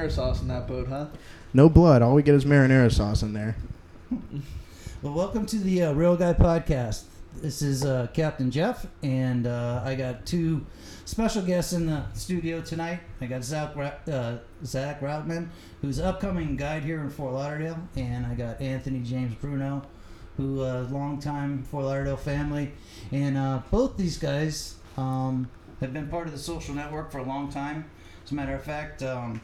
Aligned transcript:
marinara 0.00 0.10
sauce 0.10 0.40
in 0.40 0.48
that 0.48 0.66
boat, 0.66 0.88
huh? 0.88 1.06
No 1.52 1.68
blood. 1.68 2.02
All 2.02 2.14
we 2.14 2.22
get 2.22 2.34
is 2.34 2.44
marinara 2.44 2.92
sauce 2.92 3.22
in 3.22 3.32
there. 3.32 3.56
Well, 5.02 5.14
welcome 5.14 5.46
to 5.46 5.56
the 5.56 5.84
uh, 5.84 5.92
Real 5.94 6.14
Guy 6.14 6.34
Podcast. 6.34 7.04
This 7.36 7.62
is 7.62 7.86
uh, 7.86 8.08
Captain 8.12 8.50
Jeff, 8.50 8.86
and 9.02 9.46
uh, 9.46 9.80
I 9.82 9.94
got 9.94 10.26
two 10.26 10.66
special 11.06 11.40
guests 11.40 11.72
in 11.72 11.86
the 11.86 12.04
studio 12.12 12.60
tonight. 12.60 13.00
I 13.18 13.24
got 13.24 13.42
Zach 13.42 13.74
Ra- 13.74 14.12
uh, 14.12 14.36
Zach 14.62 15.00
Routman, 15.00 15.48
who's 15.80 16.00
upcoming 16.00 16.54
guide 16.54 16.84
here 16.84 17.00
in 17.00 17.08
Fort 17.08 17.32
Lauderdale, 17.32 17.78
and 17.96 18.26
I 18.26 18.34
got 18.34 18.60
Anthony 18.60 18.98
James 19.00 19.34
Bruno, 19.36 19.80
who 20.36 20.60
uh, 20.60 20.86
longtime 20.90 21.62
Fort 21.62 21.86
Lauderdale 21.86 22.18
family, 22.18 22.72
and 23.10 23.38
uh, 23.38 23.62
both 23.70 23.96
these 23.96 24.18
guys 24.18 24.74
um, 24.98 25.48
have 25.80 25.94
been 25.94 26.08
part 26.08 26.26
of 26.26 26.34
the 26.34 26.38
social 26.38 26.74
network 26.74 27.10
for 27.10 27.20
a 27.20 27.24
long 27.24 27.50
time. 27.50 27.86
As 28.22 28.32
a 28.32 28.34
matter 28.34 28.54
of 28.54 28.62
fact, 28.62 29.02
um, 29.02 29.40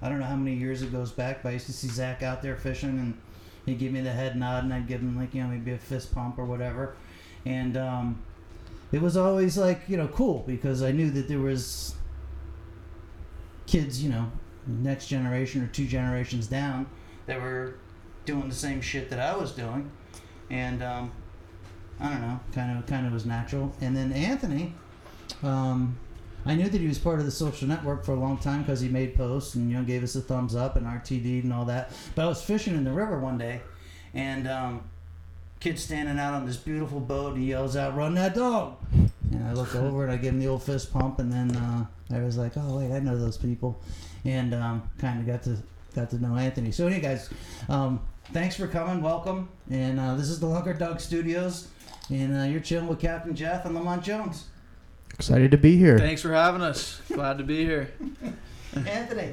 I 0.00 0.08
don't 0.08 0.20
know 0.20 0.26
how 0.26 0.36
many 0.36 0.56
years 0.56 0.82
it 0.82 0.92
goes 0.92 1.10
back, 1.10 1.42
but 1.42 1.50
I 1.50 1.52
used 1.52 1.66
to 1.66 1.72
see 1.72 1.88
Zach 1.88 2.22
out 2.22 2.42
there 2.42 2.56
fishing 2.56 2.90
and 2.90 3.18
he'd 3.66 3.78
give 3.78 3.92
me 3.92 4.00
the 4.00 4.12
head 4.12 4.36
nod 4.36 4.64
and 4.64 4.72
I'd 4.72 4.86
give 4.86 5.00
him 5.00 5.16
like 5.16 5.34
you 5.34 5.42
know 5.42 5.48
maybe 5.48 5.72
a 5.72 5.78
fist 5.78 6.14
pump 6.14 6.38
or 6.38 6.44
whatever. 6.44 6.96
And 7.44 7.76
um, 7.76 8.22
it 8.92 9.00
was 9.00 9.16
always 9.16 9.56
like 9.58 9.82
you 9.88 9.96
know 9.96 10.08
cool 10.08 10.44
because 10.46 10.82
I 10.82 10.92
knew 10.92 11.10
that 11.10 11.28
there 11.28 11.40
was 11.40 11.94
kids 13.66 14.02
you 14.02 14.08
know 14.08 14.30
next 14.66 15.08
generation 15.08 15.62
or 15.62 15.66
two 15.68 15.86
generations 15.86 16.46
down 16.46 16.86
that 17.26 17.40
were 17.40 17.74
doing 18.24 18.48
the 18.48 18.54
same 18.54 18.80
shit 18.80 19.10
that 19.10 19.18
I 19.18 19.36
was 19.36 19.52
doing. 19.52 19.90
And 20.50 20.82
um, 20.82 21.12
I 22.00 22.10
don't 22.10 22.20
know 22.20 22.40
kind 22.52 22.78
of 22.78 22.86
kind 22.86 23.06
of 23.06 23.12
was 23.12 23.26
natural. 23.26 23.74
And 23.80 23.96
then 23.96 24.12
Anthony 24.12 24.74
um, 25.42 25.98
I 26.46 26.54
knew 26.54 26.68
that 26.68 26.80
he 26.80 26.86
was 26.86 26.98
part 26.98 27.18
of 27.18 27.26
the 27.26 27.30
social 27.32 27.68
network 27.68 28.04
for 28.04 28.12
a 28.12 28.18
long 28.18 28.38
time 28.38 28.62
because 28.62 28.80
he 28.80 28.88
made 28.88 29.16
posts 29.16 29.54
and 29.54 29.70
you 29.70 29.76
know 29.76 29.84
gave 29.84 30.02
us 30.02 30.14
a 30.14 30.20
thumbs 30.20 30.54
up 30.54 30.76
and 30.76 30.86
RTD 30.86 31.42
and 31.42 31.52
all 31.52 31.64
that. 31.66 31.92
But 32.14 32.24
I 32.24 32.28
was 32.28 32.42
fishing 32.42 32.74
in 32.74 32.84
the 32.84 32.92
river 32.92 33.18
one 33.18 33.38
day, 33.38 33.60
and 34.14 34.48
um, 34.48 34.84
kid 35.60 35.78
standing 35.78 36.18
out 36.18 36.34
on 36.34 36.46
this 36.46 36.56
beautiful 36.56 37.00
boat. 37.00 37.34
And 37.34 37.42
he 37.42 37.50
yells 37.50 37.76
out, 37.76 37.96
"Run 37.96 38.14
that 38.14 38.34
dog!" 38.34 38.76
And 39.30 39.46
I 39.46 39.52
look 39.52 39.74
over 39.74 40.04
and 40.04 40.12
I 40.12 40.16
give 40.16 40.34
him 40.34 40.40
the 40.40 40.48
old 40.48 40.62
fist 40.62 40.92
pump, 40.92 41.18
and 41.18 41.32
then 41.32 41.54
uh, 41.56 41.86
I 42.10 42.20
was 42.20 42.36
like, 42.36 42.52
"Oh 42.56 42.78
wait, 42.78 42.92
I 42.92 43.00
know 43.00 43.18
those 43.18 43.36
people," 43.36 43.80
and 44.24 44.54
um, 44.54 44.88
kind 44.98 45.20
of 45.20 45.26
got 45.26 45.42
to 45.44 45.56
got 45.94 46.10
to 46.10 46.22
know 46.22 46.36
Anthony. 46.36 46.70
So 46.72 46.86
anyway, 46.86 47.02
guys, 47.02 47.30
um, 47.68 48.00
thanks 48.32 48.56
for 48.56 48.66
coming. 48.68 49.02
Welcome, 49.02 49.48
and 49.70 49.98
uh, 49.98 50.14
this 50.14 50.28
is 50.28 50.40
the 50.40 50.46
Lunker 50.46 50.78
Dog 50.78 51.00
Studios, 51.00 51.68
and 52.10 52.36
uh, 52.36 52.44
you're 52.44 52.60
chilling 52.60 52.86
with 52.86 53.00
Captain 53.00 53.34
Jeff 53.34 53.64
and 53.64 53.74
Lamont 53.74 54.02
Jones. 54.02 54.46
Excited 55.18 55.50
to 55.50 55.58
be 55.58 55.76
here. 55.76 55.98
Thanks 55.98 56.22
for 56.22 56.32
having 56.32 56.62
us. 56.62 57.00
Glad 57.12 57.38
to 57.38 57.44
be 57.44 57.64
here. 57.64 57.90
Anthony, 58.86 59.32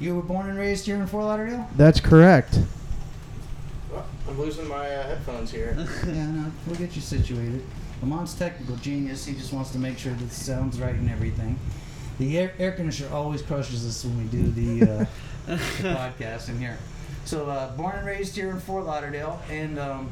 you 0.00 0.16
were 0.16 0.22
born 0.22 0.48
and 0.48 0.58
raised 0.58 0.86
here 0.86 0.96
in 0.96 1.06
Fort 1.06 1.24
Lauderdale? 1.24 1.68
That's 1.76 2.00
correct. 2.00 2.58
I'm 4.26 4.38
losing 4.40 4.66
my 4.66 4.88
uh, 4.88 5.06
headphones 5.06 5.50
here. 5.50 5.76
yeah, 6.06 6.30
no, 6.30 6.50
we'll 6.66 6.76
get 6.76 6.96
you 6.96 7.02
situated. 7.02 7.62
Lamont's 8.00 8.32
technical 8.32 8.74
genius. 8.76 9.26
He 9.26 9.34
just 9.34 9.52
wants 9.52 9.70
to 9.72 9.78
make 9.78 9.98
sure 9.98 10.14
that 10.14 10.24
the 10.24 10.34
sound's 10.34 10.80
right 10.80 10.94
and 10.94 11.10
everything. 11.10 11.58
The 12.18 12.38
air, 12.38 12.54
air 12.58 12.72
conditioner 12.72 13.14
always 13.14 13.42
crushes 13.42 13.86
us 13.86 14.02
when 14.06 14.16
we 14.16 14.24
do 14.24 14.50
the, 14.50 14.92
uh, 14.92 15.06
the 15.46 15.56
podcast 15.94 16.48
in 16.48 16.58
here. 16.58 16.78
So, 17.26 17.50
uh, 17.50 17.76
born 17.76 17.96
and 17.96 18.06
raised 18.06 18.34
here 18.34 18.50
in 18.50 18.60
Fort 18.60 18.86
Lauderdale, 18.86 19.42
and 19.50 19.78
um, 19.78 20.10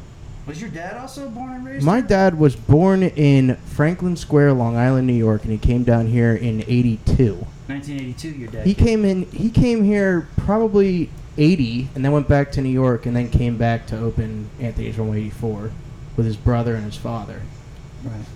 was 0.51 0.61
your 0.61 0.71
dad 0.71 0.97
also 0.97 1.29
born 1.29 1.53
and 1.53 1.65
raised? 1.65 1.87
My 1.87 2.01
dad 2.01 2.39
was 2.39 2.57
born 2.57 3.05
in 3.05 3.55
Franklin 3.57 4.17
Square, 4.17 4.55
Long 4.55 4.77
Island, 4.77 5.07
New 5.07 5.13
York, 5.13 5.45
and 5.45 5.53
he 5.53 5.59
came 5.59 5.85
down 5.85 6.09
here 6.09 6.35
in 6.35 6.63
'82. 6.63 7.47
1982. 7.69 8.29
Your 8.31 8.49
dad. 8.51 8.67
He 8.67 8.75
came. 8.75 8.87
came 8.87 9.05
in. 9.05 9.23
He 9.31 9.49
came 9.49 9.85
here 9.85 10.29
probably 10.37 11.09
'80, 11.39 11.91
and 11.95 12.05
then 12.05 12.11
went 12.11 12.27
back 12.27 12.51
to 12.53 12.61
New 12.61 12.71
York, 12.71 13.07
and 13.07 13.15
then 13.15 13.31
came 13.31 13.57
back 13.57 13.87
to 13.89 13.99
open 13.99 14.51
Anthony's 14.59 14.99
Room 14.99 15.15
'84 15.15 15.71
with 16.17 16.27
his 16.27 16.37
brother 16.37 16.75
and 16.75 16.85
his 16.85 16.97
father. 16.97 17.43
Right. 18.03 18.27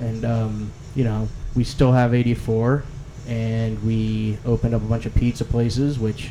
And 0.00 0.24
um, 0.24 0.72
you 0.94 1.02
know, 1.02 1.28
we 1.56 1.64
still 1.64 1.90
have 1.90 2.14
'84, 2.14 2.84
and 3.26 3.82
we 3.84 4.38
opened 4.46 4.76
up 4.76 4.82
a 4.82 4.86
bunch 4.86 5.06
of 5.06 5.14
pizza 5.14 5.44
places, 5.44 5.98
which 5.98 6.30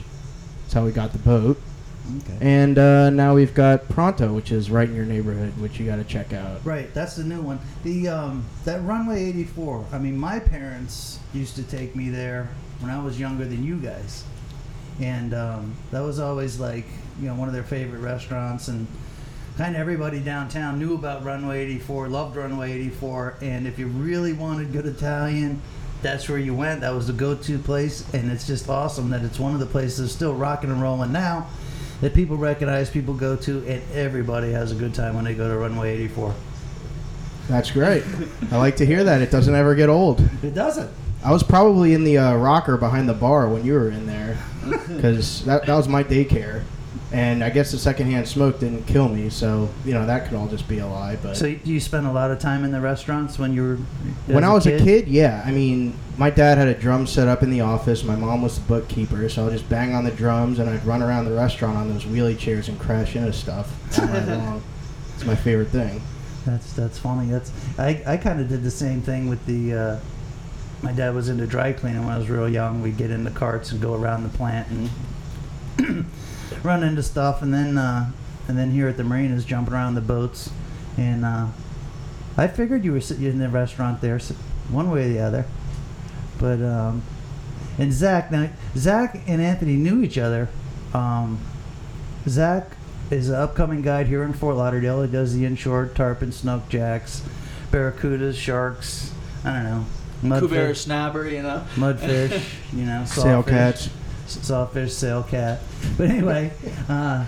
is 0.67 0.73
how 0.73 0.85
we 0.85 0.93
got 0.93 1.11
the 1.11 1.19
boat. 1.19 1.59
Okay. 2.05 2.37
And 2.41 2.77
uh, 2.77 3.09
now 3.09 3.33
we've 3.33 3.53
got 3.53 3.87
Pronto, 3.87 4.33
which 4.33 4.51
is 4.51 4.69
right 4.69 4.87
in 4.87 4.95
your 4.95 5.05
neighborhood, 5.05 5.57
which 5.57 5.79
you 5.79 5.85
got 5.85 5.95
to 5.97 6.03
check 6.03 6.33
out. 6.33 6.65
Right, 6.65 6.93
that's 6.93 7.15
the 7.15 7.23
new 7.23 7.41
one. 7.41 7.59
The 7.83 8.09
um, 8.09 8.45
that 8.65 8.83
runway 8.83 9.23
84. 9.25 9.85
I 9.91 9.99
mean, 9.99 10.17
my 10.17 10.39
parents 10.39 11.19
used 11.33 11.55
to 11.55 11.63
take 11.63 11.95
me 11.95 12.09
there 12.09 12.49
when 12.79 12.91
I 12.91 13.01
was 13.01 13.19
younger 13.19 13.45
than 13.45 13.63
you 13.63 13.77
guys, 13.77 14.25
and 14.99 15.33
um, 15.33 15.75
that 15.91 16.01
was 16.01 16.19
always 16.19 16.59
like 16.59 16.85
you 17.21 17.27
know 17.27 17.35
one 17.35 17.47
of 17.47 17.53
their 17.53 17.63
favorite 17.63 17.99
restaurants, 17.99 18.67
and 18.67 18.85
kind 19.57 19.75
of 19.75 19.79
everybody 19.79 20.19
downtown 20.19 20.79
knew 20.79 20.95
about 20.95 21.23
Runway 21.23 21.63
84, 21.63 22.09
loved 22.09 22.35
Runway 22.35 22.73
84, 22.73 23.37
and 23.41 23.65
if 23.65 23.79
you 23.79 23.87
really 23.87 24.33
wanted 24.33 24.71
good 24.71 24.85
Italian. 24.85 25.61
That's 26.01 26.27
where 26.27 26.37
you 26.37 26.53
went. 26.53 26.81
That 26.81 26.93
was 26.93 27.07
the 27.07 27.13
go-to 27.13 27.57
place, 27.59 28.13
and 28.13 28.29
it's 28.29 28.45
just 28.45 28.67
awesome 28.67 29.09
that 29.11 29.23
it's 29.23 29.39
one 29.39 29.53
of 29.53 29.61
the 29.61 29.65
places 29.65 30.11
still 30.11 30.33
rocking 30.33 30.69
and 30.69 30.81
rolling 30.81 31.13
now 31.13 31.47
that 32.03 32.13
people 32.13 32.35
recognize, 32.35 32.89
people 32.89 33.13
go 33.13 33.37
to, 33.37 33.65
and 33.65 33.81
everybody 33.93 34.51
has 34.51 34.73
a 34.73 34.75
good 34.75 34.93
time 34.93 35.15
when 35.15 35.23
they 35.23 35.33
go 35.33 35.47
to 35.47 35.57
Runway 35.57 35.93
84. 35.95 36.35
That's 37.47 37.71
great. 37.71 38.03
I 38.51 38.57
like 38.57 38.75
to 38.77 38.85
hear 38.85 39.05
that. 39.05 39.21
It 39.21 39.31
doesn't 39.31 39.55
ever 39.55 39.73
get 39.73 39.87
old. 39.87 40.21
It 40.43 40.53
doesn't. 40.53 40.91
I 41.23 41.31
was 41.31 41.43
probably 41.43 41.93
in 41.93 42.03
the 42.03 42.17
uh, 42.17 42.35
rocker 42.35 42.75
behind 42.75 43.07
the 43.07 43.13
bar 43.13 43.47
when 43.47 43.65
you 43.65 43.73
were 43.73 43.89
in 43.89 44.05
there, 44.05 44.37
because 44.89 45.45
that, 45.45 45.65
that 45.65 45.75
was 45.75 45.87
my 45.87 46.03
daycare. 46.03 46.63
And 47.13 47.43
I 47.43 47.51
guess 47.51 47.71
the 47.71 47.77
secondhand 47.77 48.27
smoke 48.27 48.59
didn't 48.59 48.87
kill 48.87 49.07
me, 49.07 49.29
so 49.29 49.69
you 49.85 49.93
know 49.93 50.03
that 50.07 50.27
could 50.27 50.35
all 50.35 50.47
just 50.47 50.67
be 50.67 50.79
a 50.79 50.87
lie. 50.87 51.15
But 51.21 51.37
So 51.37 51.45
you- 51.45 51.59
you 51.63 51.79
spent 51.79 52.07
a 52.07 52.11
lot 52.11 52.31
of 52.31 52.39
time 52.39 52.63
in 52.63 52.71
the 52.71 52.81
restaurants 52.81 53.37
when 53.37 53.53
you 53.53 53.61
were 53.61 53.77
when 54.33 54.43
I 54.43 54.51
was 54.51 54.65
a 54.65 54.79
kid, 54.79 55.07
yeah. 55.07 55.43
I 55.45 55.51
mean, 55.51 55.93
my 56.17 56.31
dad 56.31 56.57
had 56.57 56.67
a 56.67 56.73
drum 56.73 57.05
set 57.05 57.27
up 57.27 57.43
in 57.43 57.51
the 57.51 57.61
office. 57.61 58.03
My 58.03 58.15
mom 58.15 58.41
was 58.41 58.55
the 58.55 58.61
bookkeeper, 58.65 59.29
so 59.29 59.45
I'd 59.45 59.51
just 59.53 59.69
bang 59.69 59.93
on 59.93 60.03
the 60.05 60.11
drums 60.11 60.57
and 60.57 60.67
I'd 60.67 60.83
run 60.85 61.03
around 61.03 61.25
the 61.25 61.33
restaurant 61.35 61.77
on 61.77 61.87
those 61.93 62.03
wheelie 62.03 62.35
chairs 62.37 62.67
and 62.67 62.79
crash 62.79 63.15
into 63.15 63.31
stuff 63.31 63.71
all 63.99 64.07
night 64.07 64.27
long. 64.39 64.61
It's 65.15 65.23
my 65.25 65.35
favorite 65.35 65.69
thing. 65.69 66.01
That's 66.47 66.73
that's 66.73 66.97
funny. 66.97 67.29
That's 67.29 67.51
I, 67.77 68.01
I 68.07 68.17
kind 68.17 68.39
of 68.41 68.49
did 68.49 68.63
the 68.63 68.71
same 68.71 69.01
thing 69.03 69.29
with 69.29 69.45
the. 69.45 69.73
Uh, 69.73 69.99
my 70.81 70.91
dad 70.91 71.13
was 71.13 71.29
into 71.29 71.45
dry 71.45 71.71
cleaning 71.73 72.03
when 72.05 72.13
I 72.15 72.17
was 72.17 72.27
real 72.29 72.49
young. 72.49 72.81
We'd 72.81 72.97
get 72.97 73.11
in 73.11 73.23
the 73.23 73.29
carts 73.31 73.71
and 73.71 73.79
go 73.79 73.93
around 73.93 74.23
the 74.23 74.29
plant 74.29 74.67
and 75.77 76.05
run 76.63 76.83
into 76.83 77.03
stuff, 77.03 77.41
and 77.41 77.53
then 77.53 77.77
uh, 77.77 78.11
and 78.47 78.57
then 78.57 78.71
here 78.71 78.87
at 78.87 78.97
the 78.97 79.03
marinas, 79.03 79.45
jumping 79.45 79.73
around 79.73 79.95
the 79.95 80.01
boats, 80.01 80.49
and 80.97 81.23
uh, 81.25 81.47
I 82.37 82.47
figured 82.47 82.83
you 82.83 82.91
were 82.93 83.01
sitting 83.01 83.23
in 83.25 83.39
the 83.39 83.49
restaurant 83.49 84.01
there, 84.01 84.19
one 84.69 84.89
way 84.91 85.05
or 85.05 85.09
the 85.09 85.19
other, 85.19 85.45
but 86.39 86.61
um, 86.61 87.03
and 87.77 87.91
Zach 87.93 88.31
now 88.31 88.49
Zach 88.75 89.19
and 89.27 89.41
Anthony 89.41 89.75
knew 89.75 90.01
each 90.03 90.17
other. 90.17 90.49
Um, 90.93 91.39
Zach 92.27 92.77
is 93.11 93.29
an 93.29 93.35
upcoming 93.35 93.81
guide 93.81 94.07
here 94.07 94.23
in 94.23 94.33
Fort 94.33 94.55
Lauderdale. 94.55 95.01
He 95.03 95.11
does 95.11 95.33
the 95.35 95.45
inshore 95.45 95.87
tarpon, 95.87 96.31
snook 96.31 96.69
jacks, 96.69 97.21
barracudas, 97.71 98.35
sharks. 98.35 99.11
I 99.43 99.53
don't 99.53 99.63
know. 99.63 99.85
cubera 100.39 100.69
Mudfish, 100.71 100.77
snapper, 100.77 101.27
you 101.27 101.41
know. 101.43 101.63
mudfish, 101.75 102.41
you 102.71 102.85
know, 102.85 103.03
Sail 103.05 103.23
sawfish, 103.43 103.51
cats. 103.51 103.87
s- 103.87 103.93
sawfish, 104.27 104.93
sail 104.93 105.23
cat. 105.23 105.61
But 105.97 106.09
anyway, 106.09 106.51
uh, 106.89 107.25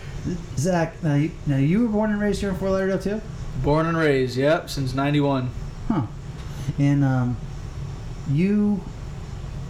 Zach, 0.57 1.01
now 1.03 1.15
you, 1.15 1.31
now 1.45 1.57
you 1.57 1.81
were 1.81 1.87
born 1.87 2.11
and 2.11 2.19
raised 2.21 2.41
here 2.41 2.49
in 2.49 2.55
Fort 2.55 2.71
Lauderdale 2.71 2.99
too, 2.99 3.21
Born 3.63 3.85
and 3.85 3.97
raised, 3.97 4.37
yep, 4.37 4.69
since 4.69 4.93
'91. 4.93 5.49
huh? 5.87 6.03
And 6.79 7.03
um, 7.03 7.37
you, 8.29 8.81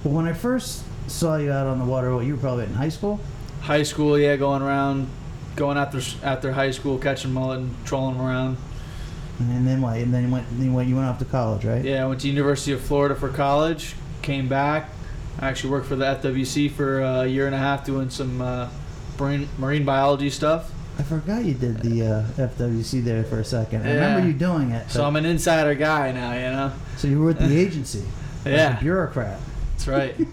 well, 0.03 0.13
when 0.15 0.27
I 0.27 0.33
first 0.33 0.83
saw 1.07 1.37
you 1.37 1.51
out 1.51 1.67
on 1.67 1.77
the 1.79 1.85
water, 1.85 2.13
what 2.15 2.25
you 2.25 2.35
were 2.35 2.41
probably 2.41 2.65
in 2.65 2.73
high 2.73 2.89
school. 2.89 3.19
High 3.61 3.83
school, 3.83 4.17
yeah, 4.17 4.35
going 4.37 4.61
around, 4.61 5.07
going 5.55 5.77
after 5.77 5.99
after 6.23 6.51
high 6.53 6.71
school, 6.71 6.97
catching 6.97 7.33
mullet 7.33 7.59
and 7.59 7.85
trolling 7.85 8.17
them 8.17 8.25
around. 8.25 8.57
And 9.39 9.67
then 9.67 9.81
what? 9.81 9.97
And 9.97 10.13
then 10.13 10.27
you 10.27 10.31
went. 10.31 10.47
Then 10.51 10.67
you 10.67 10.73
went, 10.73 10.87
you 10.89 10.95
went 10.95 11.07
off 11.07 11.19
to 11.19 11.25
college, 11.25 11.65
right? 11.65 11.83
Yeah, 11.83 12.03
I 12.03 12.07
went 12.07 12.21
to 12.21 12.27
University 12.27 12.71
of 12.71 12.81
Florida 12.81 13.15
for 13.15 13.29
college. 13.29 13.95
Came 14.21 14.47
back. 14.47 14.89
I 15.39 15.47
actually 15.49 15.71
worked 15.71 15.87
for 15.87 15.95
the 15.95 16.05
FWC 16.05 16.71
for 16.71 17.01
a 17.01 17.25
year 17.25 17.45
and 17.45 17.55
a 17.55 17.57
half 17.57 17.85
doing 17.85 18.09
some 18.09 18.41
uh, 18.41 18.69
marine, 19.19 19.49
marine 19.57 19.85
biology 19.85 20.29
stuff. 20.29 20.71
I 20.97 21.03
forgot 21.03 21.43
you 21.43 21.53
did 21.53 21.79
the 21.81 22.05
uh, 22.37 22.47
FWC 22.47 23.03
there 23.03 23.23
for 23.25 23.39
a 23.39 23.43
second. 23.45 23.85
I 23.85 23.93
remember 23.93 24.27
you 24.27 24.33
doing 24.33 24.71
it. 24.71 24.89
So 24.89 25.03
I'm 25.03 25.17
an 25.17 25.25
insider 25.25 25.75
guy 25.75 26.11
now, 26.13 26.33
you 26.33 26.39
know. 26.55 26.71
so 26.95 27.07
you 27.09 27.19
were 27.19 27.25
with 27.27 27.39
the 27.39 27.57
agency. 27.65 28.03
Yeah. 28.45 28.77
a 28.77 28.79
bureaucrat. 28.79 29.39
That's 29.71 29.87
right. 29.87 30.15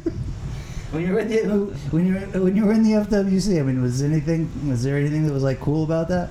When 0.93 1.07
you 1.07 1.15
were 1.15 1.21
in 1.21 1.29
the 1.49 1.57
when 1.91 2.07
you 2.07 2.13
were, 2.13 2.21
when 2.45 2.55
you 2.55 2.67
were 2.67 2.75
in 2.75 2.83
the 2.83 2.91
FWC, 2.91 3.59
I 3.59 3.63
mean, 3.63 3.81
was 3.81 4.03
anything 4.03 4.51
was 4.69 4.83
there 4.83 4.99
anything 4.99 5.27
that 5.27 5.33
was 5.33 5.43
like 5.43 5.59
cool 5.59 5.85
about 5.85 6.09
that? 6.09 6.29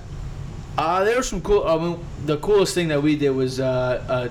Uh, 0.77 1.03
there 1.03 1.17
was 1.17 1.27
some 1.27 1.41
cool. 1.41 1.67
I 1.67 1.77
mean, 1.79 1.99
the 2.27 2.37
coolest 2.37 2.75
thing 2.75 2.87
that 2.89 3.01
we 3.01 3.15
did 3.15 3.31
was 3.31 3.59
uh, 3.59 4.05
uh, 4.07 4.29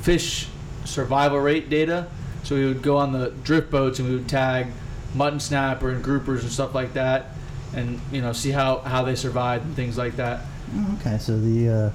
fish 0.00 0.48
survival 0.86 1.40
rate 1.40 1.68
data. 1.68 2.08
So 2.42 2.56
we 2.56 2.66
would 2.66 2.82
go 2.82 2.96
on 2.96 3.12
the 3.12 3.30
drift 3.44 3.70
boats 3.70 3.98
and 3.98 4.08
we 4.08 4.16
would 4.16 4.28
tag 4.28 4.68
mutton 5.14 5.40
snapper 5.40 5.90
and 5.90 6.04
groupers 6.04 6.40
and 6.40 6.50
stuff 6.50 6.74
like 6.74 6.94
that, 6.94 7.26
and 7.74 8.00
you 8.10 8.20
know 8.20 8.32
see 8.32 8.50
how 8.50 8.78
how 8.78 9.02
they 9.02 9.14
survive 9.14 9.62
and 9.62 9.74
things 9.76 9.98
like 9.98 10.16
that. 10.16 10.40
Oh, 10.74 10.98
okay, 11.00 11.18
so 11.18 11.38
the 11.38 11.68
uh, 11.68 11.90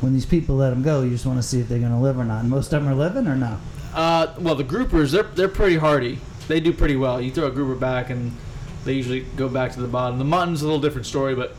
when 0.00 0.12
these 0.12 0.26
people 0.26 0.56
let 0.56 0.70
them 0.70 0.82
go, 0.82 1.02
you 1.02 1.10
just 1.10 1.26
want 1.26 1.38
to 1.38 1.42
see 1.42 1.60
if 1.60 1.68
they're 1.68 1.78
going 1.78 1.92
to 1.92 1.98
live 1.98 2.18
or 2.18 2.24
not. 2.24 2.40
And 2.40 2.50
most 2.50 2.72
of 2.72 2.82
them 2.82 2.92
are 2.92 2.94
living 2.94 3.26
or 3.26 3.36
no? 3.36 3.58
Uh, 3.94 4.34
well, 4.38 4.54
the 4.54 4.64
groupers 4.64 5.12
they're 5.12 5.22
they're 5.22 5.48
pretty 5.48 5.76
hardy. 5.76 6.18
They 6.48 6.60
do 6.60 6.72
pretty 6.72 6.96
well. 6.96 7.20
You 7.20 7.30
throw 7.30 7.46
a 7.46 7.50
grouper 7.50 7.74
back 7.74 8.10
and 8.10 8.32
they 8.84 8.92
usually 8.92 9.20
go 9.36 9.48
back 9.48 9.72
to 9.72 9.80
the 9.80 9.88
bottom. 9.88 10.18
The 10.18 10.24
mutton's 10.24 10.62
a 10.62 10.64
little 10.64 10.80
different 10.80 11.06
story, 11.06 11.34
but 11.34 11.56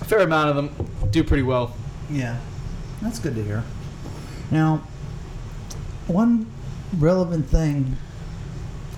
a 0.00 0.04
fair 0.04 0.20
amount 0.20 0.50
of 0.50 0.56
them 0.56 1.08
do 1.10 1.24
pretty 1.24 1.42
well. 1.42 1.74
Yeah, 2.10 2.38
that's 3.00 3.18
good 3.18 3.34
to 3.36 3.42
hear. 3.42 3.64
Now, 4.50 4.82
one 6.06 6.46
relevant 6.98 7.46
thing 7.46 7.96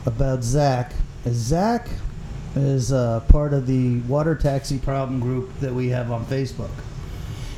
about 0.06 0.42
Zach 0.42 0.92
is 1.24 1.36
Zach 1.36 1.88
is 2.54 2.92
uh, 2.92 3.20
part 3.28 3.54
of 3.54 3.66
the 3.66 4.00
water 4.00 4.34
taxi 4.34 4.78
problem 4.78 5.20
group 5.20 5.50
that 5.60 5.72
we 5.72 5.88
have 5.88 6.10
on 6.10 6.26
Facebook, 6.26 6.70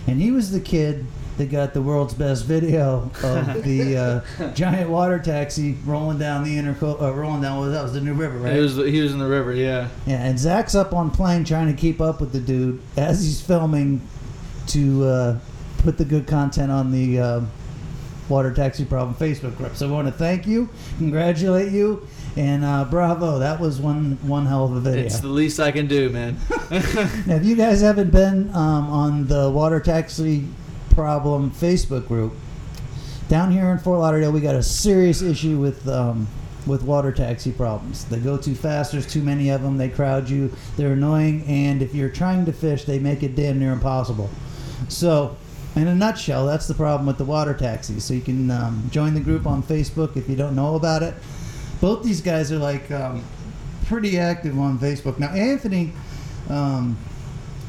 and 0.07 0.21
he 0.21 0.31
was 0.31 0.51
the 0.51 0.61
kid 0.61 1.07
that 1.37 1.51
got 1.51 1.75
the 1.75 1.83
world's 1.83 2.15
best 2.15 2.45
video 2.45 3.11
of 3.25 3.65
the 3.65 3.97
uh, 4.39 4.53
giant 4.53 4.89
water 4.89 5.19
taxi 5.19 5.77
rolling 5.85 6.19
down 6.19 6.45
the 6.45 6.57
inner, 6.57 6.77
uh, 6.83 7.13
rolling 7.13 7.43
down. 7.43 7.61
Well, 7.61 7.71
that 7.71 7.83
was 7.83 7.93
the 7.93 8.01
New 8.01 8.15
River, 8.15 8.39
right? 8.39 8.55
He 8.55 8.61
was 8.61 8.77
he 8.77 9.01
was 9.01 9.13
in 9.13 9.19
the 9.19 9.27
river, 9.27 9.53
yeah. 9.53 9.89
Yeah, 10.07 10.25
and 10.25 10.39
Zach's 10.39 10.75
up 10.75 10.93
on 10.93 11.11
plane 11.11 11.45
trying 11.45 11.75
to 11.75 11.81
keep 11.81 12.01
up 12.01 12.21
with 12.21 12.33
the 12.33 12.41
dude 12.41 12.81
as 12.97 13.25
he's 13.25 13.41
filming 13.41 14.01
to 14.69 15.05
uh, 15.05 15.39
put 15.79 15.99
the 15.99 16.05
good 16.05 16.27
content 16.27 16.71
on 16.71 16.93
the 16.93 17.21
uh, 17.21 17.41
Water 18.29 18.53
Taxi 18.53 18.85
Problem 18.85 19.15
Facebook 19.15 19.57
group. 19.57 19.77
So 19.77 19.89
I 19.89 19.93
want 19.93 20.09
to 20.09 20.13
thank 20.13 20.47
you, 20.47 20.69
congratulate 20.99 21.73
you, 21.73 22.07
and 22.37 22.65
uh, 22.65 22.85
bravo. 22.85 23.39
That 23.39 23.61
was 23.61 23.81
one 23.81 24.19
one 24.23 24.47
hell 24.47 24.65
of 24.65 24.73
a 24.73 24.81
video. 24.81 25.05
It's 25.05 25.21
the 25.21 25.29
least 25.29 25.61
I 25.61 25.71
can 25.71 25.87
do, 25.87 26.11
man. 26.11 26.37
now, 27.27 27.37
if 27.37 27.45
you 27.45 27.57
guys 27.57 27.81
haven't 27.81 28.11
been 28.11 28.51
um, 28.55 28.91
on 28.91 29.27
the 29.27 29.51
Water 29.51 29.81
Taxi 29.81 30.47
Problem 30.91 31.51
Facebook 31.51 32.07
group, 32.07 32.35
down 33.29 33.51
here 33.51 33.71
in 33.71 33.79
Fort 33.79 34.01
Lauderdale, 34.01 34.33
we 34.33 34.41
got 34.41 34.55
a 34.55 34.63
serious 34.63 35.23
issue 35.23 35.59
with 35.59 35.89
um, 35.89 36.29
with 36.67 36.83
water 36.83 37.13
taxi 37.13 37.53
problems. 37.53 38.05
They 38.07 38.19
go 38.19 38.37
too 38.37 38.55
fast. 38.55 38.93
There's 38.93 39.11
too 39.11 39.23
many 39.23 39.51
of 39.51 39.63
them. 39.63 39.77
They 39.77 39.89
crowd 39.89 40.29
you. 40.29 40.53
They're 40.77 40.93
annoying, 40.93 41.45
and 41.47 41.83
if 41.83 41.95
you're 41.95 42.09
trying 42.09 42.47
to 42.47 42.53
fish, 42.53 42.85
they 42.85 42.99
make 42.99 43.23
it 43.23 43.35
damn 43.35 43.59
near 43.59 43.73
impossible. 43.73 44.31
So, 44.89 45.37
in 45.77 45.89
a 45.89 45.95
nutshell, 45.95 46.47
that's 46.47 46.69
the 46.69 46.75
problem 46.75 47.07
with 47.07 47.19
the 47.19 47.25
water 47.25 47.55
taxis. 47.55 48.05
So 48.05 48.15
you 48.15 48.21
can 48.21 48.51
um, 48.51 48.89
join 48.91 49.15
the 49.15 49.21
group 49.21 49.47
on 49.47 49.63
Facebook 49.63 50.17
if 50.17 50.29
you 50.29 50.37
don't 50.37 50.55
know 50.55 50.77
about 50.77 51.03
it. 51.03 51.15
Both 51.81 52.05
these 52.05 52.21
guys 52.21 52.53
are 52.53 52.59
like 52.59 52.91
um, 52.91 53.25
pretty 53.87 54.19
active 54.19 54.59
on 54.59 54.79
Facebook 54.79 55.19
now. 55.19 55.31
Anthony. 55.31 55.93
Um, 56.49 56.97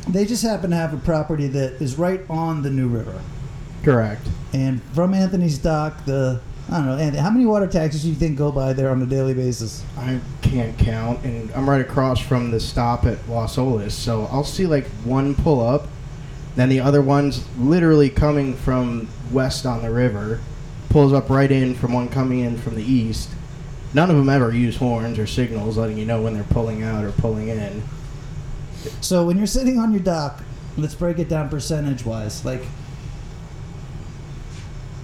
they 0.07 0.25
just 0.25 0.43
happen 0.43 0.69
to 0.69 0.75
have 0.75 0.93
a 0.93 0.97
property 0.97 1.47
that 1.47 1.81
is 1.81 1.97
right 1.97 2.21
on 2.29 2.61
the 2.61 2.69
New 2.69 2.87
River. 2.87 3.19
Correct. 3.83 4.27
And 4.53 4.81
from 4.93 5.13
Anthony's 5.13 5.57
dock, 5.57 6.05
the 6.05 6.41
I 6.69 6.77
don't 6.77 6.85
know, 6.87 6.97
Anthony, 6.97 7.21
how 7.21 7.29
many 7.29 7.45
water 7.45 7.67
taxis 7.67 8.01
do 8.01 8.09
you 8.09 8.15
think 8.15 8.37
go 8.37 8.51
by 8.51 8.73
there 8.73 8.89
on 8.89 8.99
a 9.01 9.05
daily 9.05 9.35
basis? 9.35 9.83
I 9.97 10.19
can't 10.41 10.75
count, 10.79 11.23
and 11.23 11.51
I'm 11.51 11.69
right 11.69 11.81
across 11.81 12.19
from 12.19 12.49
the 12.49 12.59
stop 12.59 13.05
at 13.05 13.29
Las 13.29 13.57
Olas, 13.57 13.91
so 13.91 14.27
I'll 14.31 14.43
see 14.43 14.65
like 14.65 14.85
one 15.03 15.35
pull 15.35 15.61
up, 15.61 15.87
then 16.55 16.69
the 16.69 16.79
other 16.79 17.01
one's 17.01 17.45
literally 17.57 18.09
coming 18.09 18.55
from 18.55 19.07
west 19.31 19.65
on 19.65 19.81
the 19.81 19.91
river, 19.91 20.39
pulls 20.89 21.11
up 21.11 21.29
right 21.29 21.51
in 21.51 21.75
from 21.75 21.93
one 21.93 22.07
coming 22.07 22.39
in 22.39 22.57
from 22.57 22.75
the 22.75 22.83
east. 22.83 23.29
None 23.93 24.09
of 24.09 24.15
them 24.15 24.29
ever 24.29 24.53
use 24.53 24.77
horns 24.77 25.19
or 25.19 25.27
signals 25.27 25.77
letting 25.77 25.97
you 25.97 26.05
know 26.05 26.21
when 26.21 26.33
they're 26.33 26.43
pulling 26.43 26.83
out 26.83 27.03
or 27.03 27.11
pulling 27.11 27.49
in. 27.49 27.83
So 29.01 29.25
when 29.25 29.37
you're 29.37 29.47
sitting 29.47 29.79
on 29.79 29.91
your 29.91 30.01
dock, 30.01 30.43
let's 30.77 30.95
break 30.95 31.19
it 31.19 31.29
down 31.29 31.49
percentage 31.49 32.05
wise. 32.05 32.43
Like, 32.45 32.63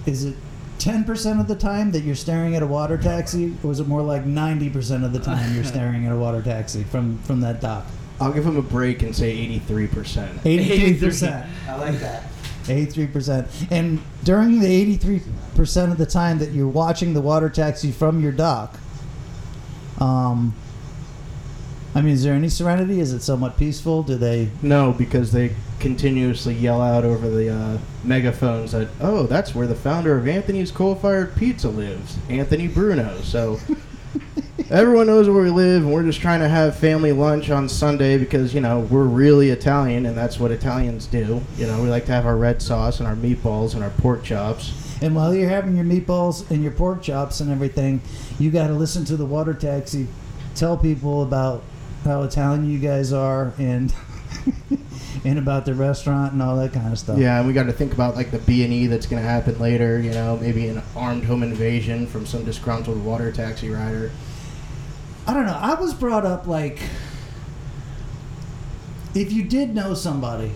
is 0.06 0.24
it 0.24 0.36
10% 0.78 1.40
of 1.40 1.48
the 1.48 1.54
time 1.54 1.92
that 1.92 2.00
you're 2.00 2.14
staring 2.14 2.56
at 2.56 2.62
a 2.62 2.66
water 2.66 2.98
taxi, 2.98 3.56
or 3.62 3.70
is 3.70 3.80
it 3.80 3.86
more 3.86 4.02
like 4.02 4.24
90% 4.24 5.04
of 5.04 5.12
the 5.12 5.20
time 5.20 5.54
you're 5.54 5.64
staring 5.74 6.06
at 6.06 6.12
a 6.12 6.16
water 6.16 6.42
taxi 6.42 6.82
from, 6.84 7.18
from 7.18 7.40
that 7.40 7.60
dock? 7.60 7.86
I'll 8.22 8.32
give 8.32 8.46
him 8.46 8.56
a 8.56 8.62
break 8.62 9.02
and 9.02 9.14
say 9.14 9.36
83%. 9.48 10.40
83%. 10.40 11.48
I 11.68 11.76
like 11.76 11.98
that. 12.00 12.24
83%. 12.64 13.70
And 13.70 14.00
during 14.22 14.60
the 14.60 14.96
83% 14.96 15.90
of 15.90 15.98
the 15.98 16.06
time 16.06 16.38
that 16.38 16.52
you're 16.52 16.68
watching 16.68 17.14
the 17.14 17.20
water 17.20 17.50
taxi 17.50 17.90
from 17.90 18.22
your 18.22 18.32
dock, 18.32 18.78
um, 19.98 20.54
I 21.94 22.00
mean, 22.00 22.14
is 22.14 22.22
there 22.22 22.34
any 22.34 22.48
serenity? 22.48 23.00
Is 23.00 23.12
it 23.12 23.20
somewhat 23.20 23.58
peaceful? 23.58 24.02
Do 24.02 24.16
they? 24.16 24.48
No, 24.62 24.92
because 24.92 25.32
they 25.32 25.54
continuously 25.78 26.54
yell 26.54 26.80
out 26.80 27.04
over 27.04 27.28
the 27.28 27.50
uh, 27.50 27.78
megaphones 28.02 28.72
that, 28.72 28.88
oh, 29.00 29.26
that's 29.26 29.54
where 29.54 29.66
the 29.66 29.74
founder 29.74 30.16
of 30.16 30.26
Anthony's 30.26 30.70
Coal 30.70 30.94
Fired 30.94 31.36
Pizza 31.36 31.68
lives, 31.68 32.16
Anthony 32.30 32.68
Bruno. 32.68 33.20
So 33.22 33.58
everyone 34.72 35.06
knows 35.06 35.28
where 35.28 35.42
we 35.42 35.50
live, 35.50 35.82
and 35.82 35.92
we're 35.92 36.02
just 36.02 36.20
trying 36.20 36.40
to 36.40 36.48
have 36.48 36.74
family 36.74 37.12
lunch 37.12 37.50
on 37.50 37.68
Sunday 37.68 38.16
because, 38.16 38.54
you 38.54 38.60
know, 38.60 38.80
we're 38.80 39.04
really 39.04 39.50
Italian, 39.50 40.06
and 40.06 40.16
that's 40.16 40.40
what 40.40 40.50
Italians 40.50 41.06
do. 41.06 41.42
You 41.56 41.66
know, 41.66 41.82
we 41.82 41.90
like 41.90 42.06
to 42.06 42.12
have 42.12 42.24
our 42.24 42.36
red 42.36 42.62
sauce 42.62 42.98
and 42.98 43.06
our 43.06 43.14
meatballs 43.14 43.74
and 43.74 43.84
our 43.84 43.90
pork 43.90 44.24
chops. 44.24 44.72
And 45.02 45.14
while 45.14 45.34
you're 45.34 45.50
having 45.50 45.76
your 45.76 45.84
meatballs 45.84 46.50
and 46.50 46.62
your 46.62 46.72
pork 46.72 47.02
chops 47.02 47.40
and 47.40 47.50
everything, 47.50 48.00
you 48.38 48.50
got 48.50 48.68
to 48.68 48.72
listen 48.72 49.04
to 49.06 49.16
the 49.16 49.26
water 49.26 49.52
taxi 49.52 50.08
tell 50.54 50.76
people 50.76 51.22
about 51.22 51.62
how 52.04 52.22
Italian 52.22 52.68
you 52.68 52.78
guys 52.78 53.12
are 53.12 53.52
and 53.58 53.94
and 55.24 55.38
about 55.38 55.64
the 55.64 55.74
restaurant 55.74 56.32
and 56.32 56.42
all 56.42 56.56
that 56.56 56.72
kind 56.72 56.92
of 56.92 56.98
stuff. 56.98 57.18
Yeah, 57.18 57.38
and 57.38 57.46
we 57.46 57.52
got 57.52 57.64
to 57.64 57.72
think 57.72 57.92
about 57.92 58.16
like 58.16 58.30
the 58.30 58.38
B 58.38 58.64
and 58.64 58.72
E 58.72 58.86
that's 58.86 59.06
going 59.06 59.22
to 59.22 59.28
happen 59.28 59.58
later. 59.58 60.00
You 60.00 60.12
know, 60.12 60.36
maybe 60.38 60.68
an 60.68 60.82
armed 60.96 61.24
home 61.24 61.42
invasion 61.42 62.06
from 62.06 62.26
some 62.26 62.44
disgruntled 62.44 63.04
water 63.04 63.30
taxi 63.30 63.70
rider. 63.70 64.10
I 65.26 65.34
don't 65.34 65.46
know. 65.46 65.58
I 65.60 65.74
was 65.74 65.94
brought 65.94 66.26
up 66.26 66.46
like 66.46 66.80
if 69.14 69.32
you 69.32 69.44
did 69.44 69.74
know 69.74 69.94
somebody, 69.94 70.52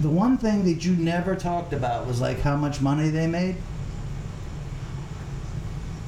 the 0.00 0.08
one 0.08 0.38
thing 0.38 0.64
that 0.64 0.84
you 0.84 0.94
never 0.96 1.34
talked 1.34 1.72
about 1.72 2.06
was 2.06 2.20
like 2.20 2.40
how 2.40 2.56
much 2.56 2.80
money 2.80 3.08
they 3.10 3.26
made. 3.26 3.56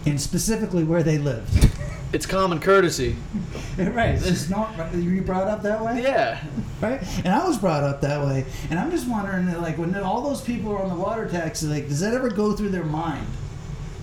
And 0.06 0.20
specifically 0.20 0.84
where 0.84 1.02
they 1.02 1.18
lived. 1.18 1.70
It's 2.12 2.26
common 2.26 2.60
courtesy. 2.60 3.16
right. 3.76 4.14
It's 4.14 4.48
not 4.48 4.94
you 4.94 5.20
brought 5.22 5.48
up 5.48 5.62
that 5.62 5.84
way? 5.84 6.00
Yeah. 6.00 6.40
right? 6.80 7.02
And 7.24 7.34
I 7.34 7.44
was 7.44 7.58
brought 7.58 7.82
up 7.82 8.02
that 8.02 8.24
way, 8.24 8.46
and 8.70 8.78
I'm 8.78 8.92
just 8.92 9.08
wondering, 9.08 9.52
like, 9.60 9.78
when 9.78 9.96
all 9.96 10.20
those 10.22 10.40
people 10.40 10.70
are 10.70 10.78
on 10.80 10.90
the 10.90 10.94
water 10.94 11.28
taxi, 11.28 11.66
like, 11.66 11.88
does 11.88 11.98
that 11.98 12.14
ever 12.14 12.30
go 12.30 12.52
through 12.52 12.68
their 12.68 12.84
mind 12.84 13.26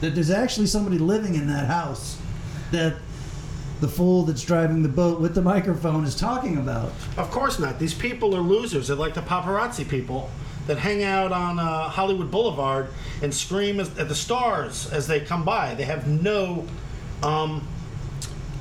that 0.01 0.13
there's 0.13 0.29
actually 0.29 0.67
somebody 0.67 0.97
living 0.97 1.35
in 1.35 1.47
that 1.47 1.67
house 1.67 2.19
that 2.71 2.95
the 3.81 3.87
fool 3.87 4.23
that's 4.23 4.43
driving 4.43 4.83
the 4.83 4.89
boat 4.89 5.19
with 5.19 5.35
the 5.35 5.41
microphone 5.41 6.05
is 6.05 6.15
talking 6.15 6.57
about? 6.57 6.93
Of 7.17 7.29
course 7.31 7.59
not. 7.59 7.79
These 7.79 7.95
people 7.95 8.35
are 8.35 8.41
losers. 8.41 8.87
They're 8.87 8.95
like 8.95 9.15
the 9.15 9.21
paparazzi 9.21 9.87
people 9.89 10.29
that 10.67 10.77
hang 10.77 11.03
out 11.03 11.31
on 11.31 11.59
uh, 11.59 11.89
Hollywood 11.89 12.31
Boulevard 12.31 12.87
and 13.21 13.33
scream 13.33 13.79
as, 13.79 13.97
at 13.97 14.07
the 14.07 14.15
stars 14.15 14.89
as 14.91 15.07
they 15.07 15.19
come 15.19 15.43
by. 15.43 15.73
They 15.73 15.83
have 15.83 16.07
no, 16.07 16.65
um, 17.23 17.67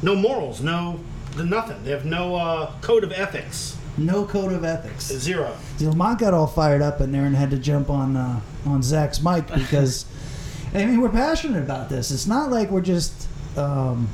no 0.02 0.16
morals, 0.16 0.62
no 0.62 1.00
nothing. 1.36 1.84
They 1.84 1.90
have 1.90 2.04
no 2.04 2.34
uh, 2.34 2.72
code 2.80 3.04
of 3.04 3.12
ethics. 3.12 3.76
No 3.96 4.24
code 4.24 4.52
of 4.52 4.64
ethics. 4.64 5.06
Zero. 5.06 5.56
Lamont 5.80 6.18
got 6.18 6.32
all 6.32 6.46
fired 6.46 6.82
up 6.82 7.00
in 7.00 7.12
there 7.12 7.24
and 7.24 7.36
had 7.36 7.50
to 7.50 7.58
jump 7.58 7.90
on 7.90 8.16
uh, 8.16 8.40
on 8.64 8.82
Zach's 8.82 9.22
mic 9.22 9.46
because 9.48 10.06
I 10.74 10.86
mean 10.86 11.00
we're 11.00 11.10
passionate 11.10 11.62
about 11.62 11.88
this. 11.88 12.10
It's 12.10 12.26
not 12.26 12.50
like 12.50 12.70
we're 12.70 12.80
just 12.80 13.28
um, 13.56 14.08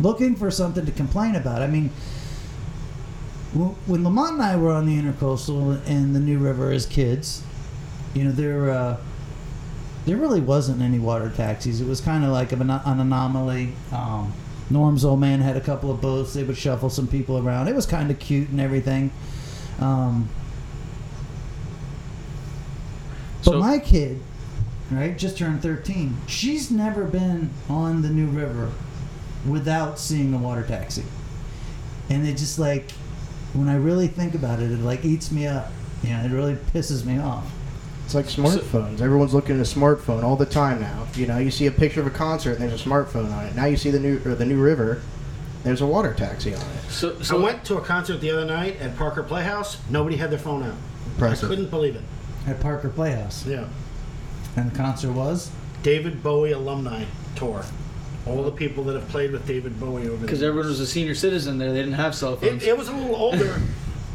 looking 0.00 0.36
for 0.36 0.50
something 0.50 0.84
to 0.86 0.92
complain 0.92 1.34
about. 1.36 1.62
I 1.62 1.66
mean, 1.66 1.90
when 3.52 4.04
Lamont 4.04 4.34
and 4.34 4.42
I 4.42 4.56
were 4.56 4.72
on 4.72 4.86
the 4.86 4.96
Intercoastal 5.00 5.80
and 5.86 6.14
the 6.14 6.20
New 6.20 6.38
River 6.38 6.70
as 6.70 6.86
kids, 6.86 7.42
you 8.14 8.24
know 8.24 8.32
there 8.32 8.70
uh, 8.70 8.96
there 10.06 10.16
really 10.16 10.40
wasn't 10.40 10.80
any 10.82 10.98
water 10.98 11.30
taxis. 11.34 11.80
It 11.80 11.86
was 11.86 12.00
kind 12.00 12.24
of 12.24 12.30
like 12.30 12.52
an, 12.52 12.62
an 12.70 13.00
anomaly. 13.00 13.72
Um, 13.92 14.32
Norm's 14.72 15.04
old 15.04 15.18
man 15.18 15.40
had 15.40 15.56
a 15.56 15.60
couple 15.60 15.90
of 15.90 16.00
boats. 16.00 16.32
They 16.34 16.44
would 16.44 16.56
shuffle 16.56 16.90
some 16.90 17.08
people 17.08 17.38
around. 17.38 17.66
It 17.66 17.74
was 17.74 17.86
kind 17.86 18.08
of 18.08 18.20
cute 18.20 18.50
and 18.50 18.60
everything. 18.60 19.10
Um, 19.80 20.28
but 23.44 23.52
So- 23.52 23.58
my 23.58 23.78
kid, 23.78 24.20
right, 24.92 25.18
just 25.18 25.36
turned 25.38 25.60
13. 25.60 26.16
She's 26.28 26.70
never 26.70 27.02
been 27.04 27.50
on 27.68 28.02
the 28.02 28.10
New 28.10 28.26
River 28.26 28.70
without 29.48 29.98
seeing 29.98 30.34
a 30.34 30.38
water 30.38 30.62
taxi. 30.62 31.04
And 32.08 32.26
it 32.26 32.36
just 32.36 32.58
like, 32.58 32.90
when 33.52 33.68
I 33.68 33.76
really 33.76 34.08
think 34.08 34.34
about 34.34 34.60
it, 34.60 34.70
it 34.70 34.80
like 34.80 35.04
eats 35.04 35.30
me 35.30 35.46
up. 35.46 35.70
You 36.02 36.10
know, 36.10 36.24
it 36.24 36.30
really 36.30 36.54
pisses 36.54 37.04
me 37.04 37.18
off. 37.18 37.50
It's 38.04 38.14
like 38.14 38.26
smartphones. 38.26 39.00
Everyone's 39.00 39.34
looking 39.34 39.54
at 39.54 39.60
a 39.60 39.70
smartphone 39.78 40.24
all 40.24 40.34
the 40.34 40.46
time 40.46 40.80
now. 40.80 41.06
You 41.14 41.26
know, 41.26 41.38
you 41.38 41.50
see 41.50 41.66
a 41.66 41.70
picture 41.70 42.00
of 42.00 42.08
a 42.08 42.10
concert 42.10 42.58
and 42.58 42.68
there's 42.68 42.84
a 42.84 42.88
smartphone 42.88 43.32
on 43.32 43.46
it. 43.46 43.54
Now 43.54 43.66
you 43.66 43.76
see 43.76 43.90
the 43.90 44.00
new 44.00 44.20
or 44.24 44.34
the 44.34 44.44
new 44.44 44.60
river, 44.60 45.02
there's 45.62 45.80
a 45.80 45.86
water 45.86 46.12
taxi 46.14 46.54
on 46.54 46.60
it. 46.60 46.90
So, 46.90 47.16
I 47.30 47.34
went 47.34 47.64
to 47.66 47.76
a 47.76 47.80
concert 47.80 48.20
the 48.20 48.30
other 48.30 48.46
night 48.46 48.80
at 48.80 48.96
Parker 48.96 49.22
Playhouse. 49.22 49.78
Nobody 49.90 50.16
had 50.16 50.30
their 50.30 50.38
phone 50.38 50.62
out. 50.62 50.74
Impressive. 51.06 51.48
I 51.48 51.54
couldn't 51.54 51.70
believe 51.70 51.94
it. 51.94 52.02
At 52.46 52.60
Parker 52.60 52.88
Playhouse. 52.88 53.46
Yeah. 53.46 53.68
And 54.56 54.72
the 54.72 54.76
concert 54.76 55.12
was? 55.12 55.50
David 55.82 56.22
Bowie 56.22 56.52
alumni 56.52 57.04
tour. 57.36 57.64
All 58.26 58.42
the 58.42 58.52
people 58.52 58.84
that 58.84 58.94
have 58.94 59.08
played 59.08 59.32
with 59.32 59.46
David 59.46 59.80
Bowie 59.80 60.02
over 60.02 60.10
there. 60.10 60.18
because 60.20 60.42
everyone 60.42 60.68
was 60.68 60.80
a 60.80 60.86
senior 60.86 61.14
citizen 61.14 61.58
there, 61.58 61.72
they 61.72 61.78
didn't 61.80 61.94
have 61.94 62.14
cell 62.14 62.36
phones. 62.36 62.62
It, 62.62 62.68
it 62.68 62.76
was 62.78 62.88
a 62.88 62.92
little 62.92 63.16
older, 63.16 63.60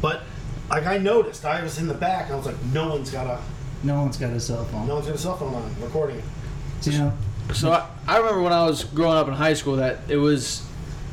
but 0.00 0.22
like 0.70 0.86
I 0.86 0.98
noticed, 0.98 1.44
I 1.44 1.62
was 1.62 1.78
in 1.78 1.88
the 1.88 1.94
back. 1.94 2.30
I 2.30 2.36
was 2.36 2.46
like, 2.46 2.60
no 2.72 2.88
one's 2.88 3.10
got 3.10 3.26
a 3.26 3.40
No 3.82 4.00
one's 4.02 4.16
got 4.16 4.30
a 4.30 4.40
cell 4.40 4.64
phone. 4.66 4.86
no 4.86 4.94
one's 4.94 5.06
got 5.06 5.14
a 5.16 5.18
cell 5.18 5.36
phone 5.36 5.54
on 5.54 5.74
recording 5.80 6.18
it. 6.18 6.24
So, 6.80 6.90
you 6.90 6.98
know, 6.98 7.12
So 7.52 7.72
I, 7.72 7.88
I 8.06 8.18
remember 8.18 8.42
when 8.42 8.52
I 8.52 8.64
was 8.66 8.84
growing 8.84 9.16
up 9.18 9.26
in 9.28 9.34
high 9.34 9.54
school 9.54 9.76
that 9.76 9.98
it 10.08 10.16
was 10.16 10.64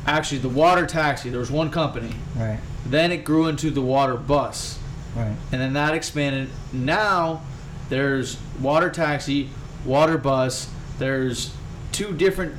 actually 0.06 0.38
the 0.38 0.48
water 0.48 0.86
taxi. 0.86 1.30
There 1.30 1.40
was 1.40 1.50
one 1.50 1.70
company. 1.70 2.12
right, 2.36 2.60
Then 2.86 3.10
it 3.12 3.24
grew 3.24 3.46
into 3.48 3.70
the 3.70 3.80
water 3.80 4.14
bus, 4.16 4.78
right. 5.16 5.34
and 5.50 5.60
then 5.60 5.72
that 5.74 5.94
expanded. 5.94 6.48
Now 6.72 7.42
there's 7.88 8.38
water 8.60 8.88
taxi, 8.90 9.50
water 9.84 10.16
bus. 10.18 10.68
There's 10.98 11.54
two 11.92 12.12
different 12.12 12.54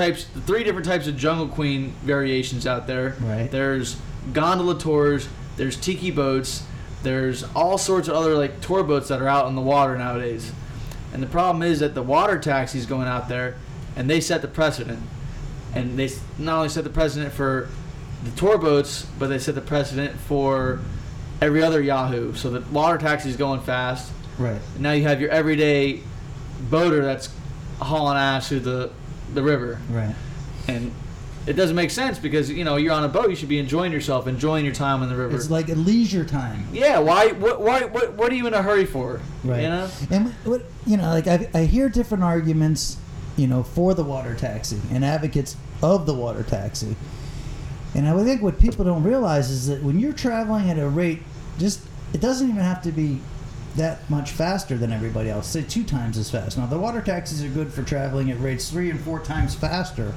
types, 0.00 0.24
three 0.46 0.64
different 0.64 0.86
types 0.86 1.06
of 1.06 1.16
Jungle 1.16 1.48
Queen 1.48 1.90
variations 2.02 2.66
out 2.66 2.86
there. 2.86 3.16
Right. 3.20 3.50
There's 3.50 3.96
gondola 4.32 4.78
tours. 4.78 5.28
There's 5.56 5.76
tiki 5.76 6.10
boats. 6.10 6.64
There's 7.02 7.44
all 7.54 7.76
sorts 7.78 8.08
of 8.08 8.14
other 8.14 8.34
like 8.34 8.60
tour 8.60 8.82
boats 8.82 9.08
that 9.08 9.20
are 9.20 9.28
out 9.28 9.46
in 9.48 9.54
the 9.54 9.60
water 9.62 9.96
nowadays. 9.98 10.52
And 11.12 11.22
the 11.22 11.26
problem 11.26 11.62
is 11.62 11.80
that 11.80 11.94
the 11.94 12.02
water 12.02 12.38
taxis 12.38 12.86
going 12.86 13.08
out 13.08 13.28
there, 13.28 13.56
and 13.96 14.08
they 14.08 14.20
set 14.20 14.42
the 14.42 14.48
precedent. 14.48 15.00
And 15.74 15.98
they 15.98 16.08
not 16.38 16.56
only 16.56 16.68
set 16.68 16.84
the 16.84 16.90
precedent 16.90 17.32
for 17.32 17.68
the 18.24 18.30
tour 18.32 18.58
boats, 18.58 19.06
but 19.18 19.28
they 19.28 19.38
set 19.38 19.54
the 19.54 19.60
precedent 19.60 20.18
for 20.18 20.80
every 21.42 21.62
other 21.62 21.80
Yahoo. 21.80 22.34
So 22.34 22.50
the 22.50 22.60
water 22.72 22.96
taxi's 22.96 23.36
going 23.36 23.60
fast. 23.60 24.12
Right. 24.38 24.60
And 24.74 24.80
now 24.80 24.92
you 24.92 25.02
have 25.04 25.20
your 25.20 25.30
everyday 25.30 26.00
boater 26.70 27.02
that's 27.02 27.28
hauling 27.80 28.16
ass 28.16 28.48
through 28.48 28.60
the 28.60 28.90
the 29.34 29.42
river, 29.42 29.78
Right. 29.90 30.14
and 30.68 30.92
it 31.46 31.54
doesn't 31.54 31.74
make 31.76 31.90
sense 31.90 32.18
because 32.18 32.50
you 32.50 32.64
know 32.64 32.76
you're 32.76 32.92
on 32.92 33.02
a 33.04 33.08
boat. 33.08 33.30
You 33.30 33.36
should 33.36 33.48
be 33.48 33.58
enjoying 33.58 33.92
yourself, 33.92 34.26
enjoying 34.26 34.64
your 34.64 34.74
time 34.74 35.02
in 35.02 35.08
the 35.08 35.16
river. 35.16 35.34
It's 35.34 35.50
like 35.50 35.68
a 35.70 35.74
leisure 35.74 36.24
time. 36.24 36.66
yeah. 36.72 36.98
Why? 36.98 37.28
What? 37.32 37.60
Why? 37.62 37.84
What? 37.84 38.14
What 38.14 38.30
are 38.30 38.34
you 38.34 38.46
in 38.46 38.54
a 38.54 38.62
hurry 38.62 38.84
for? 38.84 39.20
Right. 39.42 39.62
You 39.62 39.68
know. 39.68 39.88
And 40.10 40.28
what 40.44 40.62
you 40.86 40.96
know, 40.96 41.08
like 41.08 41.26
I, 41.26 41.48
I 41.54 41.64
hear 41.64 41.88
different 41.88 42.24
arguments, 42.24 42.98
you 43.36 43.46
know, 43.46 43.62
for 43.62 43.94
the 43.94 44.04
water 44.04 44.34
taxi 44.34 44.80
and 44.92 45.04
advocates 45.04 45.56
of 45.82 46.04
the 46.06 46.14
water 46.14 46.42
taxi. 46.42 46.94
And 47.94 48.06
I 48.06 48.22
think 48.22 48.42
what 48.42 48.60
people 48.60 48.84
don't 48.84 49.02
realize 49.02 49.50
is 49.50 49.66
that 49.66 49.82
when 49.82 49.98
you're 49.98 50.12
traveling 50.12 50.70
at 50.70 50.78
a 50.78 50.88
rate, 50.88 51.22
just 51.58 51.80
it 52.12 52.20
doesn't 52.20 52.48
even 52.48 52.60
have 52.62 52.82
to 52.82 52.92
be 52.92 53.18
that 53.76 54.08
much 54.10 54.32
faster 54.32 54.76
than 54.76 54.92
everybody 54.92 55.30
else. 55.30 55.46
Say 55.46 55.62
two 55.62 55.84
times 55.84 56.18
as 56.18 56.30
fast. 56.30 56.58
Now 56.58 56.66
the 56.66 56.78
water 56.78 57.00
taxis 57.00 57.44
are 57.44 57.48
good 57.48 57.72
for 57.72 57.82
traveling 57.82 58.30
at 58.30 58.40
rates 58.40 58.68
three 58.70 58.90
and 58.90 59.00
four 59.00 59.20
times 59.20 59.54
faster 59.54 60.14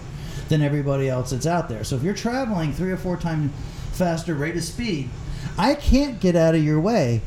than 0.50 0.62
everybody 0.62 1.10
else 1.10 1.30
that's 1.32 1.46
out 1.46 1.70
there. 1.70 1.84
So 1.84 1.96
if 1.96 2.04
you're 2.04 2.14
traveling 2.14 2.74
three 2.74 2.92
or 2.92 2.98
four 2.98 3.18
times 3.18 3.52
faster 3.92 4.34
rate 4.34 4.56
of 4.56 4.64
speed, 4.64 5.10
I 5.58 5.76
can't 5.76 6.20
get 6.20 6.36
out 6.36 6.56
of 6.56 6.64
your 6.64 6.80
way 6.80 7.22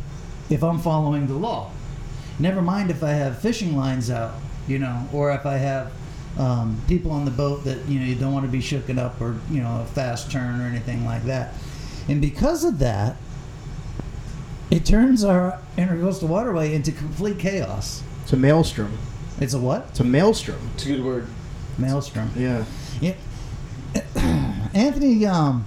if 0.51 0.63
I'm 0.63 0.81
following 0.81 1.27
the 1.27 1.35
law. 1.35 1.71
Never 2.39 2.61
mind 2.61 2.91
if 2.91 3.03
I 3.03 3.11
have 3.11 3.39
fishing 3.39 3.77
lines 3.77 4.11
out, 4.11 4.35
you 4.67 4.79
know, 4.79 5.09
or 5.13 5.33
if 5.33 5.47
I 5.47 5.57
have 5.57 5.93
um, 6.39 6.81
people 6.87 7.13
on 7.13 7.25
the 7.25 7.31
boat 7.31 7.65
that 7.65 7.87
you 7.89 7.99
know 7.99 8.05
you 8.05 8.15
don't 8.15 8.33
want 8.33 8.45
to 8.45 8.53
be 8.53 8.59
shooken 8.59 8.99
up 8.99 9.21
or 9.21 9.37
you 9.51 9.63
know 9.63 9.81
a 9.81 9.87
fast 9.87 10.31
turn 10.31 10.61
or 10.61 10.65
anything 10.65 11.05
like 11.05 11.25
that. 11.25 11.55
And 12.09 12.21
because 12.21 12.65
of 12.65 12.79
that, 12.81 13.17
it 14.71 14.85
turns 14.85 15.25
our 15.25 15.61
intercoastal 15.77 16.29
waterway 16.29 16.75
into 16.75 16.93
complete 16.93 17.39
chaos. 17.39 18.03
It's 18.23 18.33
a 18.33 18.37
maelstrom. 18.37 18.99
It's 19.41 19.55
a 19.55 19.59
what? 19.59 19.87
It's 19.91 20.01
a 20.01 20.05
maelstrom. 20.05 20.71
It's 20.75 20.85
a 20.87 20.89
good 20.89 21.05
word. 21.05 21.27
Maelstrom. 21.79 22.31
Yeah. 22.37 22.65
Yeah. 23.01 23.15
Anthony, 24.75 25.25
um, 25.27 25.67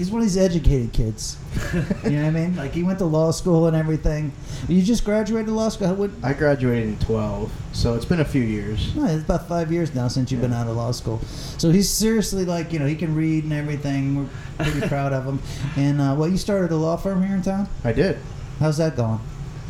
he's 0.00 0.10
one 0.10 0.22
of 0.22 0.26
these 0.26 0.38
educated 0.38 0.94
kids. 0.94 1.36
you 1.74 2.10
know 2.12 2.22
what 2.22 2.28
I 2.28 2.30
mean? 2.30 2.56
Like 2.56 2.72
he 2.72 2.82
went 2.82 2.98
to 3.00 3.04
law 3.04 3.30
school 3.32 3.66
and 3.66 3.76
everything. 3.76 4.32
You 4.66 4.80
just 4.80 5.04
graduated 5.04 5.50
law 5.50 5.68
school. 5.68 5.94
What, 5.94 6.10
I 6.22 6.32
graduated 6.32 6.88
in 6.88 6.98
12, 7.00 7.52
so 7.74 7.94
it's 7.94 8.06
been 8.06 8.20
a 8.20 8.24
few 8.24 8.40
years. 8.40 8.96
No, 8.96 9.04
it's 9.04 9.24
about 9.24 9.46
five 9.46 9.70
years 9.70 9.94
now 9.94 10.08
since 10.08 10.32
you've 10.32 10.40
been 10.40 10.54
out 10.54 10.68
of 10.68 10.76
law 10.76 10.90
school. 10.92 11.18
So 11.58 11.70
he's 11.70 11.90
seriously 11.90 12.46
like, 12.46 12.72
you 12.72 12.78
know, 12.78 12.86
he 12.86 12.96
can 12.96 13.14
read 13.14 13.44
and 13.44 13.52
everything. 13.52 14.16
We're 14.16 14.64
pretty 14.64 14.88
proud 14.88 15.12
of 15.12 15.26
him. 15.26 15.42
And 15.76 16.00
uh, 16.00 16.14
well, 16.16 16.30
you 16.30 16.38
started 16.38 16.72
a 16.72 16.76
law 16.76 16.96
firm 16.96 17.22
here 17.22 17.36
in 17.36 17.42
town. 17.42 17.68
I 17.84 17.92
did. 17.92 18.18
How's 18.58 18.78
that 18.78 18.96
going? 18.96 19.20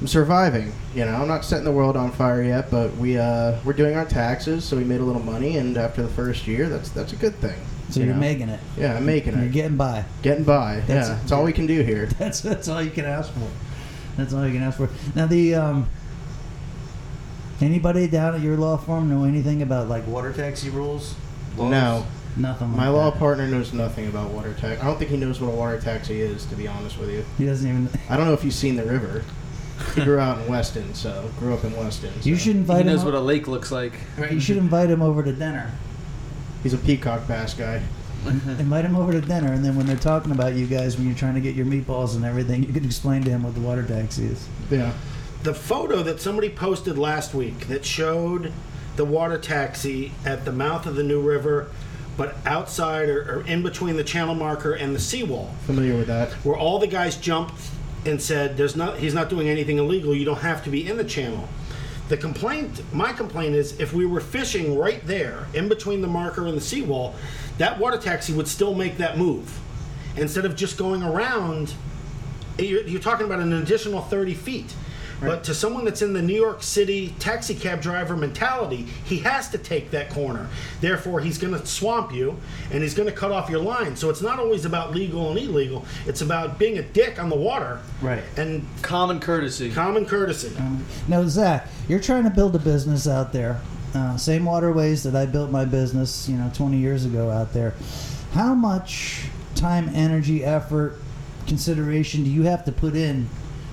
I'm 0.01 0.07
surviving. 0.07 0.73
You 0.95 1.07
know, 1.07 1.13
I'm 1.13 1.29
not 1.29 1.45
setting 1.45 1.65
the 1.65 1.73
world 1.73 1.97
on 1.97 2.13
fire 2.13 2.45
yet, 2.45 2.71
but 2.71 2.95
we 2.99 3.19
uh, 3.19 3.59
we're 3.65 3.73
doing 3.73 3.97
our 3.97 4.07
taxes, 4.07 4.65
so 4.65 4.77
we 4.77 4.85
made 4.85 5.01
a 5.01 5.05
little 5.05 5.23
money, 5.23 5.57
and 5.57 5.77
after 5.77 6.03
the 6.03 6.09
first 6.09 6.47
year, 6.47 6.69
that's 6.69 6.91
that's 6.91 7.13
a 7.13 7.17
good 7.17 7.35
thing. 7.37 7.59
So 7.91 8.01
you 8.01 8.07
you're 8.07 8.15
know? 8.15 8.21
making 8.21 8.49
it. 8.49 8.61
Yeah, 8.79 8.97
I'm 8.97 9.05
making 9.07 9.35
it. 9.35 9.41
You're 9.41 9.49
getting 9.53 9.77
by. 9.77 10.05
Getting 10.23 10.45
by. 10.45 10.77
That's- 10.87 11.09
yeah, 11.09 11.15
that's 11.17 11.33
all 11.33 11.45
we 11.45 11.53
can 11.53 11.67
do 11.67 11.83
here. 11.83 12.07
That's 12.19 12.41
that's 12.41 12.69
all 12.69 12.83
you 12.83 12.91
can 12.91 13.05
ask 13.05 13.33
for. 13.33 13.49
That's 14.17 14.33
all 14.33 14.47
you 14.47 14.53
can 14.53 14.63
ask 14.63 14.77
for. 14.77 14.89
Now 15.15 15.27
the 15.27 15.55
um, 15.55 15.89
anybody 17.61 18.07
down 18.09 18.35
at 18.35 18.41
your 18.41 18.57
law 18.57 18.77
firm 18.77 19.09
know 19.11 19.25
anything 19.25 19.63
about 19.63 19.89
like 19.89 20.07
water 20.07 20.33
taxi 20.33 20.71
rules? 20.71 21.15
No, 21.57 22.07
Nothing. 22.37 22.69
Like 22.69 22.77
my 22.77 22.89
law 22.89 23.11
that. 23.11 23.19
partner 23.19 23.47
knows 23.49 23.73
nothing 23.73 24.07
about 24.07 24.31
water 24.31 24.55
taxi. 24.55 24.81
I 24.81 24.85
don't 24.85 24.99
think 24.99 25.11
he 25.11 25.17
knows 25.17 25.41
what 25.41 25.49
a 25.49 25.57
water 25.57 25.81
taxi 25.81 26.21
is, 26.21 26.47
to 26.47 26.55
be 26.55 26.69
honest 26.69 26.99
with 26.99 27.11
you. 27.11 27.25
He 27.39 27.45
doesn't 27.47 27.69
even. 27.69 27.89
I 28.09 28.17
don't 28.17 28.27
know 28.27 28.33
if 28.35 28.45
you've 28.45 28.55
seen 28.55 28.77
the 28.77 28.85
river. 28.85 29.25
He 29.95 30.05
grew 30.05 30.19
out 30.19 30.39
in 30.43 30.47
Weston, 30.47 30.93
so 30.95 31.31
grew 31.39 31.55
up 31.55 31.65
in 31.65 31.75
Weston. 31.75 32.13
You 32.23 32.37
so. 32.37 32.43
should 32.45 32.53
He 32.55 32.59
invite 32.61 32.83
him. 32.83 32.89
knows 32.89 33.03
o- 33.03 33.07
what 33.07 33.15
a 33.15 33.21
lake 33.21 33.49
looks 33.49 33.73
like. 33.73 33.95
right, 34.19 34.31
you 34.31 34.39
should 34.39 34.59
invite 34.59 34.91
him 34.91 35.01
over 35.01 35.23
to 35.23 35.33
dinner. 35.33 35.73
He's 36.63 36.75
a 36.75 36.79
peacock 36.79 37.27
bass 37.27 37.55
guy. 37.55 37.83
Invite 38.27 38.85
him 38.85 38.97
over 38.97 39.13
to 39.13 39.21
dinner, 39.21 39.53
and 39.53 39.65
then 39.65 39.77
when 39.77 39.87
they're 39.87 39.97
talking 39.97 40.31
about 40.31 40.55
you 40.55 40.67
guys, 40.67 40.97
when 40.99 41.07
you're 41.07 41.17
trying 41.17 41.35
to 41.35 41.41
get 41.41 41.55
your 41.55 41.65
meatballs 41.65 42.17
and 42.17 42.25
everything, 42.25 42.63
you 42.63 42.73
can 42.73 42.85
explain 42.85 43.23
to 43.25 43.31
him 43.31 43.43
what 43.45 43.55
the 43.55 43.61
water 43.63 43.83
taxi 43.83 44.27
is. 44.27 44.47
Yeah. 44.71 44.93
The 45.43 45.55
photo 45.55 46.03
that 46.03 46.21
somebody 46.21 46.51
posted 46.51 46.99
last 46.99 47.33
week 47.33 47.69
that 47.69 47.85
showed 47.87 48.53
the 48.97 49.07
water 49.07 49.39
taxi 49.39 50.13
at 50.27 50.45
the 50.45 50.53
mouth 50.53 50.85
of 50.85 50.97
the 50.97 51.03
New 51.03 51.23
River, 51.23 51.71
but 52.19 52.37
outside 52.45 53.09
or, 53.09 53.23
or 53.39 53.47
in 53.47 53.63
between 53.63 53.97
the 53.97 54.05
channel 54.05 54.35
marker 54.35 54.75
and 54.75 54.95
the 54.95 55.01
seawall, 55.01 55.55
Familiar 55.65 55.97
with 55.97 56.09
that? 56.09 56.33
where 56.45 56.57
all 56.57 56.79
the 56.79 56.87
guys 56.87 57.17
jumped 57.17 57.55
and 58.05 58.21
said, 58.21 58.59
"There's 58.59 58.77
not. 58.77 58.99
He's 58.99 59.15
not 59.15 59.31
doing 59.31 59.49
anything 59.49 59.79
illegal. 59.79 60.15
You 60.15 60.27
don't 60.27 60.41
have 60.41 60.63
to 60.65 60.71
be 60.71 60.87
in 60.87 60.99
the 60.99 61.05
channel." 61.05 61.49
The 62.11 62.17
complaint, 62.17 62.83
my 62.93 63.13
complaint 63.13 63.55
is, 63.55 63.79
if 63.79 63.93
we 63.93 64.05
were 64.05 64.21
fishing 64.21 64.77
right 64.77 65.01
there, 65.07 65.47
in 65.55 65.69
between 65.69 66.01
the 66.01 66.09
marker 66.09 66.49
and 66.49 66.57
the 66.57 66.61
seawall, 66.61 67.15
that 67.59 67.79
water 67.79 67.99
taxi 67.99 68.33
would 68.33 68.49
still 68.49 68.75
make 68.75 68.97
that 68.97 69.17
move, 69.17 69.61
instead 70.17 70.45
of 70.45 70.57
just 70.57 70.77
going 70.77 71.05
around. 71.05 71.73
You're, 72.59 72.83
you're 72.83 73.01
talking 73.01 73.27
about 73.27 73.39
an 73.39 73.53
additional 73.53 74.01
30 74.01 74.35
feet. 74.35 74.75
But 75.21 75.45
to 75.45 75.55
someone 75.55 75.85
that's 75.85 76.03
in 76.03 76.13
the 76.13 76.23
New 76.23 76.35
York 76.35 76.63
City 76.63 77.15
taxi 77.19 77.55
cab 77.55 77.83
driver 77.83 78.17
mentality, 78.17 78.87
he 79.05 79.19
has 79.19 79.49
to 79.51 79.59
take 79.59 79.91
that 79.91 80.11
corner. 80.11 80.49
Therefore, 80.81 81.21
he's 81.21 81.37
going 81.39 81.53
to 81.53 81.65
swamp 81.67 82.13
you 82.13 82.37
and 82.73 82.83
he's 82.83 82.95
going 82.95 83.09
to 83.09 83.15
cut 83.15 83.31
off 83.31 83.51
your 83.51 83.61
line. 83.61 83.97
So 83.97 84.09
it's 84.11 84.23
not 84.23 84.39
always 84.39 84.65
about 84.65 84.93
legal 84.95 85.29
and 85.31 85.39
illegal. 85.39 85.85
It's 86.07 86.23
about 86.23 86.59
being 86.59 86.79
a 86.79 86.83
dick 86.83 87.23
on 87.23 87.29
the 87.29 87.37
water 87.37 87.81
Right. 88.01 88.23
and 88.37 88.67
Common 88.83 89.21
courtesy. 89.21 89.71
common 89.71 90.07
courtesy. 90.07 90.53
Um, 90.59 90.85
now, 91.07 91.23
Zach, 91.29 91.69
you're 91.89 92.01
trying 92.01 92.25
to 92.25 92.31
build 92.31 92.57
a 92.57 92.59
business 92.59 93.07
out 93.07 93.33
there. 93.33 93.61
Uh, 93.95 94.17
same 94.17 94.45
waterways 94.45 95.03
that 95.03 95.17
I 95.17 95.27
built 95.27 95.51
my 95.51 95.65
business, 95.65 96.29
you 96.29 96.37
know, 96.37 96.51
20 96.55 96.77
years 96.79 97.05
ago 97.05 97.31
out 97.31 97.53
there. 97.53 97.75
How 98.33 98.55
much 98.55 99.25
time, 99.57 99.91
energy, 99.95 100.45
effort, 100.45 100.97
consideration 101.47 102.23
do 102.25 102.31
you 102.31 102.45
have 102.45 102.65
to 102.65 102.73
put 102.73 102.95
in 102.95 103.29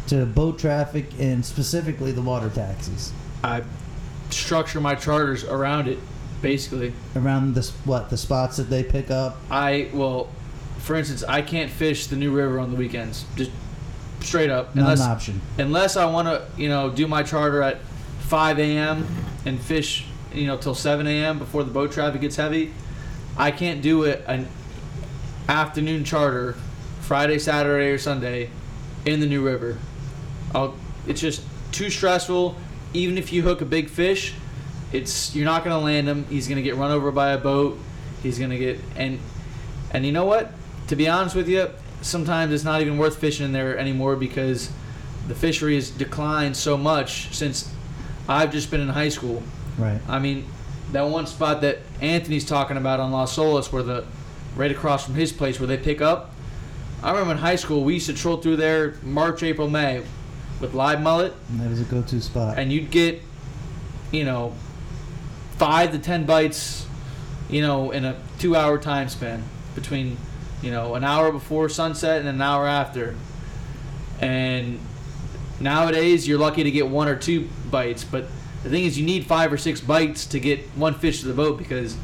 to 0.07 0.25
boat 0.25 0.57
traffic 0.59 1.05
and 1.19 1.45
specifically 1.45 2.11
the 2.11 2.21
water 2.21 2.49
taxis 2.49 3.11
I 3.43 3.63
structure 4.29 4.81
my 4.81 4.95
charters 4.95 5.43
around 5.43 5.87
it, 5.87 5.99
basically. 6.41 6.91
around 7.15 7.53
the 7.55 7.59
s- 7.61 7.71
what 7.85 8.09
the 8.09 8.17
spots 8.17 8.57
that 8.57 8.69
they 8.69 8.83
pick 8.83 9.09
up? 9.11 9.37
I 9.49 9.89
well, 9.93 10.27
for 10.79 10.95
instance, 10.95 11.23
I 11.27 11.41
can't 11.41 11.69
fish 11.71 12.07
the 12.07 12.15
New 12.15 12.31
River 12.31 12.59
on 12.59 12.69
the 12.71 12.75
weekends. 12.77 13.25
Just 13.35 13.51
straight 14.21 14.49
up, 14.49 14.75
Not 14.75 14.81
unless 14.83 15.01
an 15.05 15.11
option. 15.11 15.41
unless 15.57 15.95
I 15.97 16.05
want 16.05 16.27
to, 16.27 16.45
you 16.61 16.67
know, 16.69 16.89
do 16.89 17.07
my 17.07 17.23
charter 17.23 17.61
at 17.61 17.79
5 18.21 18.59
a.m. 18.59 19.05
and 19.45 19.59
fish, 19.61 20.05
you 20.33 20.47
know, 20.47 20.57
till 20.57 20.75
7 20.75 21.05
a.m. 21.07 21.39
before 21.39 21.63
the 21.63 21.71
boat 21.71 21.91
traffic 21.91 22.21
gets 22.21 22.35
heavy. 22.35 22.73
I 23.37 23.51
can't 23.51 23.81
do 23.81 24.03
it 24.03 24.23
an 24.27 24.47
afternoon 25.47 26.03
charter, 26.03 26.55
Friday, 27.01 27.39
Saturday, 27.39 27.91
or 27.91 27.97
Sunday, 27.97 28.49
in 29.05 29.19
the 29.19 29.27
New 29.27 29.45
River. 29.45 29.77
I'll, 30.53 30.75
it's 31.07 31.21
just 31.21 31.43
too 31.71 31.89
stressful. 31.89 32.55
Even 32.93 33.17
if 33.17 33.33
you 33.33 33.41
hook 33.41 33.61
a 33.61 33.65
big 33.65 33.89
fish, 33.89 34.33
it's 34.91 35.35
you're 35.35 35.45
not 35.45 35.63
gonna 35.63 35.79
land 35.79 36.07
him. 36.07 36.25
He's 36.25 36.47
gonna 36.47 36.61
get 36.61 36.75
run 36.75 36.91
over 36.91 37.11
by 37.11 37.31
a 37.31 37.37
boat. 37.37 37.77
He's 38.23 38.39
gonna 38.39 38.57
get 38.57 38.79
and 38.95 39.19
and 39.91 40.05
you 40.05 40.11
know 40.11 40.25
what? 40.25 40.51
To 40.87 40.95
be 40.95 41.07
honest 41.07 41.35
with 41.35 41.49
you, 41.49 41.69
sometimes 42.01 42.53
it's 42.53 42.63
not 42.63 42.81
even 42.81 42.97
worth 42.97 43.17
fishing 43.17 43.45
in 43.45 43.51
there 43.51 43.77
anymore 43.77 44.15
because 44.15 44.71
the 45.27 45.35
fishery 45.35 45.75
has 45.75 45.89
declined 45.89 46.55
so 46.55 46.77
much 46.77 47.33
since 47.35 47.71
I've 48.29 48.51
just 48.51 48.71
been 48.71 48.81
in 48.81 48.87
high 48.87 49.09
school. 49.09 49.43
Right. 49.77 49.99
I 50.07 50.19
mean, 50.19 50.45
that 50.93 51.01
one 51.01 51.27
spot 51.27 51.61
that 51.61 51.79
Anthony's 52.01 52.45
talking 52.45 52.77
about 52.77 52.99
on 52.99 53.11
Las 53.11 53.37
Olas, 53.37 53.71
where 53.71 53.83
the 53.83 54.05
right 54.55 54.71
across 54.71 55.05
from 55.05 55.15
his 55.15 55.31
place 55.31 55.59
where 55.59 55.67
they 55.67 55.77
pick 55.77 56.01
up. 56.01 56.31
I 57.03 57.11
remember 57.11 57.33
in 57.33 57.37
high 57.37 57.57
school 57.57 57.83
we 57.83 57.95
used 57.95 58.07
to 58.07 58.13
troll 58.13 58.37
through 58.37 58.55
there 58.55 58.95
March, 59.03 59.43
April, 59.43 59.69
May 59.69 60.03
with 60.59 60.73
live 60.73 61.01
mullet, 61.01 61.33
And 61.49 61.59
that 61.61 61.69
was 61.69 61.81
a 61.81 61.83
go-to 61.85 62.19
spot. 62.21 62.57
and 62.57 62.71
you'd 62.71 62.89
get, 62.91 63.21
you 64.11 64.23
know, 64.25 64.53
five 65.57 65.91
to 65.91 65.99
ten 65.99 66.25
bites, 66.25 66.85
you 67.49 67.61
know, 67.61 67.91
in 67.91 68.05
a 68.05 68.15
two-hour 68.39 68.77
time 68.79 69.09
span 69.09 69.43
between, 69.75 70.17
you 70.61 70.71
know, 70.71 70.95
an 70.95 71.03
hour 71.03 71.31
before 71.31 71.69
sunset 71.69 72.19
and 72.19 72.27
an 72.29 72.41
hour 72.41 72.65
after. 72.67 73.15
And 74.19 74.79
nowadays 75.59 76.27
you're 76.27 76.39
lucky 76.39 76.63
to 76.63 76.71
get 76.71 76.87
one 76.87 77.07
or 77.07 77.15
two 77.15 77.47
bites, 77.69 78.03
but 78.03 78.25
the 78.63 78.69
thing 78.69 78.85
is 78.85 78.97
you 78.99 79.05
need 79.05 79.25
five 79.27 79.53
or 79.53 79.57
six 79.57 79.79
bites 79.79 80.25
to 80.27 80.39
get 80.39 80.61
one 80.75 80.93
fish 80.95 81.21
to 81.21 81.27
the 81.27 81.33
boat 81.33 81.57
because 81.59 81.95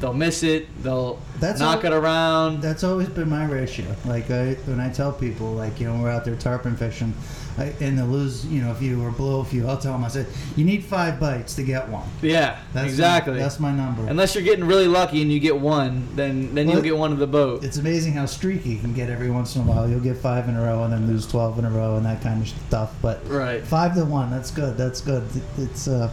they'll 0.00 0.12
miss 0.12 0.42
it, 0.42 0.68
they'll 0.82 1.20
That's 1.40 1.58
knock 1.58 1.84
all- 1.84 1.92
it 1.92 1.96
around. 1.96 2.62
That's 2.62 2.84
always 2.84 3.08
been 3.08 3.28
my 3.28 3.46
ratio. 3.46 3.86
Like 4.04 4.30
I, 4.30 4.54
when 4.66 4.78
I 4.78 4.90
tell 4.90 5.12
people, 5.12 5.52
like 5.52 5.80
you 5.80 5.88
know, 5.92 6.00
we're 6.00 6.10
out 6.10 6.24
there 6.24 6.36
tarpon 6.36 6.76
fishing, 6.76 7.12
and 7.58 7.98
they 7.98 8.02
lose, 8.02 8.44
you 8.46 8.60
know, 8.62 8.70
a 8.70 8.74
few 8.74 9.02
or 9.02 9.10
blow 9.10 9.40
a 9.40 9.44
few, 9.44 9.66
I'll 9.66 9.78
tell 9.78 9.92
them. 9.92 10.04
I 10.04 10.08
said, 10.08 10.26
you 10.56 10.64
need 10.64 10.84
five 10.84 11.18
bites 11.18 11.54
to 11.56 11.62
get 11.62 11.88
one. 11.88 12.06
yeah, 12.22 12.58
That's 12.72 12.88
exactly. 12.88 13.34
My, 13.34 13.38
that's 13.38 13.58
my 13.60 13.72
number. 13.72 14.06
Unless 14.06 14.34
you're 14.34 14.44
getting 14.44 14.64
really 14.66 14.88
lucky 14.88 15.22
and 15.22 15.32
you 15.32 15.40
get 15.40 15.58
one, 15.58 16.06
then 16.16 16.54
then 16.54 16.66
Well, 16.66 16.76
you'll 16.76 16.82
get 16.84 16.96
one 16.96 17.12
of 17.12 17.18
the 17.18 17.26
boat. 17.26 17.64
it's 17.64 17.76
amazing 17.78 18.12
how 18.14 18.26
streaky 18.26 18.70
you 18.70 18.78
can 18.78 18.92
get 18.92 19.08
every 19.10 19.30
once 19.30 19.56
in 19.56 19.62
a 19.62 19.64
while. 19.64 19.88
You'll 19.88 20.00
get 20.00 20.16
five 20.16 20.48
in 20.48 20.56
a 20.56 20.62
row 20.62 20.84
and 20.84 20.92
then 20.92 21.06
lose 21.06 21.26
twelve 21.26 21.58
in 21.58 21.64
a 21.64 21.70
row 21.70 21.96
and 21.96 22.04
that 22.06 22.20
kind 22.22 22.42
of 22.42 22.48
stuff. 22.48 22.94
But 23.00 23.26
Right. 23.28 23.62
five 23.64 23.94
to 23.94 24.04
one, 24.04 24.30
that's 24.30 24.50
good. 24.50 24.76
That's 24.76 25.00
good. 25.00 25.24
It's 25.58 25.88
uh, 25.88 26.10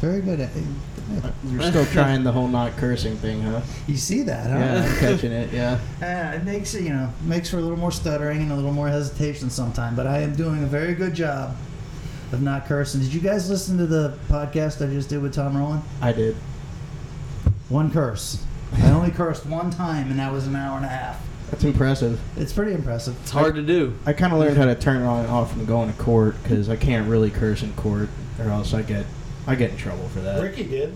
very 0.00 0.20
good. 0.20 0.40
at 0.40 0.50
You're 1.48 1.62
still 1.62 1.86
trying 1.92 2.24
the 2.24 2.32
whole 2.32 2.48
not 2.48 2.76
cursing 2.76 3.16
thing, 3.16 3.42
huh? 3.42 3.60
You 3.86 3.96
see 3.96 4.22
that, 4.22 4.50
huh? 4.50 4.58
Yeah, 4.58 4.84
I'm 4.84 4.98
catching 4.98 5.32
it. 5.32 5.52
Yeah. 5.52 5.78
Uh, 6.02 6.36
it 6.36 6.44
makes 6.44 6.74
it, 6.74 6.82
you 6.82 6.90
know, 6.90 7.12
makes 7.24 7.50
for 7.50 7.58
a 7.58 7.60
little 7.60 7.78
more 7.78 7.92
stuttering 7.92 8.42
and 8.42 8.52
a 8.52 8.54
little 8.56 8.72
more 8.72 8.88
hesitation 8.88 9.50
sometimes. 9.50 9.96
But 9.96 10.06
I 10.06 10.20
am 10.20 10.34
doing 10.34 10.62
a 10.62 10.66
very 10.66 10.94
good 10.94 11.14
job 11.14 11.56
of 12.32 12.42
not 12.42 12.66
cursing. 12.66 13.00
Did 13.00 13.14
you 13.14 13.20
guys 13.20 13.48
listen 13.48 13.78
to 13.78 13.86
the 13.86 14.18
podcast 14.28 14.86
I 14.86 14.92
just 14.92 15.08
did 15.08 15.22
with 15.22 15.34
Tom 15.34 15.56
Rowland? 15.56 15.82
I 16.00 16.12
did. 16.12 16.36
One 17.68 17.90
curse. 17.90 18.44
I 18.74 18.90
only 18.90 19.10
cursed 19.10 19.46
one 19.46 19.70
time, 19.70 20.10
and 20.10 20.18
that 20.18 20.32
was 20.32 20.46
an 20.46 20.56
hour 20.56 20.76
and 20.76 20.84
a 20.84 20.88
half. 20.88 21.24
That's 21.50 21.62
impressive. 21.62 22.20
It's 22.36 22.52
pretty 22.52 22.72
impressive. 22.72 23.16
It's 23.22 23.30
hard 23.30 23.54
to 23.54 23.62
do. 23.62 23.96
I 24.04 24.12
kind 24.12 24.32
of 24.32 24.40
learned 24.40 24.56
how 24.56 24.64
to 24.64 24.74
turn 24.74 25.02
it 25.02 25.06
on 25.06 25.20
and 25.20 25.30
off 25.30 25.52
from 25.52 25.64
going 25.64 25.92
to 25.92 25.98
court 25.98 26.34
because 26.42 26.68
I 26.68 26.74
can't 26.74 27.08
really 27.08 27.30
curse 27.30 27.62
in 27.62 27.72
court, 27.74 28.08
or 28.40 28.46
else 28.46 28.74
I 28.74 28.82
get 28.82 29.06
I 29.46 29.54
get 29.54 29.70
in 29.70 29.76
trouble 29.76 30.08
for 30.08 30.20
that. 30.20 30.42
Ricky 30.42 30.64
did. 30.64 30.94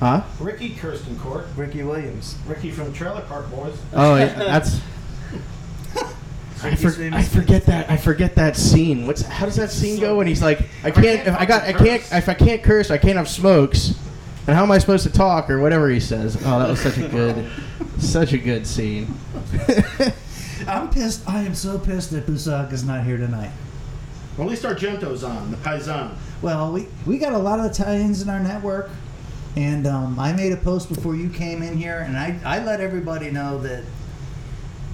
Huh? 0.00 0.22
Ricky 0.40 0.74
cursed 0.74 1.06
in 1.06 1.18
court. 1.18 1.46
Ricky 1.56 1.82
Williams. 1.82 2.36
Ricky 2.46 2.70
from 2.70 2.92
Trailer 2.92 3.22
Park 3.22 3.50
Boys. 3.50 3.76
Oh, 3.92 4.16
yeah, 4.16 4.26
that's. 4.34 4.80
I, 6.62 6.74
for, 6.76 6.88
I 7.12 7.22
forget 7.22 7.66
that 7.66 7.90
I 7.90 7.98
forget 7.98 8.36
that 8.36 8.56
scene. 8.56 9.06
What's 9.06 9.20
how 9.20 9.44
does 9.44 9.56
that 9.56 9.70
scene 9.70 10.00
go? 10.00 10.20
And 10.20 10.28
he's 10.28 10.40
like, 10.42 10.60
I 10.82 10.90
can't. 10.90 11.26
If 11.28 11.34
I 11.36 11.44
got, 11.44 11.62
I 11.64 11.74
can't. 11.74 12.02
If 12.10 12.28
I 12.28 12.34
can't 12.34 12.62
curse, 12.62 12.90
I 12.90 12.96
can't 12.96 13.18
have 13.18 13.28
smokes. 13.28 13.94
And 14.46 14.56
how 14.56 14.62
am 14.62 14.70
I 14.70 14.78
supposed 14.78 15.04
to 15.04 15.12
talk 15.12 15.50
or 15.50 15.60
whatever 15.60 15.88
he 15.90 16.00
says? 16.00 16.36
Oh, 16.44 16.58
that 16.58 16.68
was 16.68 16.80
such 16.80 16.98
a 16.98 17.08
good, 17.08 17.50
such 17.98 18.32
a 18.32 18.38
good 18.38 18.66
scene. 18.66 19.14
I'm 20.66 20.90
pissed. 20.90 21.28
I 21.28 21.42
am 21.42 21.54
so 21.54 21.78
pissed 21.78 22.10
that 22.12 22.26
Busaka's 22.26 22.84
not 22.84 23.04
here 23.04 23.16
tonight. 23.16 23.50
Well, 24.36 24.46
at 24.46 24.50
least 24.50 24.64
Argento's 24.64 25.22
on, 25.22 25.50
the 25.50 25.56
Paisan. 25.58 26.16
Well, 26.44 26.72
we, 26.72 26.86
we 27.06 27.16
got 27.16 27.32
a 27.32 27.38
lot 27.38 27.58
of 27.58 27.64
Italians 27.64 28.20
in 28.20 28.28
our 28.28 28.38
network, 28.38 28.90
and 29.56 29.86
um, 29.86 30.18
I 30.20 30.34
made 30.34 30.52
a 30.52 30.58
post 30.58 30.90
before 30.90 31.16
you 31.16 31.30
came 31.30 31.62
in 31.62 31.74
here, 31.74 32.00
and 32.00 32.18
I, 32.18 32.38
I 32.44 32.62
let 32.62 32.82
everybody 32.82 33.30
know 33.30 33.56
that 33.60 33.82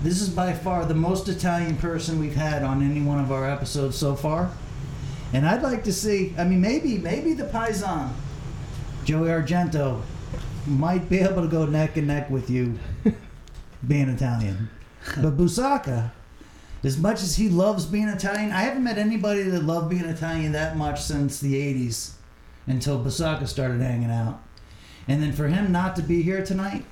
this 0.01 0.23
is 0.23 0.29
by 0.29 0.53
far 0.53 0.85
the 0.85 0.95
most 0.95 1.29
Italian 1.29 1.77
person 1.77 2.21
we've 2.21 2.37
had 2.37 2.63
on 2.63 2.89
any 2.89 3.01
one 3.01 3.19
of 3.19 3.33
our 3.33 3.51
episodes 3.51 3.99
so 3.99 4.15
far. 4.15 4.53
And 5.33 5.45
I'd 5.45 5.61
like 5.61 5.83
to 5.85 5.93
see, 5.93 6.33
I 6.39 6.45
mean, 6.45 6.61
maybe 6.61 6.99
maybe 6.99 7.33
the 7.33 7.47
Paisan, 7.47 8.13
Joey 9.05 9.31
Argento, 9.31 10.03
might 10.69 11.09
be 11.09 11.19
able 11.19 11.43
to 11.43 11.49
go 11.49 11.67
neck 11.67 11.97
and 11.97 12.07
neck 12.07 12.31
with 12.31 12.49
you 12.49 12.79
being 13.89 14.09
Italian. 14.09 14.71
But 15.17 15.37
Busaka, 15.37 16.13
as 16.83 16.99
much 16.99 17.23
as 17.23 17.37
he 17.37 17.49
loves 17.49 17.85
being 17.87 18.09
Italian, 18.09 18.53
I 18.53 18.63
haven't 18.63 18.85
met 18.85 18.99
anybody 18.99 19.43
that 19.43 19.65
loved 19.65 19.91
being 19.91 20.05
Italian 20.05 20.53
that 20.53 20.77
much 20.77 21.03
since 21.03 21.39
the 21.41 21.55
80s 21.55 22.13
until 22.67 23.03
Basaka 23.03 23.47
started 23.47 23.81
hanging 23.81 24.11
out. 24.11 24.41
And 25.09 25.23
then 25.23 25.33
for 25.33 25.49
him 25.49 25.73
not 25.73 25.97
to 25.97 26.03
be 26.03 26.23
here 26.23 26.45
tonight, 26.45 26.85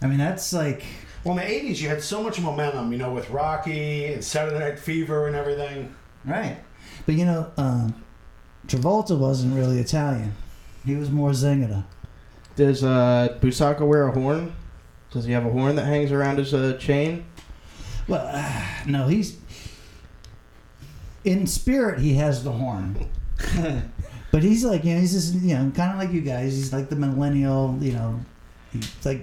I 0.00 0.06
mean, 0.06 0.18
that's 0.18 0.52
like, 0.52 0.82
Well, 1.24 1.38
in 1.38 1.46
the 1.46 1.70
80s, 1.70 1.80
you 1.80 1.88
had 1.88 2.02
so 2.02 2.22
much 2.22 2.40
momentum, 2.40 2.90
you 2.92 2.98
know, 2.98 3.12
with 3.12 3.30
Rocky 3.30 4.06
and 4.06 4.24
Saturday 4.24 4.58
Night 4.58 4.78
Fever 4.78 5.26
and 5.26 5.36
everything. 5.36 5.94
right. 6.24 6.58
But 7.04 7.16
you 7.16 7.24
know, 7.24 7.50
um, 7.56 7.94
Travolta 8.68 9.18
wasn't 9.18 9.56
really 9.56 9.78
Italian, 9.80 10.34
he 10.84 10.94
was 10.94 11.10
more 11.10 11.30
Zingara. 11.30 11.84
Does 12.54 12.84
uh, 12.84 13.38
Busaka 13.40 13.86
wear 13.86 14.06
a 14.08 14.12
horn? 14.12 14.54
Does 15.10 15.24
he 15.24 15.32
have 15.32 15.44
a 15.44 15.50
horn 15.50 15.76
that 15.76 15.86
hangs 15.86 16.12
around 16.12 16.38
his 16.38 16.52
uh, 16.54 16.76
chain? 16.78 17.24
Well, 18.08 18.28
uh, 18.32 18.64
no, 18.86 19.08
he's. 19.08 19.38
In 21.24 21.46
spirit, 21.46 22.00
he 22.00 22.14
has 22.14 22.42
the 22.42 22.50
horn. 22.50 23.08
but 24.32 24.42
he's 24.42 24.64
like, 24.64 24.84
you 24.84 24.94
know, 24.94 25.00
he's 25.00 25.12
just, 25.12 25.34
you 25.34 25.54
know, 25.54 25.70
kind 25.70 25.92
of 25.92 25.98
like 25.98 26.10
you 26.12 26.20
guys. 26.20 26.54
He's 26.54 26.72
like 26.72 26.88
the 26.88 26.96
millennial, 26.96 27.76
you 27.80 27.92
know, 27.92 28.20
he's 28.72 29.06
like 29.06 29.22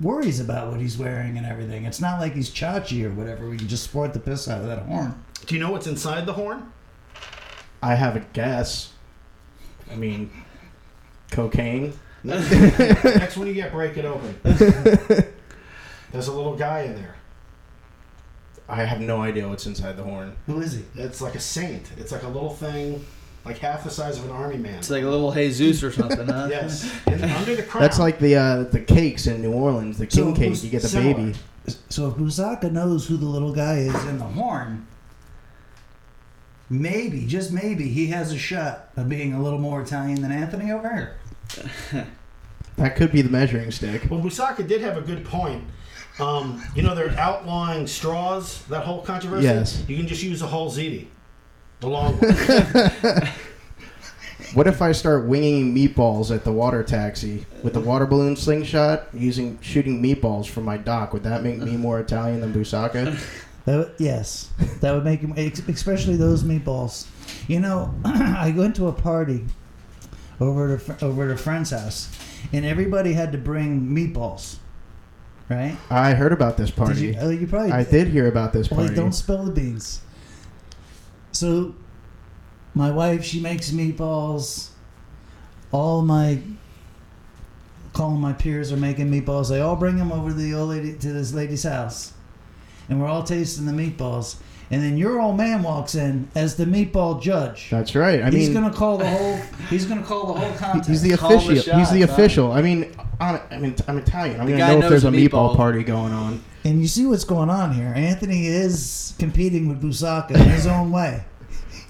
worries 0.00 0.40
about 0.40 0.70
what 0.70 0.80
he's 0.80 0.98
wearing 0.98 1.36
and 1.36 1.46
everything. 1.46 1.84
It's 1.84 2.00
not 2.00 2.20
like 2.20 2.34
he's 2.34 2.50
Chachi 2.50 3.04
or 3.04 3.10
whatever. 3.12 3.48
We 3.48 3.56
can 3.56 3.68
just 3.68 3.84
sport 3.84 4.12
the 4.12 4.20
piss 4.20 4.48
out 4.48 4.60
of 4.60 4.66
that 4.66 4.80
horn. 4.80 5.22
Do 5.46 5.54
you 5.54 5.60
know 5.60 5.70
what's 5.70 5.86
inside 5.86 6.26
the 6.26 6.32
horn? 6.32 6.72
I 7.82 7.94
have 7.94 8.16
a 8.16 8.20
guess. 8.32 8.92
I 9.90 9.96
mean, 9.96 10.30
cocaine. 11.30 11.94
Next 12.24 13.36
one 13.36 13.46
you 13.46 13.54
get, 13.54 13.72
break 13.72 13.96
it 13.96 14.04
open. 14.04 14.38
There's 14.42 16.28
a 16.28 16.32
little 16.32 16.56
guy 16.56 16.80
in 16.80 16.96
there. 16.96 17.14
I 18.68 18.84
have 18.84 19.00
no 19.00 19.22
idea 19.22 19.48
what's 19.48 19.66
inside 19.66 19.96
the 19.96 20.02
horn. 20.02 20.36
Who 20.46 20.60
is 20.60 20.74
he? 20.74 20.84
It's 20.96 21.20
like 21.20 21.34
a 21.34 21.40
saint. 21.40 21.90
It's 21.96 22.12
like 22.12 22.22
a 22.22 22.28
little 22.28 22.50
thing, 22.50 23.04
like 23.44 23.58
half 23.58 23.82
the 23.84 23.90
size 23.90 24.18
of 24.18 24.26
an 24.26 24.30
army 24.30 24.58
man. 24.58 24.74
It's 24.78 24.90
like 24.90 25.04
a 25.04 25.08
little 25.08 25.32
Jesus 25.32 25.82
or 25.82 25.90
something, 25.90 26.26
huh? 26.26 26.48
yes, 26.50 26.90
and 27.06 27.24
under 27.24 27.56
the 27.56 27.62
crown. 27.62 27.82
That's 27.82 27.98
like 27.98 28.18
the 28.18 28.36
uh, 28.36 28.62
the 28.64 28.80
cakes 28.80 29.26
in 29.26 29.40
New 29.40 29.52
Orleans, 29.52 29.96
the 29.98 30.10
So 30.10 30.32
king 30.32 30.34
cake. 30.34 30.62
You 30.62 30.70
get 30.70 30.82
the 30.82 30.88
similar? 30.88 31.14
baby. 31.14 31.38
So 31.88 32.08
if 32.08 32.14
Busaka 32.14 32.70
knows 32.70 33.06
who 33.06 33.16
the 33.16 33.26
little 33.26 33.52
guy 33.54 33.78
is 33.78 34.04
in 34.06 34.18
the 34.18 34.24
horn, 34.24 34.86
maybe, 36.70 37.26
just 37.26 37.52
maybe, 37.52 37.88
he 37.88 38.06
has 38.08 38.32
a 38.32 38.38
shot 38.38 38.90
of 38.96 39.08
being 39.08 39.32
a 39.34 39.42
little 39.42 39.58
more 39.58 39.82
Italian 39.82 40.22
than 40.22 40.32
Anthony 40.32 40.70
over 40.72 40.88
here. 41.92 42.06
That 42.76 42.96
could 42.96 43.12
be 43.12 43.22
the 43.22 43.28
measuring 43.30 43.70
stick. 43.70 44.02
Well, 44.10 44.20
Busaka 44.20 44.66
did 44.66 44.80
have 44.82 44.96
a 44.96 45.00
good 45.00 45.24
point. 45.24 45.64
Um, 46.20 46.62
you 46.74 46.82
know, 46.82 46.94
they're 46.94 47.10
outlawing 47.18 47.86
straws. 47.86 48.64
That 48.66 48.84
whole 48.84 49.02
controversy. 49.02 49.44
Yes. 49.44 49.84
You 49.86 49.96
can 49.96 50.08
just 50.08 50.22
use 50.22 50.42
a 50.42 50.46
whole 50.46 50.70
ziti, 50.70 51.06
the 51.80 51.88
long 51.88 52.16
one. 52.16 53.28
What 54.54 54.66
if 54.66 54.80
I 54.80 54.92
start 54.92 55.26
winging 55.26 55.74
meatballs 55.74 56.34
at 56.34 56.42
the 56.42 56.52
water 56.52 56.82
taxi 56.82 57.44
with 57.62 57.74
the 57.74 57.80
water 57.80 58.06
balloon 58.06 58.34
slingshot, 58.34 59.08
using 59.12 59.58
shooting 59.60 60.02
meatballs 60.02 60.48
from 60.48 60.64
my 60.64 60.78
dock? 60.78 61.12
Would 61.12 61.24
that 61.24 61.42
make 61.42 61.58
me 61.58 61.76
more 61.76 62.00
Italian 62.00 62.40
than 62.40 62.52
Busaka? 62.52 63.18
That 63.64 63.96
yes, 63.98 64.48
that 64.80 64.94
would 64.94 65.04
make 65.04 65.20
him, 65.20 65.34
especially 65.36 66.16
those 66.16 66.42
meatballs. 66.42 67.06
You 67.48 67.60
know, 67.60 67.94
I 68.04 68.54
went 68.56 68.74
to 68.76 68.88
a 68.88 68.92
party 68.92 69.44
over 70.40 70.76
at 70.76 70.88
a, 70.88 71.04
over 71.04 71.28
at 71.28 71.30
a 71.32 71.36
friend's 71.36 71.68
house, 71.68 72.08
and 72.50 72.64
everybody 72.64 73.12
had 73.12 73.30
to 73.32 73.36
bring 73.36 73.82
meatballs, 73.82 74.56
right? 75.48 75.76
I 75.90 76.14
heard 76.14 76.32
about 76.32 76.56
this 76.56 76.70
Did 76.70 76.76
party. 76.76 77.00
you? 77.06 77.16
Oh, 77.18 77.30
you 77.30 77.46
probably. 77.46 77.72
I 77.72 77.84
did 77.84 78.08
hear 78.08 78.28
about 78.28 78.52
this 78.52 78.68
party. 78.68 78.94
don't 78.94 79.12
spill 79.12 79.44
the 79.44 79.52
beans. 79.52 80.00
So, 81.32 81.74
my 82.74 82.90
wife, 82.90 83.24
she 83.24 83.40
makes 83.40 83.70
meatballs. 83.70 84.70
All 85.70 86.02
my, 86.02 86.40
calling 87.92 88.20
my 88.20 88.32
peers 88.32 88.72
are 88.72 88.76
making 88.76 89.10
meatballs. 89.10 89.48
They 89.50 89.60
all 89.60 89.76
bring 89.76 89.96
them 89.96 90.12
over 90.12 90.30
to 90.30 90.34
the 90.34 90.54
old 90.54 90.70
lady 90.70 90.94
to 90.94 91.12
this 91.12 91.32
lady's 91.32 91.64
house, 91.64 92.12
and 92.88 93.00
we're 93.00 93.06
all 93.08 93.22
tasting 93.22 93.66
the 93.66 93.72
meatballs. 93.72 94.36
And 94.70 94.82
then 94.82 94.96
your 94.98 95.20
old 95.20 95.36
man 95.36 95.62
walks 95.62 95.94
in 95.94 96.28
as 96.34 96.56
the 96.56 96.64
meatball 96.64 97.20
judge. 97.22 97.68
That's 97.70 97.94
right. 97.94 98.20
I 98.22 98.30
he's 98.30 98.50
mean, 98.50 98.60
gonna 98.60 98.74
call 98.74 98.98
the 98.98 99.08
whole. 99.16 99.36
He's 99.70 99.86
gonna 99.86 100.02
call 100.02 100.32
the 100.34 100.40
whole 100.40 100.52
contest. 100.56 100.88
he's 100.90 101.02
the 101.02 101.16
Call 101.16 101.30
the 101.30 101.36
official. 101.36 101.54
he's 101.54 101.64
shots, 101.64 101.90
the 101.92 102.02
huh? 102.02 102.12
official. 102.12 102.52
I 102.52 102.62
mean, 102.62 102.94
on, 103.20 103.40
I 103.50 103.58
mean, 103.58 103.74
I'm 103.88 103.98
Italian. 103.98 104.40
I'm 104.40 104.46
The 104.46 104.52
gonna 104.58 104.66
know 104.66 104.74
if 104.76 104.80
knows 104.82 104.90
there's 104.90 105.04
a 105.04 105.10
meatball 105.10 105.52
meatball. 105.52 105.56
party 105.56 105.82
going 105.84 106.12
on. 106.12 106.42
And 106.64 106.80
you 106.82 106.88
see 106.88 107.06
what's 107.06 107.24
going 107.24 107.48
on 107.50 107.72
here. 107.72 107.92
Anthony 107.96 108.46
is 108.46 109.14
competing 109.18 109.68
with 109.68 109.82
Busaka 109.82 110.32
in 110.32 110.40
his 110.50 110.66
own 110.66 110.90
way. 110.90 111.24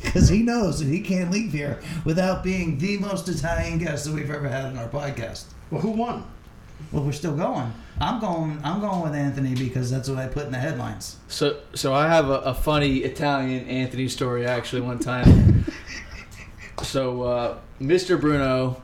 Because 0.01 0.29
he 0.29 0.45
knows 0.45 0.79
that 0.79 0.87
he 0.87 1.01
can't 1.01 1.33
leave 1.33 1.51
here 1.53 1.81
without 2.05 2.45
being 2.45 2.79
the 2.79 2.99
most 2.99 3.29
Italian 3.29 3.79
guest 3.79 4.05
that 4.05 4.14
we've 4.14 4.31
ever 4.31 4.49
had 4.49 4.67
on 4.67 4.79
our 4.79 4.87
podcast. 4.88 5.47
Well, 5.73 5.81
who 5.81 5.91
won? 5.91 6.25
Well, 6.93 7.03
we're 7.03 7.11
still 7.11 7.35
going. 7.35 7.73
I'm 8.01 8.21
going. 8.21 8.61
I'm 8.63 8.81
going 8.81 9.03
with 9.03 9.15
Anthony 9.15 9.55
because 9.55 9.91
that's 9.91 10.09
what 10.09 10.19
I 10.19 10.27
put 10.29 10.47
in 10.47 10.53
the 10.53 10.59
headlines. 10.59 11.17
So, 11.29 11.61
so 11.75 11.93
I 11.95 12.07
have 12.07 12.29
a, 12.31 12.39
a 12.41 12.55
funny 12.55 12.99
Italian 12.99 13.67
Anthony 13.67 14.09
story 14.09 14.47
actually. 14.47 14.83
One 14.83 14.99
time, 14.99 15.65
so 16.83 17.23
uh, 17.23 17.59
Mr. 17.81 18.21
Bruno, 18.21 18.81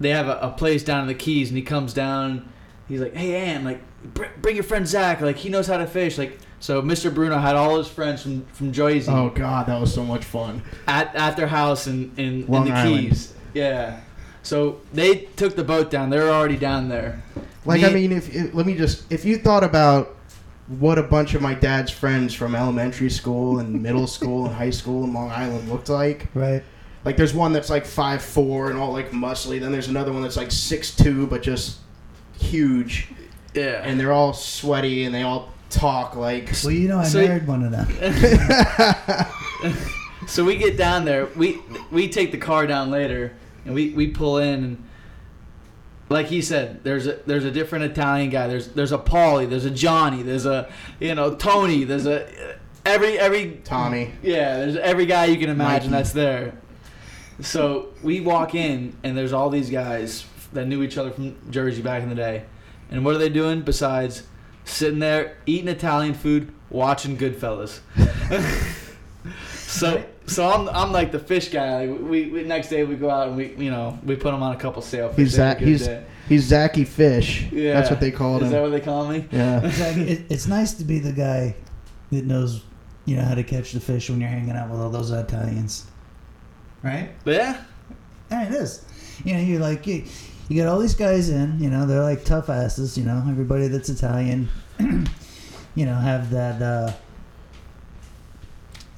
they 0.00 0.10
have 0.10 0.28
a, 0.28 0.38
a 0.40 0.50
place 0.50 0.84
down 0.84 1.02
in 1.02 1.06
the 1.06 1.14
Keys, 1.14 1.48
and 1.48 1.56
he 1.56 1.62
comes 1.62 1.94
down. 1.94 2.52
He's 2.88 3.00
like, 3.00 3.14
"Hey, 3.14 3.34
Ann, 3.34 3.64
like, 3.64 3.80
br- 4.12 4.26
bring 4.40 4.56
your 4.56 4.64
friend 4.64 4.86
Zach. 4.86 5.20
Like, 5.20 5.36
he 5.36 5.48
knows 5.48 5.66
how 5.66 5.78
to 5.78 5.86
fish." 5.86 6.18
Like, 6.18 6.38
so 6.60 6.82
Mr. 6.82 7.12
Bruno 7.12 7.38
had 7.38 7.56
all 7.56 7.78
his 7.78 7.88
friends 7.88 8.22
from 8.22 8.44
from 8.46 8.72
Jersey 8.72 9.10
Oh 9.10 9.30
God, 9.30 9.66
that 9.66 9.80
was 9.80 9.92
so 9.92 10.04
much 10.04 10.24
fun. 10.24 10.62
at 10.86 11.14
at 11.14 11.36
their 11.36 11.46
house 11.46 11.86
in 11.86 12.12
in, 12.16 12.44
in 12.44 12.64
the 12.64 12.72
Island. 12.72 13.08
Keys. 13.08 13.34
Yeah. 13.54 14.00
So 14.42 14.80
they 14.92 15.16
took 15.36 15.54
the 15.56 15.64
boat 15.64 15.90
down. 15.90 16.10
They 16.10 16.18
were 16.18 16.30
already 16.30 16.56
down 16.56 16.88
there. 16.88 17.22
Like, 17.64 17.82
Me- 17.82 17.86
I 17.86 17.92
mean, 17.92 18.12
if, 18.12 18.34
if 18.34 18.54
let 18.54 18.66
me 18.66 18.74
just, 18.76 19.10
if 19.12 19.24
you 19.24 19.36
thought 19.38 19.62
about 19.64 20.16
what 20.66 20.98
a 20.98 21.02
bunch 21.02 21.34
of 21.34 21.42
my 21.42 21.54
dad's 21.54 21.90
friends 21.92 22.34
from 22.34 22.54
elementary 22.54 23.10
school 23.10 23.58
and 23.60 23.82
middle 23.82 24.06
school 24.16 24.46
and 24.46 24.54
high 24.54 24.70
school 24.70 25.04
in 25.04 25.12
Long 25.12 25.30
Island 25.30 25.68
looked 25.68 25.88
like, 25.88 26.28
Right. 26.34 26.62
like 27.04 27.16
there's 27.16 27.34
one 27.34 27.52
that's 27.52 27.70
like 27.70 27.86
five 27.86 28.20
four 28.22 28.70
and 28.70 28.78
all 28.78 28.92
like 28.92 29.10
muscly. 29.12 29.60
Then 29.60 29.70
there's 29.72 29.88
another 29.88 30.12
one 30.12 30.22
that's 30.22 30.36
like 30.36 30.50
six 30.50 30.94
two 30.96 31.26
but 31.28 31.42
just 31.42 31.78
huge, 32.38 33.08
Yeah. 33.54 33.82
and 33.84 33.98
they're 34.00 34.12
all 34.12 34.32
sweaty 34.32 35.04
and 35.04 35.14
they 35.14 35.22
all 35.22 35.50
talk 35.70 36.16
like. 36.16 36.50
Well, 36.64 36.72
you 36.72 36.88
know, 36.88 36.98
I 36.98 37.04
So- 37.04 37.20
married 37.26 37.46
one 37.46 37.62
of 37.64 37.70
them. 37.70 39.26
So 40.28 40.44
we 40.44 40.56
get 40.56 40.76
down 40.76 41.04
there. 41.04 41.26
We 41.36 41.60
we 41.90 42.08
take 42.08 42.30
the 42.30 42.38
car 42.38 42.64
down 42.66 42.90
later, 42.92 43.32
and 43.64 43.74
we, 43.74 43.90
we 43.90 44.08
pull 44.08 44.38
in. 44.38 44.64
And 44.64 44.88
like 46.08 46.26
he 46.26 46.42
said, 46.42 46.82
there's 46.84 47.06
a 47.06 47.20
there's 47.26 47.44
a 47.44 47.50
different 47.50 47.84
Italian 47.86 48.30
guy. 48.30 48.48
There's 48.48 48.68
there's 48.68 48.92
a 48.92 48.98
Paulie. 48.98 49.48
There's 49.48 49.64
a 49.64 49.70
Johnny. 49.70 50.22
There's 50.22 50.46
a 50.46 50.70
you 51.00 51.14
know 51.14 51.34
Tony. 51.34 51.84
There's 51.84 52.06
a 52.06 52.28
every 52.84 53.18
every 53.18 53.60
Tommy. 53.64 54.12
yeah. 54.22 54.58
There's 54.58 54.76
every 54.76 55.06
guy 55.06 55.26
you 55.26 55.38
can 55.38 55.50
imagine 55.50 55.90
Mikey. 55.90 56.02
that's 56.02 56.12
there. 56.12 56.54
So 57.40 57.88
we 58.02 58.20
walk 58.20 58.54
in, 58.54 58.96
and 59.02 59.16
there's 59.16 59.32
all 59.32 59.50
these 59.50 59.70
guys 59.70 60.24
that 60.52 60.66
knew 60.66 60.82
each 60.82 60.98
other 60.98 61.10
from 61.10 61.50
Jersey 61.50 61.82
back 61.82 62.02
in 62.02 62.08
the 62.08 62.14
day. 62.14 62.44
And 62.90 63.04
what 63.04 63.14
are 63.14 63.18
they 63.18 63.30
doing 63.30 63.62
besides 63.62 64.24
sitting 64.64 64.98
there 64.98 65.38
eating 65.46 65.68
Italian 65.68 66.14
food, 66.14 66.52
watching 66.68 67.16
Goodfellas? 67.16 67.80
so 69.72 70.04
so 70.26 70.48
I'm, 70.48 70.68
I'm 70.68 70.92
like 70.92 71.10
the 71.12 71.18
fish 71.18 71.48
guy. 71.48 71.84
Like 71.86 72.00
we, 72.00 72.26
we 72.30 72.42
next 72.44 72.68
day 72.68 72.84
we 72.84 72.94
go 72.96 73.10
out 73.10 73.28
and 73.28 73.36
we 73.36 73.54
you 73.56 73.70
know 73.70 73.98
we 74.04 74.16
put 74.16 74.32
him 74.34 74.42
on 74.42 74.54
a 74.54 74.58
couple 74.58 74.82
sailfish. 74.82 75.16
He's 75.18 75.30
Zach. 75.32 75.60
a 75.60 75.64
He's 75.64 75.86
day. 75.86 76.04
he's 76.28 76.44
Zachy 76.44 76.84
Fish. 76.84 77.50
yeah. 77.50 77.74
That's 77.74 77.90
what 77.90 78.00
they 78.00 78.10
called 78.10 78.42
Is 78.42 78.50
that 78.50 78.62
what 78.62 78.70
they 78.70 78.80
call 78.80 79.08
me? 79.08 79.26
yeah. 79.32 79.60
Exactly. 79.64 80.10
It, 80.10 80.30
it's 80.30 80.46
nice 80.46 80.74
to 80.74 80.84
be 80.84 80.98
the 80.98 81.12
guy 81.12 81.56
that 82.12 82.24
knows, 82.24 82.62
you 83.06 83.16
know, 83.16 83.22
how 83.22 83.34
to 83.34 83.42
catch 83.42 83.72
the 83.72 83.80
fish 83.80 84.10
when 84.10 84.20
you're 84.20 84.28
hanging 84.30 84.54
out 84.56 84.70
with 84.70 84.80
all 84.80 84.90
those 84.90 85.10
Italians, 85.10 85.86
right? 86.82 87.10
Yeah. 87.24 87.62
Yeah, 88.30 88.46
it 88.48 88.52
is. 88.54 88.84
You 89.24 89.34
know, 89.34 89.40
you're 89.40 89.60
like 89.60 89.86
you, 89.86 90.04
you 90.48 90.62
got 90.62 90.68
all 90.72 90.78
these 90.78 90.94
guys 90.94 91.28
in. 91.30 91.58
You 91.60 91.70
know, 91.70 91.86
they're 91.86 92.02
like 92.02 92.24
tough 92.24 92.48
asses. 92.48 92.96
You 92.96 93.04
know, 93.04 93.24
everybody 93.28 93.68
that's 93.68 93.88
Italian, 93.88 94.48
you 95.74 95.86
know, 95.86 95.94
have 95.94 96.30
that. 96.30 96.60
uh 96.62 96.92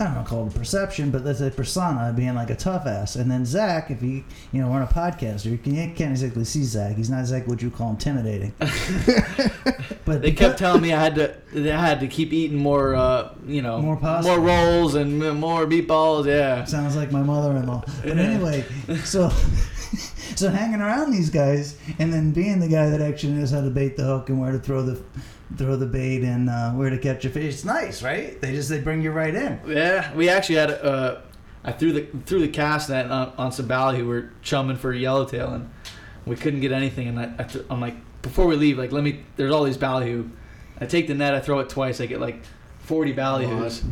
I 0.04 0.08
don't 0.08 0.22
know, 0.22 0.28
call 0.28 0.46
it 0.46 0.54
a 0.54 0.58
perception, 0.58 1.10
but 1.10 1.24
that's 1.24 1.40
a 1.40 1.50
persona 1.50 2.12
being 2.14 2.34
like 2.34 2.50
a 2.50 2.54
tough 2.56 2.86
ass. 2.86 3.16
And 3.16 3.30
then 3.30 3.46
Zach, 3.46 3.90
if 3.90 4.00
he, 4.00 4.22
you 4.52 4.60
know, 4.60 4.68
we're 4.68 4.76
on 4.76 4.82
a 4.82 4.86
podcast, 4.86 5.44
you 5.46 5.56
can't, 5.56 5.96
can't 5.96 6.10
exactly 6.10 6.44
see 6.44 6.62
Zach. 6.62 6.96
He's 6.96 7.08
not 7.08 7.20
exactly 7.20 7.52
what 7.54 7.62
you 7.62 7.70
call 7.70 7.90
intimidating. 7.90 8.52
but 10.04 10.22
They 10.22 10.32
kept 10.32 10.58
telling 10.58 10.82
me 10.82 10.92
I 10.92 11.00
had 11.02 11.14
to 11.16 11.34
I 11.54 11.80
had 11.80 12.00
to 12.00 12.06
keep 12.08 12.32
eating 12.32 12.58
more 12.58 12.94
uh 12.94 13.32
you 13.46 13.62
know 13.62 13.80
More 13.80 13.96
pasta. 13.96 14.28
more 14.30 14.40
rolls 14.40 14.94
and 14.94 15.18
more 15.40 15.66
meatballs. 15.66 16.26
Yeah. 16.26 16.64
Sounds 16.64 16.96
like 16.96 17.10
my 17.12 17.22
mother-in-law. 17.22 17.84
But 18.02 18.18
anyway, 18.18 18.64
so 19.04 19.28
so 20.36 20.50
hanging 20.50 20.80
around 20.80 21.12
these 21.12 21.30
guys, 21.30 21.76
and 21.98 22.12
then 22.12 22.32
being 22.32 22.60
the 22.60 22.68
guy 22.68 22.90
that 22.90 23.00
actually 23.00 23.34
knows 23.34 23.50
how 23.50 23.60
to 23.62 23.70
bait 23.70 23.96
the 23.96 24.04
hook 24.04 24.28
and 24.28 24.40
where 24.40 24.52
to 24.52 24.58
throw 24.58 24.82
the 24.82 25.00
throw 25.56 25.76
the 25.76 25.86
bait 25.86 26.22
and 26.22 26.50
uh, 26.50 26.72
where 26.72 26.90
to 26.90 26.98
catch 26.98 27.24
a 27.24 27.30
fish. 27.30 27.54
It's 27.54 27.64
nice, 27.64 28.02
right? 28.02 28.40
They 28.40 28.52
just 28.52 28.68
they 28.68 28.80
bring 28.80 29.02
you 29.02 29.10
right 29.10 29.34
in. 29.34 29.60
Yeah, 29.66 30.12
we 30.14 30.28
actually 30.28 30.56
had 30.56 30.70
uh, 30.70 31.20
I 31.64 31.72
threw 31.72 31.92
the 31.92 32.06
threw 32.26 32.40
the 32.40 32.48
cast 32.48 32.90
net 32.90 33.10
on, 33.10 33.32
on 33.38 33.50
some 33.50 33.66
ballyhoo 33.66 34.06
were 34.06 34.30
chumming 34.42 34.76
for 34.76 34.92
a 34.92 34.98
yellowtail 34.98 35.48
and 35.54 35.70
we 36.26 36.36
couldn't 36.36 36.60
get 36.60 36.72
anything 36.72 37.08
and 37.08 37.18
I, 37.18 37.32
I 37.38 37.44
th- 37.44 37.64
I'm 37.70 37.80
like 37.80 37.96
before 38.22 38.46
we 38.46 38.56
leave 38.56 38.78
like 38.78 38.92
let 38.92 39.02
me 39.02 39.24
there's 39.36 39.52
all 39.52 39.64
these 39.64 39.78
ballyhoo 39.78 40.28
I 40.78 40.86
take 40.86 41.06
the 41.06 41.14
net 41.14 41.34
I 41.34 41.40
throw 41.40 41.60
it 41.60 41.70
twice 41.70 42.00
I 42.00 42.06
get 42.06 42.20
like 42.20 42.42
40 42.80 43.14
ballyhoos 43.14 43.82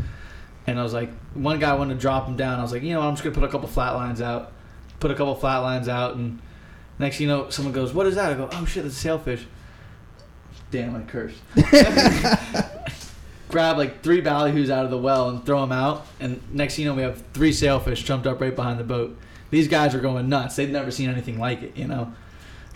and 0.66 0.78
I 0.78 0.82
was 0.82 0.92
like 0.92 1.10
one 1.34 1.58
guy 1.58 1.74
wanted 1.74 1.94
to 1.94 2.00
drop 2.00 2.26
them 2.26 2.36
down 2.36 2.58
I 2.58 2.62
was 2.62 2.72
like 2.72 2.82
you 2.82 2.92
know 2.92 3.00
I'm 3.00 3.14
just 3.14 3.24
gonna 3.24 3.34
put 3.34 3.44
a 3.44 3.48
couple 3.48 3.68
flat 3.68 3.92
lines 3.92 4.20
out 4.20 4.52
put 5.00 5.10
a 5.10 5.14
couple 5.14 5.34
flat 5.34 5.58
lines 5.58 5.88
out 5.88 6.14
and 6.16 6.40
next 6.98 7.16
thing 7.18 7.28
you 7.28 7.32
know 7.34 7.48
someone 7.48 7.72
goes 7.72 7.94
what 7.94 8.06
is 8.06 8.16
that 8.16 8.32
I 8.32 8.34
go 8.34 8.50
oh 8.52 8.64
shit 8.66 8.84
it's 8.84 8.96
a 8.96 9.00
sailfish 9.00 9.46
damn 10.72 10.96
I 10.96 11.02
cursed 11.02 11.38
grab 13.48 13.76
like 13.76 14.02
three 14.02 14.22
ballyhoos 14.22 14.70
out 14.70 14.84
of 14.84 14.90
the 14.90 14.98
well 14.98 15.28
and 15.28 15.44
throw 15.44 15.60
them 15.60 15.72
out. 15.72 16.06
And 16.20 16.40
next 16.54 16.76
thing 16.76 16.84
you 16.86 16.90
know, 16.90 16.96
we 16.96 17.02
have 17.02 17.22
three 17.34 17.52
sailfish 17.52 18.02
jumped 18.02 18.26
up 18.26 18.40
right 18.40 18.56
behind 18.56 18.80
the 18.80 18.84
boat. 18.84 19.16
These 19.50 19.68
guys 19.68 19.94
are 19.94 20.00
going 20.00 20.28
nuts. 20.30 20.56
They've 20.56 20.70
never 20.70 20.90
seen 20.90 21.10
anything 21.10 21.38
like 21.38 21.62
it, 21.62 21.76
you 21.76 21.86
know. 21.86 22.12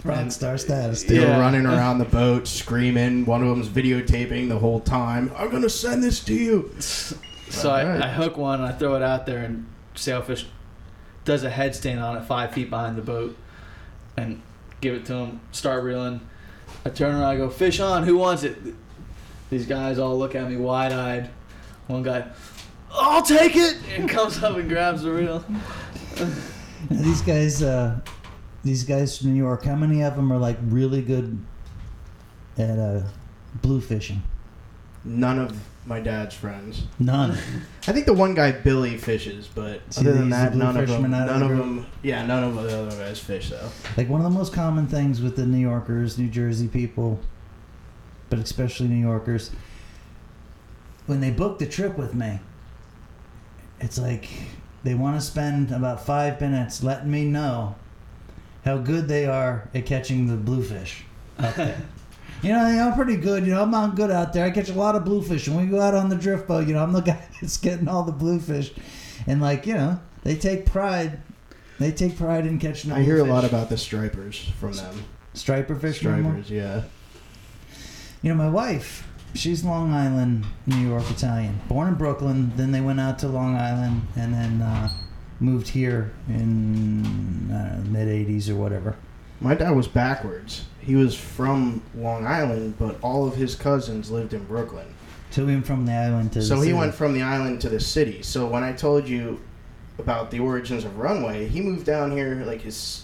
Rock 0.04 0.30
star 0.30 0.58
status. 0.58 1.02
They 1.04 1.20
Yeah. 1.20 1.34
were 1.36 1.40
running 1.40 1.64
around 1.64 1.98
the 1.98 2.04
boat, 2.20 2.46
screaming. 2.46 3.24
One 3.24 3.42
of 3.42 3.48
them's 3.48 3.68
videotaping 3.68 4.48
the 4.48 4.58
whole 4.58 4.80
time. 4.80 5.32
I'm 5.36 5.50
gonna 5.50 5.70
send 5.70 6.02
this 6.04 6.20
to 6.24 6.34
you. 6.34 6.70
So 6.78 7.70
Alright. 7.70 8.02
I, 8.02 8.08
I 8.08 8.12
hook 8.12 8.36
one 8.36 8.60
and 8.60 8.68
I 8.68 8.72
throw 8.72 8.94
it 8.96 9.02
out 9.02 9.24
there, 9.24 9.38
and 9.38 9.66
sailfish 9.94 10.46
does 11.24 11.42
a 11.42 11.50
headstand 11.50 12.02
on 12.04 12.18
it 12.18 12.24
five 12.24 12.52
feet 12.52 12.68
behind 12.68 12.96
the 12.98 13.02
boat, 13.02 13.34
and 14.18 14.42
give 14.82 14.94
it 14.94 15.06
to 15.06 15.14
him. 15.14 15.40
Start 15.52 15.82
reeling. 15.82 16.20
I 16.86 16.88
turn 16.88 17.16
around, 17.16 17.24
I 17.24 17.36
go, 17.36 17.50
"Fish 17.50 17.80
on! 17.80 18.04
Who 18.04 18.16
wants 18.16 18.44
it?" 18.44 18.56
These 19.50 19.66
guys 19.66 19.98
all 19.98 20.16
look 20.16 20.36
at 20.36 20.48
me 20.48 20.56
wide 20.56 20.92
eyed. 20.92 21.30
One 21.88 22.04
guy, 22.04 22.28
"I'll 22.92 23.22
take 23.22 23.56
it!" 23.56 23.76
and 23.96 24.08
comes 24.16 24.40
up 24.40 24.56
and 24.56 24.68
grabs 24.68 25.02
the 25.02 25.10
reel. 25.10 25.44
Now, 26.88 27.02
these 27.02 27.22
guys, 27.22 27.60
uh, 27.60 27.98
these 28.62 28.84
guys 28.84 29.18
from 29.18 29.32
New 29.32 29.42
York. 29.42 29.64
How 29.64 29.74
many 29.74 30.04
of 30.04 30.14
them 30.14 30.32
are 30.32 30.38
like 30.38 30.58
really 30.62 31.02
good 31.02 31.44
at 32.56 32.78
uh, 32.78 33.02
blue 33.62 33.80
fishing? 33.80 34.22
None 35.04 35.40
of 35.40 35.60
my 35.86 36.00
dad's 36.00 36.34
friends. 36.34 36.82
None. 36.98 37.30
I 37.86 37.92
think 37.92 38.06
the 38.06 38.12
one 38.12 38.34
guy 38.34 38.50
Billy 38.52 38.96
fishes, 38.98 39.48
but 39.52 39.80
See, 39.90 40.00
other 40.00 40.12
than 40.14 40.30
that, 40.30 40.54
none 40.54 40.76
of 40.76 40.88
them. 40.88 41.04
of 41.04 41.10
None 41.10 41.42
of 41.42 41.48
group. 41.48 41.60
them. 41.60 41.86
Yeah, 42.02 42.26
none 42.26 42.42
of 42.44 42.54
the 42.56 42.78
other 42.82 42.96
guys 42.96 43.18
fish 43.20 43.50
though. 43.50 43.68
Like 43.96 44.08
one 44.08 44.20
of 44.20 44.24
the 44.24 44.36
most 44.36 44.52
common 44.52 44.86
things 44.86 45.20
with 45.20 45.36
the 45.36 45.46
New 45.46 45.58
Yorkers, 45.58 46.18
New 46.18 46.28
Jersey 46.28 46.68
people, 46.68 47.20
but 48.30 48.38
especially 48.40 48.88
New 48.88 49.00
Yorkers, 49.06 49.50
when 51.06 51.20
they 51.20 51.30
book 51.30 51.58
the 51.60 51.66
trip 51.66 51.96
with 51.96 52.14
me, 52.14 52.40
it's 53.80 53.98
like 53.98 54.28
they 54.82 54.94
want 54.94 55.20
to 55.20 55.24
spend 55.24 55.70
about 55.70 56.04
five 56.04 56.40
minutes 56.40 56.82
letting 56.82 57.10
me 57.10 57.24
know 57.24 57.76
how 58.64 58.78
good 58.78 59.06
they 59.06 59.26
are 59.26 59.68
at 59.74 59.86
catching 59.86 60.26
the 60.26 60.34
bluefish. 60.36 61.04
You 62.42 62.50
know, 62.50 62.58
I'm 62.58 62.94
pretty 62.94 63.16
good. 63.16 63.46
You 63.46 63.54
know, 63.54 63.62
I'm 63.62 63.70
not 63.70 63.96
good 63.96 64.10
out 64.10 64.32
there. 64.32 64.44
I 64.44 64.50
catch 64.50 64.68
a 64.68 64.74
lot 64.74 64.94
of 64.94 65.04
bluefish. 65.04 65.46
And 65.46 65.56
when 65.56 65.66
we 65.66 65.70
go 65.70 65.80
out 65.80 65.94
on 65.94 66.08
the 66.08 66.16
drift 66.16 66.46
boat, 66.46 66.66
you 66.66 66.74
know, 66.74 66.82
I'm 66.82 66.92
the 66.92 67.00
guy 67.02 67.26
that's 67.40 67.56
getting 67.56 67.88
all 67.88 68.02
the 68.04 68.12
bluefish. 68.12 68.72
And, 69.26 69.40
like, 69.40 69.66
you 69.66 69.74
know, 69.74 70.00
they 70.22 70.36
take 70.36 70.66
pride. 70.66 71.20
They 71.78 71.92
take 71.92 72.16
pride 72.16 72.46
in 72.46 72.58
catching 72.58 72.90
the 72.90 72.96
I 72.96 73.02
hear 73.02 73.18
a 73.18 73.24
lot 73.24 73.44
about 73.44 73.68
the 73.68 73.76
stripers 73.76 74.50
from 74.60 74.72
them. 74.72 75.04
Striper 75.34 75.74
fish. 75.74 75.98
Stripers, 75.98 76.50
yeah. 76.50 76.84
You 78.22 78.30
know, 78.30 78.36
my 78.36 78.48
wife, 78.48 79.06
she's 79.34 79.62
Long 79.62 79.92
Island, 79.92 80.46
New 80.66 80.88
York 80.88 81.10
Italian. 81.10 81.60
Born 81.68 81.88
in 81.88 81.94
Brooklyn, 81.94 82.52
then 82.56 82.72
they 82.72 82.80
went 82.80 82.98
out 82.98 83.18
to 83.20 83.28
Long 83.28 83.56
Island, 83.56 84.02
and 84.16 84.32
then 84.32 84.62
uh, 84.62 84.88
moved 85.38 85.68
here 85.68 86.12
in 86.28 87.02
mid 87.92 88.08
'80s 88.08 88.48
or 88.48 88.56
whatever. 88.56 88.96
My 89.40 89.54
dad 89.54 89.76
was 89.76 89.86
backwards. 89.86 90.64
He 90.86 90.94
was 90.94 91.16
from 91.16 91.82
Long 91.96 92.24
Island, 92.24 92.76
but 92.78 92.96
all 93.02 93.26
of 93.26 93.34
his 93.34 93.56
cousins 93.56 94.08
lived 94.08 94.32
in 94.32 94.44
Brooklyn. 94.44 94.86
So 95.32 95.44
he 95.44 95.52
went 95.52 95.66
from 95.66 95.84
the 95.84 95.92
island 95.92 96.32
to. 96.32 96.42
So 96.42 96.54
the 96.54 96.60
he 96.60 96.66
city. 96.68 96.72
went 96.78 96.94
from 96.94 97.12
the 97.12 97.22
island 97.22 97.60
to 97.62 97.68
the 97.68 97.80
city. 97.80 98.22
So 98.22 98.46
when 98.46 98.62
I 98.62 98.72
told 98.72 99.08
you 99.08 99.40
about 99.98 100.30
the 100.30 100.38
origins 100.38 100.84
of 100.84 100.96
Runway, 100.96 101.48
he 101.48 101.60
moved 101.60 101.84
down 101.84 102.12
here 102.12 102.42
like 102.46 102.62
his 102.62 103.02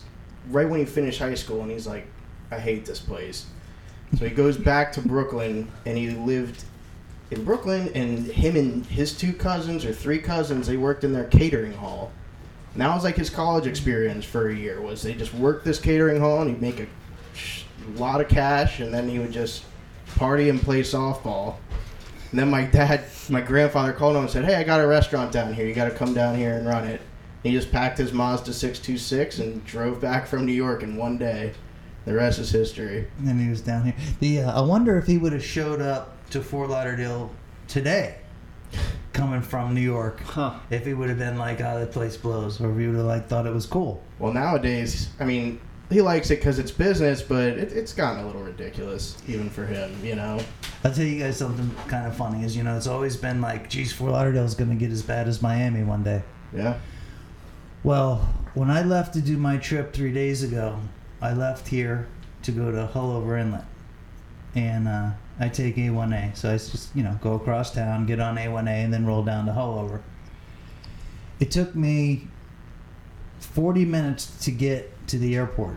right 0.50 0.68
when 0.68 0.78
he 0.78 0.86
finished 0.86 1.18
high 1.18 1.34
school, 1.34 1.62
and 1.62 1.70
he's 1.72 1.86
like, 1.86 2.06
I 2.52 2.58
hate 2.58 2.86
this 2.86 3.00
place. 3.00 3.46
So 4.16 4.26
he 4.26 4.30
goes 4.30 4.56
back 4.56 4.92
to 4.92 5.00
Brooklyn, 5.00 5.68
and 5.84 5.98
he 5.98 6.10
lived 6.10 6.64
in 7.32 7.44
Brooklyn. 7.44 7.90
And 7.94 8.26
him 8.26 8.54
and 8.54 8.86
his 8.86 9.16
two 9.18 9.32
cousins 9.32 9.84
or 9.84 9.92
three 9.92 10.18
cousins, 10.18 10.68
they 10.68 10.76
worked 10.76 11.02
in 11.02 11.12
their 11.12 11.24
catering 11.24 11.72
hall. 11.72 12.12
And 12.74 12.80
that 12.80 12.94
was 12.94 13.02
like 13.02 13.16
his 13.16 13.28
college 13.28 13.66
experience 13.66 14.24
for 14.24 14.48
a 14.48 14.54
year. 14.54 14.80
Was 14.80 15.02
they 15.02 15.14
just 15.14 15.34
worked 15.34 15.64
this 15.64 15.80
catering 15.80 16.20
hall, 16.20 16.40
and 16.42 16.48
he'd 16.48 16.62
make 16.62 16.78
a 16.78 16.86
sh- 17.82 17.98
lot 17.98 18.20
of 18.20 18.28
cash, 18.28 18.80
and 18.80 18.92
then 18.92 19.08
he 19.08 19.18
would 19.18 19.32
just 19.32 19.64
party 20.16 20.48
and 20.48 20.60
play 20.60 20.82
softball. 20.82 21.56
And 22.30 22.40
then 22.40 22.50
my 22.50 22.64
dad, 22.64 23.04
my 23.28 23.40
grandfather 23.40 23.92
called 23.92 24.16
him 24.16 24.22
and 24.22 24.30
said, 24.30 24.44
"Hey, 24.44 24.54
I 24.56 24.64
got 24.64 24.80
a 24.80 24.86
restaurant 24.86 25.32
down 25.32 25.52
here. 25.52 25.66
You 25.66 25.74
got 25.74 25.84
to 25.84 25.94
come 25.94 26.14
down 26.14 26.36
here 26.36 26.54
and 26.56 26.66
run 26.66 26.84
it." 26.84 27.00
He 27.42 27.52
just 27.52 27.72
packed 27.72 27.98
his 27.98 28.12
Mazda 28.12 28.52
626 28.52 29.38
and 29.40 29.64
drove 29.64 30.00
back 30.00 30.26
from 30.26 30.46
New 30.46 30.52
York 30.52 30.82
in 30.82 30.96
one 30.96 31.18
day. 31.18 31.54
The 32.04 32.14
rest 32.14 32.38
is 32.38 32.50
history. 32.50 33.08
And 33.18 33.28
then 33.28 33.38
he 33.38 33.48
was 33.48 33.60
down 33.60 33.84
here. 33.84 33.94
The 34.20 34.42
uh, 34.42 34.60
I 34.60 34.64
wonder 34.64 34.96
if 34.96 35.06
he 35.06 35.18
would 35.18 35.32
have 35.32 35.44
showed 35.44 35.80
up 35.80 36.16
to 36.30 36.42
Fort 36.42 36.70
Lauderdale 36.70 37.30
today, 37.68 38.16
coming 39.12 39.42
from 39.42 39.74
New 39.74 39.80
York. 39.80 40.20
Huh. 40.20 40.54
If 40.70 40.86
he 40.86 40.94
would 40.94 41.08
have 41.08 41.18
been 41.18 41.36
like, 41.36 41.60
"Oh, 41.60 41.80
the 41.80 41.86
place 41.86 42.16
blows," 42.16 42.60
or 42.60 42.72
if 42.72 42.78
he 42.78 42.86
would 42.86 42.96
have 42.96 43.06
like 43.06 43.28
thought 43.28 43.46
it 43.46 43.52
was 43.52 43.66
cool. 43.66 44.02
Well, 44.18 44.32
nowadays, 44.32 45.10
I 45.20 45.24
mean, 45.24 45.60
he 45.92 46.00
likes 46.00 46.30
it 46.30 46.36
because 46.36 46.58
it's 46.58 46.70
business, 46.70 47.22
but 47.22 47.44
it, 47.44 47.72
it's 47.72 47.92
gotten 47.92 48.24
a 48.24 48.26
little 48.26 48.42
ridiculous 48.42 49.16
even 49.26 49.50
for 49.50 49.66
him. 49.66 49.94
You 50.04 50.16
know? 50.16 50.40
I'll 50.84 50.92
tell 50.92 51.04
you 51.04 51.18
guys 51.20 51.36
something 51.36 51.70
kind 51.88 52.06
of 52.06 52.16
funny. 52.16 52.44
Is 52.44 52.56
you 52.56 52.62
know, 52.62 52.76
it's 52.76 52.86
always 52.86 53.16
been 53.16 53.40
like, 53.40 53.68
"Geez, 53.68 53.92
Fort 53.92 54.12
Lauderdale's 54.12 54.54
going 54.54 54.70
to 54.70 54.76
get 54.76 54.90
as 54.90 55.02
bad 55.02 55.28
as 55.28 55.42
Miami 55.42 55.82
one 55.82 56.02
day." 56.02 56.22
Yeah. 56.54 56.78
Well, 57.84 58.28
when 58.54 58.70
I 58.70 58.82
left 58.82 59.14
to 59.14 59.20
do 59.20 59.36
my 59.36 59.56
trip 59.56 59.92
three 59.92 60.12
days 60.12 60.42
ago, 60.42 60.78
I 61.20 61.32
left 61.32 61.68
here 61.68 62.08
to 62.42 62.52
go 62.52 62.70
to 62.70 62.90
Haulover 62.92 63.40
Inlet, 63.40 63.64
and 64.54 64.88
uh, 64.88 65.10
I 65.38 65.48
take 65.48 65.76
A1A. 65.76 66.36
So 66.36 66.50
I 66.50 66.54
just 66.54 66.94
you 66.94 67.02
know 67.02 67.18
go 67.20 67.34
across 67.34 67.72
town, 67.72 68.06
get 68.06 68.20
on 68.20 68.36
A1A, 68.36 68.84
and 68.84 68.92
then 68.92 69.06
roll 69.06 69.22
down 69.22 69.46
to 69.46 69.52
Haulover. 69.52 70.00
It 71.40 71.50
took 71.50 71.74
me 71.74 72.28
40 73.40 73.84
minutes 73.84 74.26
to 74.44 74.50
get 74.50 74.90
to 75.12 75.18
the 75.18 75.36
airport, 75.36 75.76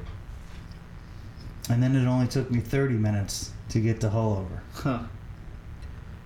and 1.70 1.84
then 1.84 1.94
it 1.94 2.08
only 2.08 2.26
took 2.28 2.50
me 2.50 2.62
30 2.62 2.94
minutes 2.94 3.52
to 3.70 3.82
get 3.82 4.00
to 4.00 4.08
Haulover. 4.08 4.62
Huh. 4.74 5.00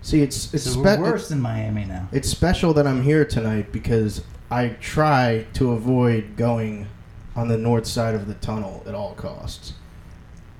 See, 0.03 0.21
it's 0.21 0.53
it's 0.53 0.65
so 0.65 0.71
spe- 0.71 0.99
we're 0.99 1.01
worse 1.01 1.27
than 1.27 1.41
Miami 1.41 1.85
now. 1.85 2.07
it's 2.11 2.29
special 2.29 2.71
that 2.75 2.85
I'm 2.85 3.01
here 3.01 3.25
tonight 3.25 3.71
because 3.71 4.23
I 4.51 4.69
try 4.79 5.47
to 5.53 5.71
avoid 5.71 6.37
going 6.37 6.87
on 7.35 7.47
the 7.47 7.57
north 7.57 7.87
side 7.87 8.13
of 8.13 8.27
the 8.27 8.35
tunnel 8.35 8.83
at 8.87 8.93
all 8.93 9.15
costs. 9.15 9.73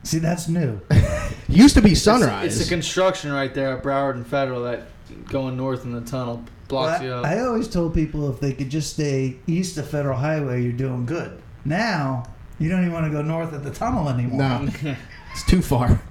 See, 0.02 0.18
that's 0.18 0.48
new. 0.48 0.82
Used 1.48 1.76
to 1.76 1.82
be 1.82 1.94
sunrise. 1.94 2.60
It's, 2.60 2.68
the 2.68 2.74
construction 2.74 3.32
right 3.32 3.54
there 3.54 3.78
at 3.78 3.84
Broward 3.84 4.16
and 4.16 4.26
Federal 4.26 4.64
that 4.64 4.88
going 5.26 5.56
north 5.56 5.86
in 5.86 5.92
the 5.92 6.02
tunnel 6.02 6.44
blocks 6.68 7.02
Well, 7.02 7.08
you 7.08 7.14
up. 7.14 7.26
I 7.26 7.42
always 7.42 7.68
told 7.68 7.94
people 7.94 8.30
if 8.32 8.40
they 8.40 8.54
could 8.54 8.70
just 8.70 8.94
stay 8.94 9.38
east 9.46 9.78
of 9.78 9.88
Federal 9.88 10.18
Highway, 10.18 10.64
you're 10.64 10.72
doing 10.72 11.06
good. 11.06 11.42
Now 11.64 12.24
you 12.60 12.70
don't 12.70 12.82
even 12.82 12.94
want 12.94 13.06
to 13.06 13.12
go 13.12 13.22
north 13.22 13.54
of 13.54 13.64
the 13.64 13.72
tunnel 13.72 14.10
anymore. 14.10 14.40
no, 14.40 14.70
it's 15.32 15.46
too 15.46 15.62
far. 15.62 16.02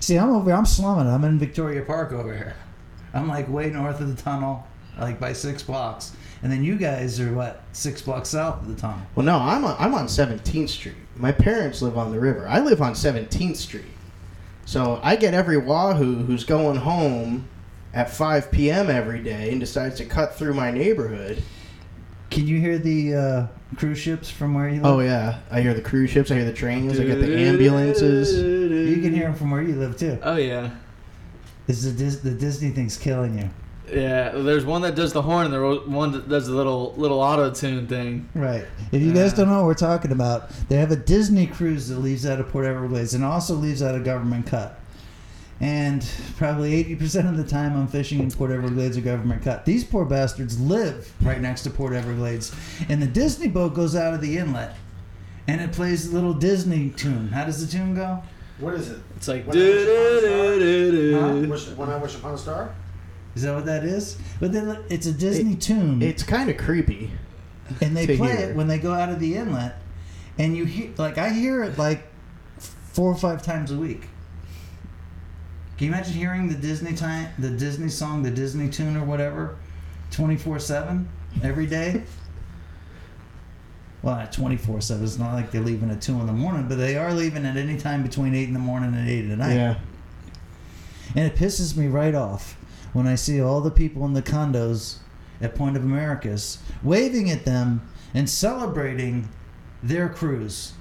See, 0.00 0.16
I'm 0.16 0.30
over. 0.30 0.52
I'm 0.52 0.66
slumming. 0.66 1.12
I'm 1.12 1.24
in 1.24 1.38
Victoria 1.38 1.82
Park 1.82 2.12
over 2.12 2.34
here. 2.34 2.56
I'm 3.12 3.28
like 3.28 3.48
way 3.48 3.70
north 3.70 4.00
of 4.00 4.14
the 4.14 4.22
tunnel, 4.22 4.66
like 4.98 5.18
by 5.18 5.32
six 5.32 5.62
blocks. 5.62 6.14
And 6.42 6.52
then 6.52 6.62
you 6.62 6.76
guys 6.76 7.18
are 7.20 7.32
what 7.32 7.62
six 7.72 8.02
blocks 8.02 8.28
south 8.28 8.60
of 8.60 8.68
the 8.68 8.74
tunnel. 8.74 9.00
Well, 9.14 9.24
no, 9.24 9.38
I'm 9.38 9.64
on, 9.64 9.76
I'm 9.78 9.94
on 9.94 10.06
17th 10.06 10.68
Street. 10.68 10.96
My 11.16 11.32
parents 11.32 11.80
live 11.80 11.96
on 11.96 12.12
the 12.12 12.20
river. 12.20 12.46
I 12.46 12.60
live 12.60 12.82
on 12.82 12.92
17th 12.92 13.56
Street. 13.56 13.86
So 14.66 15.00
I 15.02 15.16
get 15.16 15.32
every 15.32 15.56
wahoo 15.56 16.24
who's 16.24 16.44
going 16.44 16.76
home 16.76 17.48
at 17.94 18.10
5 18.10 18.50
p.m. 18.50 18.90
every 18.90 19.22
day 19.22 19.50
and 19.50 19.60
decides 19.60 19.96
to 19.96 20.04
cut 20.04 20.34
through 20.34 20.54
my 20.54 20.70
neighborhood. 20.70 21.42
Can 22.30 22.46
you 22.46 22.60
hear 22.60 22.76
the 22.78 23.14
uh, 23.14 23.46
cruise 23.74 23.98
ships 23.98 24.30
from 24.30 24.54
where 24.54 24.68
you 24.68 24.76
live? 24.76 24.86
Oh 24.86 25.00
yeah, 25.00 25.40
I 25.50 25.60
hear 25.60 25.74
the 25.74 25.82
cruise 25.82 26.10
ships. 26.10 26.30
I 26.30 26.34
hear 26.36 26.44
the 26.44 26.52
trains. 26.52 26.98
I 26.98 27.04
get 27.04 27.20
the 27.20 27.36
ambulances. 27.36 28.34
You 28.34 29.02
can 29.02 29.12
hear 29.14 29.24
them 29.24 29.34
from 29.34 29.50
where 29.50 29.62
you 29.62 29.74
live 29.76 29.96
too. 29.96 30.18
Oh 30.22 30.36
yeah, 30.36 30.70
Is 31.68 31.84
the 31.84 31.92
Dis- 32.04 32.20
the 32.20 32.30
Disney 32.32 32.70
thing's 32.70 32.96
killing 32.96 33.38
you? 33.38 33.50
yeah. 33.92 34.30
There's 34.30 34.64
one 34.64 34.82
that 34.82 34.94
does 34.94 35.12
the 35.12 35.22
horn, 35.22 35.46
and 35.46 35.54
there's 35.54 35.86
one 35.86 36.12
that 36.12 36.28
does 36.28 36.46
the 36.46 36.54
little 36.54 36.94
little 36.96 37.20
auto 37.20 37.50
tune 37.52 37.86
thing. 37.86 38.28
Right. 38.34 38.64
If 38.92 39.02
you 39.02 39.12
guys 39.12 39.32
Uh, 39.32 39.36
don't 39.38 39.48
know 39.48 39.56
what 39.58 39.66
we're 39.66 39.74
talking 39.74 40.12
about, 40.12 40.50
they 40.68 40.76
have 40.76 40.90
a 40.90 40.96
Disney 40.96 41.46
cruise 41.46 41.88
that 41.88 41.98
leaves 41.98 42.24
out 42.26 42.40
of 42.40 42.48
Port 42.48 42.64
Everglades 42.66 43.14
and 43.14 43.24
also 43.24 43.54
leaves 43.54 43.82
out 43.82 43.94
of 43.94 44.04
Government 44.04 44.46
Cut. 44.46 44.78
And 45.64 46.06
probably 46.36 46.84
80% 46.84 47.26
of 47.26 47.38
the 47.38 47.44
time 47.44 47.74
I'm 47.74 47.86
fishing 47.86 48.20
in 48.20 48.30
Port 48.30 48.50
Everglades 48.50 48.98
or 48.98 49.00
Government 49.00 49.42
Cut. 49.42 49.64
These 49.64 49.82
poor 49.82 50.04
bastards 50.04 50.60
live 50.60 51.10
right 51.22 51.40
next 51.40 51.62
to 51.62 51.70
Port 51.70 51.94
Everglades. 51.94 52.54
And 52.90 53.00
the 53.00 53.06
Disney 53.06 53.48
boat 53.48 53.72
goes 53.72 53.96
out 53.96 54.12
of 54.12 54.20
the 54.20 54.36
inlet 54.36 54.76
and 55.48 55.62
it 55.62 55.72
plays 55.72 56.06
a 56.06 56.14
little 56.14 56.34
Disney 56.34 56.90
tune. 56.90 57.28
How 57.28 57.46
does 57.46 57.66
the 57.66 57.78
tune 57.78 57.94
go? 57.94 58.22
What 58.58 58.74
is 58.74 58.90
it? 58.90 58.98
It's 59.16 59.26
like 59.26 59.46
When 59.46 59.56
I 59.56 59.62
wish 59.62 59.84
upon 59.86 59.96
a 59.96 60.20
star. 60.20 60.50
do-do-do-do-do. 60.58 61.18
Huh? 61.18 61.50
Wish, 61.50 61.66
when 61.78 61.88
I 61.88 61.96
wish 61.96 62.14
upon 62.14 62.34
a 62.34 62.38
star? 62.38 62.74
Is 63.34 63.42
that 63.42 63.54
what 63.54 63.64
that 63.64 63.84
is? 63.84 64.18
But 64.40 64.52
then 64.52 64.84
it's 64.90 65.06
a 65.06 65.12
Disney 65.12 65.56
tune. 65.56 66.02
It's 66.02 66.22
kind 66.22 66.50
of 66.50 66.58
creepy. 66.58 67.10
and 67.80 67.96
they 67.96 68.06
play 68.18 68.36
hear. 68.36 68.50
it 68.50 68.56
when 68.56 68.68
they 68.68 68.78
go 68.78 68.92
out 68.92 69.08
of 69.08 69.18
the 69.18 69.34
inlet 69.36 69.76
and 70.36 70.54
you 70.54 70.66
hear 70.66 70.90
like 70.98 71.16
i 71.16 71.30
hear 71.30 71.62
it 71.62 71.78
like 71.78 72.06
four 72.58 73.10
or 73.10 73.16
five 73.16 73.42
times 73.42 73.70
a 73.70 73.76
week 73.76 74.08
can 75.76 75.86
you 75.86 75.92
imagine 75.92 76.12
hearing 76.14 76.48
the 76.48 76.54
disney 76.54 76.94
time 76.94 77.28
the 77.38 77.50
disney 77.50 77.88
song 77.88 78.22
the 78.22 78.30
disney 78.30 78.68
tune 78.68 78.96
or 78.96 79.04
whatever 79.04 79.56
24-7 80.12 81.04
every 81.42 81.66
day 81.66 82.02
well 84.02 84.16
not 84.16 84.32
24-7 84.32 85.02
it's 85.02 85.18
not 85.18 85.32
like 85.34 85.50
they're 85.50 85.60
leaving 85.62 85.90
at 85.90 86.00
2 86.02 86.12
in 86.20 86.26
the 86.26 86.32
morning 86.32 86.66
but 86.68 86.76
they 86.76 86.96
are 86.96 87.12
leaving 87.12 87.44
at 87.46 87.56
any 87.56 87.76
time 87.78 88.02
between 88.02 88.34
8 88.34 88.48
in 88.48 88.54
the 88.54 88.60
morning 88.60 88.94
and 88.94 89.08
8 89.08 89.30
at 89.30 89.38
night 89.38 89.54
Yeah. 89.54 89.74
and 91.16 91.26
it 91.26 91.36
pisses 91.36 91.76
me 91.76 91.86
right 91.88 92.14
off 92.14 92.56
when 92.92 93.06
I 93.08 93.16
see 93.16 93.40
all 93.40 93.60
the 93.60 93.72
people 93.72 94.04
in 94.04 94.12
the 94.12 94.22
condos 94.22 94.98
at 95.40 95.56
Point 95.56 95.76
of 95.76 95.82
Americas 95.82 96.58
waving 96.82 97.28
at 97.28 97.44
them 97.44 97.82
and 98.14 98.30
celebrating 98.30 99.28
their 99.82 100.08
cruise. 100.08 100.74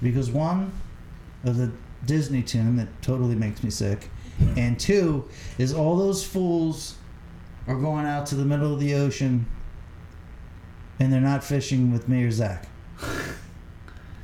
Because 0.00 0.30
one 0.30 0.72
of 1.44 1.58
the 1.58 1.70
Disney 2.04 2.42
tune 2.42 2.76
that 2.76 2.88
totally 3.02 3.34
makes 3.34 3.62
me 3.62 3.70
sick, 3.70 4.10
and 4.56 4.78
two 4.78 5.28
is 5.58 5.72
all 5.74 5.96
those 5.96 6.24
fools 6.24 6.96
are 7.66 7.76
going 7.76 8.06
out 8.06 8.26
to 8.26 8.34
the 8.34 8.44
middle 8.44 8.72
of 8.72 8.80
the 8.80 8.94
ocean 8.94 9.46
and 11.00 11.12
they're 11.12 11.20
not 11.20 11.44
fishing 11.44 11.92
with 11.92 12.08
me 12.08 12.24
or 12.24 12.30
Zach. 12.30 12.66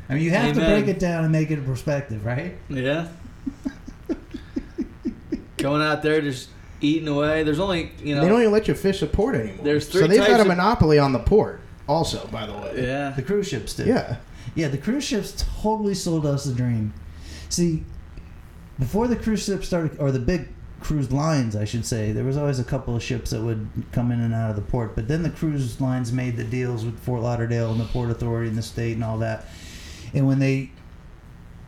I 0.09 0.15
mean, 0.15 0.23
you 0.23 0.31
have 0.31 0.55
to 0.55 0.61
break 0.61 0.87
it 0.87 0.99
down 0.99 1.25
and 1.25 1.33
make 1.33 1.51
it 1.51 1.59
a 1.59 1.63
perspective, 1.63 2.25
right? 2.25 2.57
Yeah. 2.69 3.09
Going 5.57 5.83
out 5.83 6.03
there 6.03 6.21
just 6.21 6.51
eating 6.81 7.09
away. 7.09 7.43
There's 7.43 7.61
only 7.61 7.93
you 8.03 8.15
know. 8.15 8.21
They 8.21 8.29
don't 8.29 8.41
even 8.41 8.53
let 8.53 8.69
you 8.69 8.75
fish 8.75 9.01
the 9.01 9.07
port 9.07 9.35
anymore. 9.35 9.65
There's 9.65 9.89
three 9.89 10.03
so 10.03 10.07
they've 10.07 10.27
got 10.27 10.41
a 10.41 10.45
monopoly 10.45 10.99
on 10.99 11.13
the 11.13 11.21
port. 11.21 11.61
Also, 11.89 12.27
by 12.29 12.47
the 12.47 12.53
way. 12.53 12.75
yeah. 12.83 13.11
The 13.11 13.23
cruise 13.23 13.49
ships 13.49 13.75
do. 13.75 13.85
Yeah. 13.85 14.17
Yeah, 14.55 14.69
the 14.69 14.79
cruise 14.79 15.05
ships 15.05 15.45
totally 15.63 15.95
sold 15.95 16.27
us 16.27 16.47
a 16.47 16.53
dream. 16.53 16.93
See, 17.55 17.85
before 18.81 19.07
the 19.07 19.15
cruise 19.15 19.45
ships 19.45 19.69
started, 19.69 19.97
or 20.01 20.11
the 20.11 20.19
big 20.19 20.49
cruise 20.81 21.13
lines, 21.13 21.55
I 21.55 21.65
should 21.65 21.87
say, 21.87 22.11
there 22.11 22.25
was 22.25 22.37
always 22.37 22.59
a 22.59 22.65
couple 22.65 22.97
of 22.97 23.03
ships 23.03 23.31
that 23.31 23.43
would 23.43 23.69
come 23.93 24.11
in 24.11 24.21
and 24.21 24.35
out 24.35 24.51
of 24.51 24.57
the 24.57 24.63
port. 24.63 24.97
But 24.97 25.07
then 25.07 25.23
the 25.23 25.31
cruise 25.31 25.81
lines 25.81 26.11
made 26.11 26.37
the 26.37 26.43
deals 26.43 26.85
with 26.85 26.99
Fort 26.99 27.23
Lauderdale 27.23 27.71
and 27.71 27.81
the 27.81 27.85
Port 27.85 28.11
Authority 28.11 28.49
and 28.49 28.59
the 28.59 28.63
state 28.63 28.95
and 28.95 29.05
all 29.05 29.19
that. 29.19 29.45
And 30.13 30.27
when 30.27 30.41
they 30.41 30.73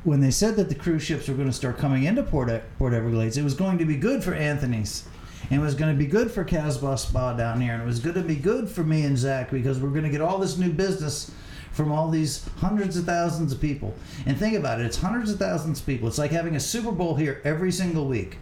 when 0.02 0.18
they 0.20 0.32
said 0.32 0.56
that 0.56 0.68
the 0.68 0.74
cruise 0.74 1.04
ships 1.04 1.28
were 1.28 1.34
going 1.34 1.48
to 1.48 1.54
start 1.54 1.78
coming 1.78 2.02
into 2.02 2.24
Port 2.24 2.50
Port 2.78 2.92
Everglades, 2.92 3.36
it 3.36 3.44
was 3.44 3.54
going 3.54 3.78
to 3.78 3.84
be 3.84 3.96
good 3.96 4.24
for 4.24 4.34
Anthony's. 4.34 5.04
And 5.50 5.60
it 5.60 5.64
was 5.64 5.76
going 5.76 5.96
to 5.96 5.98
be 5.98 6.10
good 6.10 6.32
for 6.32 6.42
Casbah 6.42 6.98
Spa 6.98 7.34
down 7.34 7.60
here. 7.60 7.74
And 7.74 7.82
it 7.82 7.86
was 7.86 8.00
going 8.00 8.16
to 8.16 8.22
be 8.22 8.34
good 8.34 8.68
for 8.68 8.82
me 8.82 9.04
and 9.04 9.16
Zach 9.16 9.52
because 9.52 9.78
we're 9.78 9.90
going 9.90 10.02
to 10.02 10.10
get 10.10 10.20
all 10.20 10.38
this 10.38 10.58
new 10.58 10.72
business 10.72 11.30
from 11.76 11.92
all 11.92 12.08
these 12.08 12.48
hundreds 12.56 12.96
of 12.96 13.04
thousands 13.04 13.52
of 13.52 13.60
people. 13.60 13.94
And 14.24 14.38
think 14.38 14.56
about 14.56 14.80
it 14.80 14.86
it's 14.86 14.96
hundreds 14.96 15.30
of 15.30 15.38
thousands 15.38 15.78
of 15.80 15.86
people. 15.86 16.08
It's 16.08 16.16
like 16.16 16.30
having 16.30 16.56
a 16.56 16.60
Super 16.60 16.90
Bowl 16.90 17.14
here 17.16 17.42
every 17.44 17.70
single 17.70 18.06
week. 18.08 18.38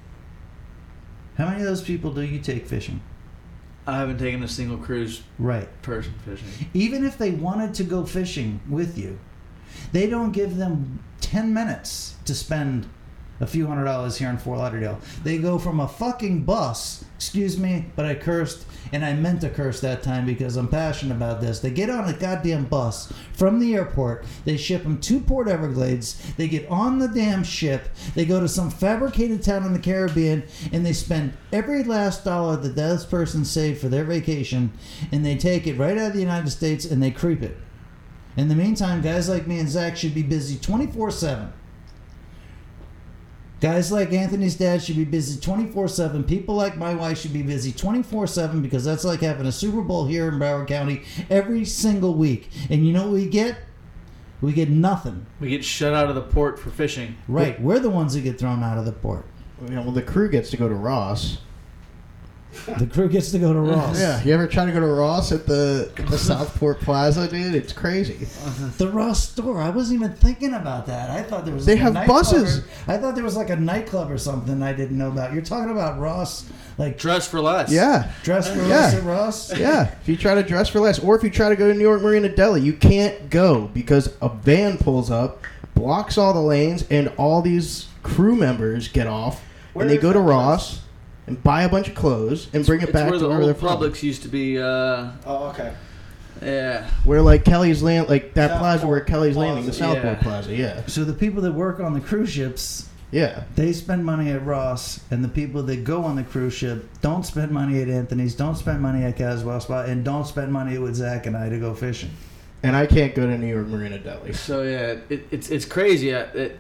How 1.37 1.47
many 1.47 1.59
of 1.61 1.67
those 1.67 1.83
people 1.83 2.13
do 2.13 2.23
you 2.23 2.39
take 2.39 2.65
fishing? 2.67 3.03
I 3.89 3.99
haven't 3.99 4.19
taken 4.19 4.43
a 4.45 4.49
single 4.49 4.79
cruise 4.79 5.23
Right. 5.39 5.69
person 5.83 6.15
fishing. 6.25 6.47
Even 6.73 7.05
if 7.05 7.19
they 7.19 7.33
wanted 7.33 7.75
to 7.75 7.85
go 7.85 8.07
fishing 8.07 8.61
with 8.69 8.97
you, 8.97 9.19
they 9.91 10.07
don't 10.09 10.31
give 10.31 10.57
them 10.57 11.01
10 11.21 11.53
minutes 11.53 12.15
to 12.27 12.35
spend 12.37 12.87
a 13.41 13.47
few 13.47 13.67
hundred 13.67 13.85
dollars 13.85 14.17
here 14.17 14.29
in 14.29 14.39
Fort 14.39 14.59
Lauderdale. 14.59 15.01
They 15.23 15.39
go 15.39 15.59
from 15.59 15.81
a 15.81 15.89
fucking 15.89 16.45
bus, 16.45 17.05
excuse 17.17 17.59
me, 17.59 17.87
but 17.97 18.07
I 18.07 18.15
cursed 18.15 18.67
and 18.93 19.05
I 19.05 19.13
meant 19.15 19.41
to 19.41 19.51
curse 19.51 19.81
that 19.81 20.03
time 20.03 20.25
because 20.25 20.57
I'm 20.57 20.69
passionate 20.69 21.17
about 21.17 21.41
this. 21.41 21.61
They 21.61 21.71
get 21.71 21.91
on 21.91 22.09
a 22.09 22.13
goddamn 22.13 22.67
bus 22.67 23.13
from 23.33 23.59
the 23.59 23.75
airport. 23.75 24.25
They 24.45 24.57
ship 24.57 24.85
them 24.85 25.01
to 25.01 25.21
Port 25.21 25.49
Everglades. 25.49 26.35
They 26.37 26.49
get 26.49 26.69
on 26.69 26.99
the 26.99 27.09
damn 27.09 27.43
ship. 27.43 27.89
They 28.15 28.25
go 28.25 28.41
to 28.41 28.49
some 28.49 28.71
fabricated 28.71 29.43
town 29.43 29.65
in 29.65 29.73
the 29.73 29.79
Caribbean 29.79 30.45
and 30.73 30.87
they 30.87 30.93
spend 30.93 31.33
every 31.53 31.83
last 31.83 32.25
dollar 32.25 32.57
that 32.59 32.77
this 32.77 33.05
person 33.05 33.45
saved 33.45 33.81
for 33.81 33.89
their 33.89 34.05
vacation 34.05 34.73
and 35.11 35.25
they 35.25 35.37
take 35.37 35.67
it 35.67 35.79
right 35.79 35.99
out 35.99 36.09
of 36.09 36.13
the 36.13 36.21
United 36.21 36.51
States 36.51 36.85
and 36.85 37.03
they 37.03 37.11
creep 37.11 37.43
it. 37.43 37.57
In 38.37 38.49
the 38.49 38.55
meantime, 38.55 39.01
guys 39.01 39.29
like 39.29 39.47
me 39.47 39.59
and 39.59 39.69
Zach 39.69 39.97
should 39.97 40.15
be 40.15 40.23
busy 40.23 40.57
24 40.57 41.11
7. 41.11 41.53
Guys 43.65 43.91
like 43.91 44.13
Anthony's 44.13 44.57
dad 44.57 44.83
should 44.83 44.97
be 44.97 45.07
busy 45.07 45.41
24 45.41 45.89
7. 45.89 46.23
People 46.25 46.55
like 46.55 46.77
my 46.77 46.95
wife 46.95 47.19
should 47.19 47.33
be 47.33 47.41
busy 47.41 47.73
24 47.73 48.27
7 48.27 48.61
because 48.61 48.85
that's 48.85 49.05
like 49.05 49.21
having 49.21 49.47
a 49.47 49.53
Super 49.53 49.81
Bowl 49.81 50.05
here 50.05 50.29
in 50.29 50.35
Broward 50.35 50.67
County 50.67 51.03
every 51.31 51.65
single 51.65 52.13
week. 52.13 52.51
And 52.69 52.87
you 52.87 52.93
know 52.93 53.05
what 53.05 53.13
we 53.13 53.27
get? 53.27 53.57
We 54.43 54.53
get 54.53 54.69
nothing. 54.69 55.25
We 55.41 55.49
get 55.49 55.65
shut 55.65 55.95
out 55.95 56.11
of 56.11 56.15
the 56.15 56.21
port 56.21 56.59
for 56.59 56.69
fishing. 56.69 57.17
Right. 57.27 57.59
We're 57.59 57.79
the 57.79 57.89
ones 57.89 58.13
that 58.13 58.21
get 58.21 58.39
thrown 58.39 58.63
out 58.63 58.77
of 58.77 58.85
the 58.85 58.93
port. 58.93 59.25
You 59.63 59.77
know, 59.77 59.81
well, 59.81 59.93
the 59.93 60.03
crew 60.03 60.29
gets 60.29 60.51
to 60.51 60.59
go 60.59 60.69
to 60.69 60.75
Ross. 60.75 61.39
The 62.79 62.87
crew 62.87 63.09
gets 63.09 63.31
to 63.33 63.39
go 63.39 63.53
to 63.53 63.61
Ross. 63.61 63.99
Yeah, 63.99 64.23
you 64.23 64.33
ever 64.35 64.47
try 64.47 64.65
to 64.65 64.73
go 64.73 64.81
to 64.81 64.87
Ross 64.87 65.33
at 65.33 65.47
the 65.47 65.91
the 66.11 66.19
Southport 66.19 66.81
Plaza, 66.81 67.29
dude? 67.29 67.55
It's 67.55 67.73
crazy. 67.73 68.27
Uh-huh. 68.47 68.71
The 68.79 68.89
Ross 68.89 69.29
store. 69.29 69.61
I 69.61 69.71
wasn't 69.71 70.01
even 70.03 70.17
thinking 70.17 70.55
about 70.55 70.87
that. 70.87 71.11
I 71.11 71.23
thought 71.23 71.45
there 71.45 71.55
was. 71.55 71.67
They 71.67 71.75
like 71.75 71.83
have 71.83 71.95
nightclub 71.95 72.19
buses. 72.25 72.59
or- 72.59 72.65
I 72.89 72.97
thought 72.99 73.15
there 73.15 73.25
was 73.25 73.37
like 73.37 73.51
a 73.51 73.57
nightclub 73.57 74.11
or 74.11 74.19
something 74.19 74.63
I 74.63 74.73
didn't 74.73 74.97
know 74.99 75.09
about. 75.09 75.33
You're 75.33 75.43
talking 75.43 75.71
about 75.71 75.99
Ross, 75.99 76.45
like 76.79 76.99
Dress 76.99 77.27
for 77.29 77.41
less. 77.41 77.71
Yeah, 77.73 78.11
dress 78.23 78.49
for 78.51 78.59
Yeah. 78.61 78.67
less 78.69 78.95
at 78.95 79.03
Ross. 79.05 79.59
yeah. 79.59 79.91
If 80.03 80.09
you 80.09 80.17
try 80.17 80.35
to 80.35 80.43
dress 80.43 80.69
for 80.69 80.81
less, 80.81 80.99
or 80.99 81.17
if 81.17 81.23
you 81.23 81.31
try 81.31 81.49
to 81.49 81.57
go 81.57 81.69
to 81.69 81.75
New 81.75 81.81
York 81.83 82.03
Marina 82.03 82.29
Deli, 82.29 82.61
you 82.61 82.73
can't 82.73 83.31
go 83.31 83.71
because 83.75 84.11
a 84.23 84.29
van 84.29 84.79
pulls 84.79 85.11
up, 85.11 85.43
blocks 85.75 86.17
all 86.19 86.33
the 86.33 86.41
lanes, 86.41 86.85
and 86.91 87.11
all 87.17 87.43
these 87.43 87.87
crew 88.03 88.37
members 88.37 88.89
get 88.89 89.07
off, 89.07 89.43
and 89.75 89.89
they 89.91 89.97
go 89.99 90.13
to 90.13 90.19
that 90.19 90.25
Ross 90.25 90.81
and 91.27 91.43
buy 91.43 91.63
a 91.63 91.69
bunch 91.69 91.89
of 91.89 91.95
clothes 91.95 92.49
and 92.53 92.65
bring 92.67 92.81
it 92.81 92.85
It's 92.85 92.93
back 92.93 93.11
where 93.11 93.19
to 93.19 93.25
the 93.25 93.29
where 93.29 93.45
they're 93.47 93.55
from. 93.55 93.81
Publix 93.81 94.03
used 94.03 94.23
to 94.23 94.29
be. 94.29 94.59
Uh, 94.59 95.11
Oh, 95.27 95.49
okay. 95.51 95.73
yeah. 96.43 96.89
Where 97.05 97.23
like 97.23 97.45
Kelly's 97.45 97.83
land, 97.83 98.09
like 98.09 98.35
that 98.35 98.59
plaza 98.59 98.81
Southport 98.81 98.91
where 98.91 99.01
Kelly's 99.01 99.37
landing, 99.37 99.67
the 99.67 99.73
Southport 99.73 100.05
yeah. 100.19 100.23
Plaza. 100.23 100.55
Yeah, 100.55 100.87
So 100.87 101.05
the 101.05 101.13
people 101.15 101.43
that 101.43 101.53
work 101.53 101.81
on 101.81 101.95
the 101.95 102.01
cruise 102.01 102.31
ships, 102.31 102.89
yeah. 103.11 103.45
they 103.55 103.73
spend 103.73 104.05
money 104.05 104.31
at 104.31 104.45
Ross, 104.45 105.01
and 105.11 105.23
the 105.25 105.29
people 105.29 105.63
that 105.63 105.85
go 105.85 106.03
on 106.05 106.17
the 106.17 106.25
cruise 106.25 106.55
ship 106.55 106.89
don't 107.01 107.25
spend 107.25 107.53
money 107.53 107.81
at 107.81 107.89
Anthony's, 107.89 108.35
don't 108.35 108.57
spend 108.57 108.81
money 108.83 109.05
at 109.05 109.17
Caswell 109.17 109.61
Spot, 109.61 109.89
and 109.89 110.05
don't 110.05 110.27
spend 110.27 110.53
money 110.53 110.77
with 110.79 110.95
Zach 110.97 111.27
and 111.27 111.37
I 111.37 111.49
to 111.49 111.59
go 111.59 111.75
fishing. 111.75 112.11
And 112.63 112.75
I 112.75 112.87
can't 112.87 113.15
go 113.15 113.27
to 113.27 113.37
New 113.39 113.47
York 113.47 113.67
Marina 113.67 113.99
Deli. 113.99 114.33
So 114.33 114.63
yeah, 114.63 114.97
it, 115.11 115.27
it's 115.31 115.51
it's 115.51 115.65
crazy. 115.67 116.15
Uh, 116.15 116.25
It, 116.35 116.59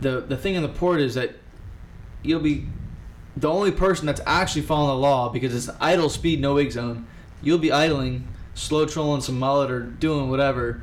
the 0.00 0.20
the 0.20 0.36
thing 0.36 0.54
in 0.54 0.62
the 0.62 0.68
port 0.68 1.00
is 1.00 1.14
that 1.14 1.34
you'll 2.22 2.40
be 2.40 2.66
the 3.40 3.48
only 3.48 3.70
person 3.70 4.06
that's 4.06 4.20
actually 4.26 4.62
following 4.62 4.88
the 4.88 4.96
law 4.96 5.28
because 5.28 5.54
it's 5.54 5.76
idle 5.80 6.08
speed 6.08 6.40
no 6.40 6.54
wake 6.54 6.72
zone. 6.72 7.06
You'll 7.40 7.58
be 7.58 7.70
idling, 7.70 8.26
slow 8.54 8.84
trolling 8.84 9.20
some 9.20 9.38
mullet 9.38 9.70
or 9.70 9.82
doing 9.82 10.28
whatever, 10.28 10.82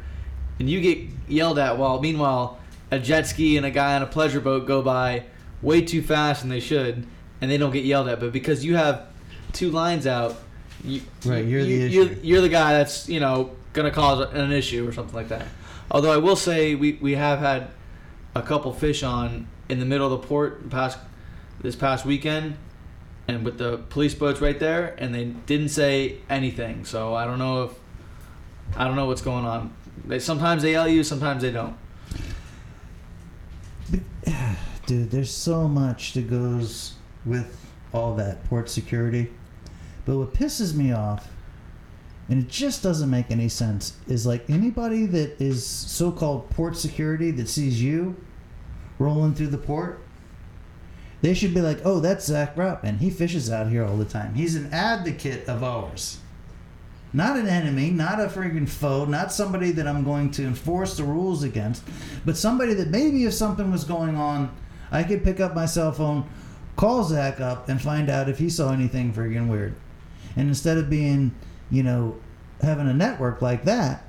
and 0.60 0.70
you 0.70 0.80
get 0.80 1.00
yelled 1.28 1.60
at. 1.60 1.78
While 1.78 2.02
meanwhile, 2.02 2.60
a 2.91 3.00
jet 3.00 3.28
ski 3.28 3.58
and 3.58 3.65
a 3.65 3.72
guy 3.72 3.96
on 3.96 4.02
a 4.02 4.08
pleasure 4.08 4.39
boat 4.39 4.65
go 4.65 4.82
by 4.82 5.24
way 5.62 5.82
too 5.82 6.02
fast 6.02 6.44
and 6.44 6.52
they 6.52 6.62
should, 6.62 7.06
and 7.41 7.52
they 7.52 7.58
don't 7.58 7.72
get 7.72 7.84
yelled 7.84 8.08
at. 8.08 8.22
But 8.22 8.32
because 8.32 8.63
you 8.63 8.76
have 8.76 9.08
two 9.52 9.70
lines 9.70 10.08
out, 10.08 10.38
you, 10.84 11.02
Right, 11.26 11.44
you're 11.44 11.63
the 11.63 11.70
you, 11.70 11.86
issue. 11.86 11.94
You're, 11.94 12.13
you're 12.24 12.41
the 12.41 12.50
guy 12.50 12.74
that's 12.74 13.10
you 13.10 13.20
know 13.20 13.52
gonna 13.74 13.91
cause 13.91 14.34
an 14.34 14.52
issue 14.54 14.88
or 14.88 14.94
something 14.94 15.15
like 15.15 15.28
that. 15.28 15.46
Although 15.91 16.12
I 16.12 16.18
will 16.18 16.38
say 16.38 16.74
we, 16.76 16.94
we 16.94 17.15
have 17.15 17.39
had 17.39 17.68
a 18.34 18.41
couple 18.41 18.72
fish 18.74 19.04
on 19.04 19.48
in 19.68 19.80
the 19.80 19.86
middle 19.86 20.12
of 20.12 20.22
the 20.22 20.28
port 20.28 20.70
past 20.70 20.98
this 21.65 21.75
past 21.75 22.06
weekend, 22.06 22.56
and 23.28 23.43
with 23.43 23.58
the 23.58 23.78
police 23.89 24.13
boats 24.13 24.39
right 24.39 24.60
there, 24.60 24.95
and 24.97 25.13
they 25.13 25.25
didn't 25.25 25.69
say 25.69 26.17
anything. 26.30 26.86
So 26.86 27.15
I 27.15 27.25
don't 27.25 27.39
know 27.39 27.63
if 27.63 27.71
I 28.78 28.86
don't 28.86 28.95
know 28.95 29.06
what's 29.06 29.21
going 29.21 29.45
on. 29.45 29.73
They 30.06 30.19
sometimes 30.19 30.62
they 30.62 30.71
yell 30.73 30.86
at 30.86 30.91
you, 30.91 31.04
sometimes 31.04 31.41
they 31.41 31.51
don't. 31.51 31.75
Dude, 34.86 35.10
there's 35.10 35.32
so 35.32 35.67
much 35.67 36.13
that 36.13 36.30
goes 36.30 36.93
with 37.25 37.60
all 37.91 38.15
that 38.15 38.43
port 38.45 38.69
security. 38.69 39.32
But 40.06 40.17
what 40.17 40.34
pisses 40.34 40.75
me 40.75 40.91
off, 40.91 41.28
and 42.30 42.43
it 42.43 42.49
just 42.49 42.84
doesn't 42.84 43.10
make 43.10 43.32
any 43.32 43.49
sense, 43.49 43.97
is 44.08 44.28
like 44.28 44.47
anybody 44.49 45.08
that 45.08 45.41
is 45.41 45.65
so 45.65 46.12
called 46.12 46.49
port 46.51 46.78
security 46.78 47.32
that 47.32 47.49
sees 47.49 47.82
you 47.82 48.15
rolling 48.99 49.34
through 49.34 49.47
the 49.47 49.58
port, 49.58 50.05
they 51.26 51.34
should 51.34 51.56
be 51.56 51.62
like, 51.62 51.80
oh, 51.84 52.00
that's 52.00 52.26
Zach 52.26 52.56
Rotman. 52.56 53.00
He 53.00 53.10
fishes 53.10 53.50
out 53.50 53.68
here 53.68 53.84
all 53.84 53.98
the 53.98 54.06
time. 54.06 54.36
He's 54.36 54.56
an 54.56 54.72
advocate 54.72 55.50
of 55.50 55.64
ours. 55.64 56.20
Not 57.14 57.36
an 57.36 57.48
enemy, 57.48 57.90
not 57.90 58.20
a 58.20 58.28
freaking 58.28 58.70
foe, 58.70 59.06
not 59.06 59.32
somebody 59.32 59.72
that 59.72 59.88
I'm 59.88 60.04
going 60.04 60.30
to 60.32 60.44
enforce 60.44 60.98
the 60.98 61.04
rules 61.04 61.42
against, 61.42 61.82
but 62.26 62.38
somebody 62.38 62.76
that 62.76 62.90
maybe 62.90 63.26
if 63.26 63.34
something 63.34 63.72
was 63.72 63.86
going 63.86 64.16
on, 64.16 64.56
I 64.92 65.02
could 65.02 65.24
pick 65.24 65.40
up 65.40 65.56
my 65.56 65.66
cell 65.66 65.92
phone, 65.92 66.30
call 66.76 67.04
Zach 67.04 67.42
up, 67.42 67.70
and 67.70 67.82
find 67.82 68.08
out 68.08 68.30
if 68.30 68.38
he 68.38 68.48
saw 68.48 68.72
anything 68.72 69.12
freaking 69.12 69.48
weird. 69.48 69.74
And 70.36 70.48
instead 70.48 70.78
of 70.78 70.92
being, 70.92 71.34
you 71.72 71.82
know, 71.82 72.18
having 72.62 72.88
a 72.88 72.94
network 72.94 73.42
like 73.42 73.64
that, 73.64 74.04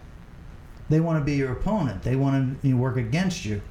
they 0.90 1.00
want 1.00 1.18
to 1.18 1.24
be 1.24 1.36
your 1.36 1.52
opponent. 1.52 2.02
They 2.02 2.14
want 2.14 2.60
to 2.60 2.74
work 2.74 2.98
against 2.98 3.46
you. 3.46 3.62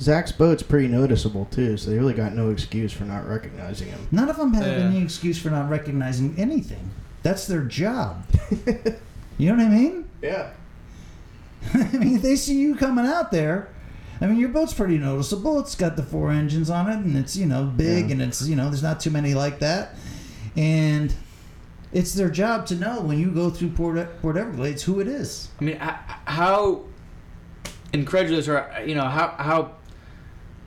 Zach's 0.00 0.32
boat's 0.32 0.62
pretty 0.62 0.88
noticeable 0.88 1.46
too, 1.50 1.76
so 1.76 1.90
they 1.90 1.98
really 1.98 2.14
got 2.14 2.34
no 2.34 2.50
excuse 2.50 2.92
for 2.92 3.04
not 3.04 3.28
recognizing 3.28 3.88
him. 3.88 4.06
None 4.10 4.28
of 4.28 4.36
them 4.36 4.52
have 4.54 4.66
Yeah. 4.66 4.84
any 4.88 5.02
excuse 5.02 5.38
for 5.40 5.50
not 5.50 5.70
recognizing 5.70 6.34
anything. 6.36 6.90
That's 7.22 7.46
their 7.46 7.62
job. 7.62 8.24
you 9.38 9.48
know 9.48 9.56
what 9.56 9.66
I 9.66 9.68
mean? 9.68 10.04
Yeah. 10.20 10.50
I 11.74 11.96
mean, 11.96 12.16
if 12.16 12.22
they 12.22 12.36
see 12.36 12.58
you 12.58 12.74
coming 12.74 13.06
out 13.06 13.30
there, 13.30 13.68
I 14.20 14.26
mean, 14.26 14.38
your 14.38 14.48
boat's 14.50 14.74
pretty 14.74 14.98
noticeable. 14.98 15.58
It's 15.60 15.74
got 15.74 15.96
the 15.96 16.02
four 16.02 16.30
engines 16.30 16.70
on 16.70 16.90
it, 16.90 16.96
and 16.96 17.16
it's 17.16 17.36
you 17.36 17.46
know 17.46 17.64
big, 17.64 18.06
Yeah. 18.06 18.12
and 18.12 18.22
it's 18.22 18.46
you 18.46 18.56
know 18.56 18.64
there's 18.68 18.82
not 18.82 19.00
too 19.00 19.10
many 19.10 19.32
like 19.34 19.60
that, 19.60 19.94
and 20.56 21.14
it's 21.92 22.12
their 22.14 22.28
job 22.30 22.66
to 22.66 22.74
know 22.74 23.00
when 23.00 23.18
you 23.18 23.30
go 23.30 23.48
through 23.50 23.70
Port 23.70 24.20
Port 24.20 24.36
Everglades 24.36 24.82
who 24.82 25.00
it 25.00 25.06
is. 25.08 25.48
I 25.60 25.64
mean, 25.64 25.76
how 25.78 26.82
incredulous 27.92 28.48
or 28.48 28.68
you 28.84 28.94
know 28.94 29.04
how 29.04 29.28
how 29.38 29.72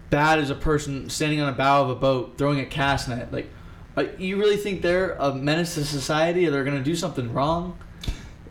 bad 0.10 0.39
as 0.39 0.50
a 0.50 0.56
person 0.56 1.10
standing 1.10 1.41
on 1.41 1.50
a 1.50 1.56
bow 1.56 1.84
of 1.84 1.89
a 1.89 1.96
boat 1.96 2.36
throwing 2.38 2.60
a 2.60 2.65
cast 2.65 3.10
net? 3.10 3.32
Like, 3.32 3.50
uh, 3.96 4.06
you 4.17 4.38
really 4.38 4.58
think 4.58 4.82
they're 4.82 5.13
a 5.13 5.34
menace 5.34 5.76
to 5.76 5.86
society? 5.86 6.48
Or 6.48 6.52
they're 6.52 6.63
gonna 6.63 6.84
do 6.84 6.96
something 6.96 7.34
wrong? 7.34 7.78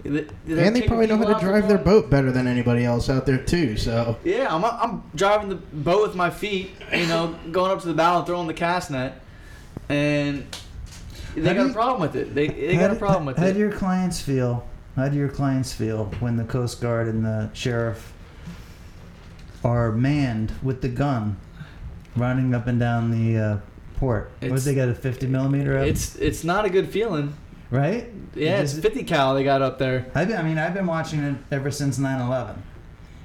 They're 0.03 0.27
And 0.49 0.77
they 0.77 0.83
probably 0.83 1.07
know 1.09 1.17
how 1.17 1.35
to 1.35 1.41
drive 1.45 1.69
their 1.69 1.79
boat 1.79 2.11
better 2.11 2.31
than 2.31 2.47
anybody 2.47 2.85
else 2.85 3.11
out 3.11 3.27
there 3.27 3.39
too. 3.39 3.77
So 3.77 4.17
Yeah, 4.25 4.55
I'm, 4.55 4.65
I'm 4.65 5.03
driving 5.15 5.49
the 5.49 5.57
boat 5.57 6.07
with 6.07 6.15
my 6.15 6.31
feet, 6.31 6.71
you 6.93 7.07
know, 7.07 7.35
going 7.51 7.73
up 7.73 7.81
to 7.81 7.89
the 7.89 7.95
bow 7.95 8.19
and 8.19 8.27
throwing 8.27 8.47
the 8.47 8.55
cast 8.55 8.91
net, 8.91 9.21
and 9.89 10.47
they 11.35 11.43
How 11.43 11.55
got 11.55 11.71
a 11.71 11.73
problem 11.73 12.01
with 12.01 12.15
it. 12.17 12.35
They 12.35 12.49
they 12.49 12.75
How 12.77 12.89
got 12.89 12.97
a 12.97 12.99
problem 12.99 13.27
with 13.27 13.37
how 13.37 13.47
it. 13.47 13.55
do 13.55 13.59
your 13.59 13.73
clients 13.73 14.21
feel? 14.21 14.67
How 14.95 15.09
do 15.09 15.17
your 15.17 15.29
clients 15.29 15.73
feel 15.75 16.07
when 16.21 16.37
the 16.37 16.45
Coast 16.45 16.81
Guard 16.81 17.09
and 17.09 17.25
the 17.25 17.51
sheriff 17.53 18.13
are 19.65 19.93
manned 19.93 20.53
with 20.63 20.81
the 20.81 20.89
gun, 20.89 21.37
running 22.17 22.55
up 22.55 22.67
and 22.67 22.79
down 22.81 23.11
the 23.11 23.39
uh, 23.39 23.59
port? 23.97 24.31
What 24.41 24.61
they 24.65 24.75
got 24.75 24.89
a 24.89 24.95
50 24.95 25.27
millimeter? 25.27 25.79
Up, 25.79 25.87
It's 25.87 26.17
it's 26.17 26.45
not 26.45 26.65
a 26.65 26.71
good 26.71 26.89
feeling. 26.89 27.35
right. 27.71 28.09
Yeah, 28.35 28.61
it's 28.61 28.73
Is 28.73 28.79
it- 28.79 28.83
50 28.83 29.05
cal 29.05 29.35
they 29.35 29.45
got 29.45 29.63
up 29.63 29.79
there. 29.79 30.07
I've 30.15 30.29
been, 30.29 30.37
I 30.37 30.43
mean, 30.43 30.59
I've 30.59 30.75
been 30.75 30.87
watching 30.87 31.21
it 31.21 31.37
ever 31.51 31.71
since 31.71 31.99
9/11, 31.99 32.55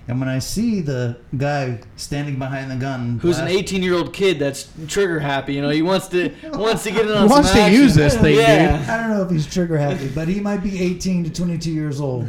and 0.07 0.19
when 0.21 0.29
I 0.29 0.39
see 0.39 0.79
the 0.79 1.17
guy 1.37 1.79
standing 1.97 2.39
behind 2.39 2.71
the 2.71 2.77
gun, 2.77 3.19
Who's 3.21 3.37
an 3.37 3.49
18 3.49 3.83
year 3.83 3.93
old 3.95 4.13
kid 4.13 4.39
that's 4.39 4.69
trigger 4.87 5.19
happy? 5.19 5.53
You 5.55 5.61
know, 5.61 5.69
he 5.69 5.81
wants 5.81 6.07
to 6.09 6.31
wants 6.53 6.83
to 6.83 6.91
get 6.91 7.05
in 7.07 7.11
on 7.11 7.23
He 7.23 7.27
some 7.27 7.29
wants 7.29 7.51
to 7.51 7.59
action. 7.61 7.81
use 7.81 7.93
this 7.95 8.15
thing, 8.17 8.37
yeah. 8.37 8.85
I 8.89 8.97
don't 8.97 9.09
know 9.09 9.23
if 9.23 9.29
he's 9.31 9.45
trigger 9.51 9.77
happy, 9.77 10.07
but 10.07 10.27
he 10.29 10.39
might 10.39 10.63
be 10.63 10.81
18 10.81 11.25
to 11.25 11.29
22 11.29 11.71
years 11.71 11.99
old, 11.99 12.25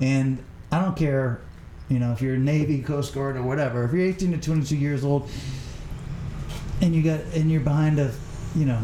and 0.00 0.38
I 0.72 0.80
don't 0.82 0.96
care, 0.96 1.40
you 1.88 2.00
know, 2.00 2.10
if 2.10 2.20
you're 2.20 2.36
Navy, 2.36 2.82
Coast 2.82 3.14
Guard, 3.14 3.36
or 3.36 3.42
whatever. 3.44 3.84
If 3.84 3.92
you're 3.92 4.02
18 4.02 4.32
to 4.32 4.38
22 4.38 4.76
years 4.76 5.04
old, 5.04 5.30
and 6.80 6.94
you 6.94 7.02
got 7.02 7.20
and 7.34 7.50
you're 7.50 7.60
behind 7.60 7.98
a, 7.98 8.12
you 8.54 8.66
know, 8.66 8.80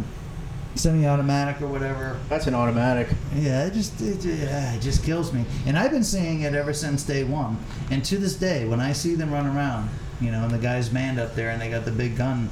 semi-automatic 0.74 1.61
or 1.61 1.66
whatever, 1.66 2.18
that's 2.28 2.47
an 2.47 2.55
automatic. 2.55 3.09
yeah, 3.34 3.66
it 3.66 3.74
just 3.74 4.01
it, 4.01 4.24
yeah, 4.24 4.74
it 4.74 4.80
just 4.80 5.05
kills 5.05 5.32
me. 5.32 5.45
And 5.66 5.78
I've 5.78 5.90
been 5.90 6.05
seeing 6.05 6.43
it 6.43 6.55
ever 6.55 6.72
since 6.72 7.03
day 7.03 7.24
one. 7.24 7.59
And 7.90 8.05
to 8.07 8.16
this 8.18 8.36
day, 8.36 8.66
when 8.66 8.80
I 8.80 8.93
see 8.93 9.14
them 9.14 9.32
run 9.32 9.47
around 9.47 9.90
you 10.22 10.30
know, 10.30 10.45
and 10.45 10.51
the 10.53 10.59
guy's 10.59 10.93
manned 10.93 11.18
up 11.18 11.34
there, 11.34 11.51
and 11.51 11.61
they 11.61 11.68
got 11.68 11.84
the 11.84 11.90
big 11.90 12.16
gun. 12.16 12.49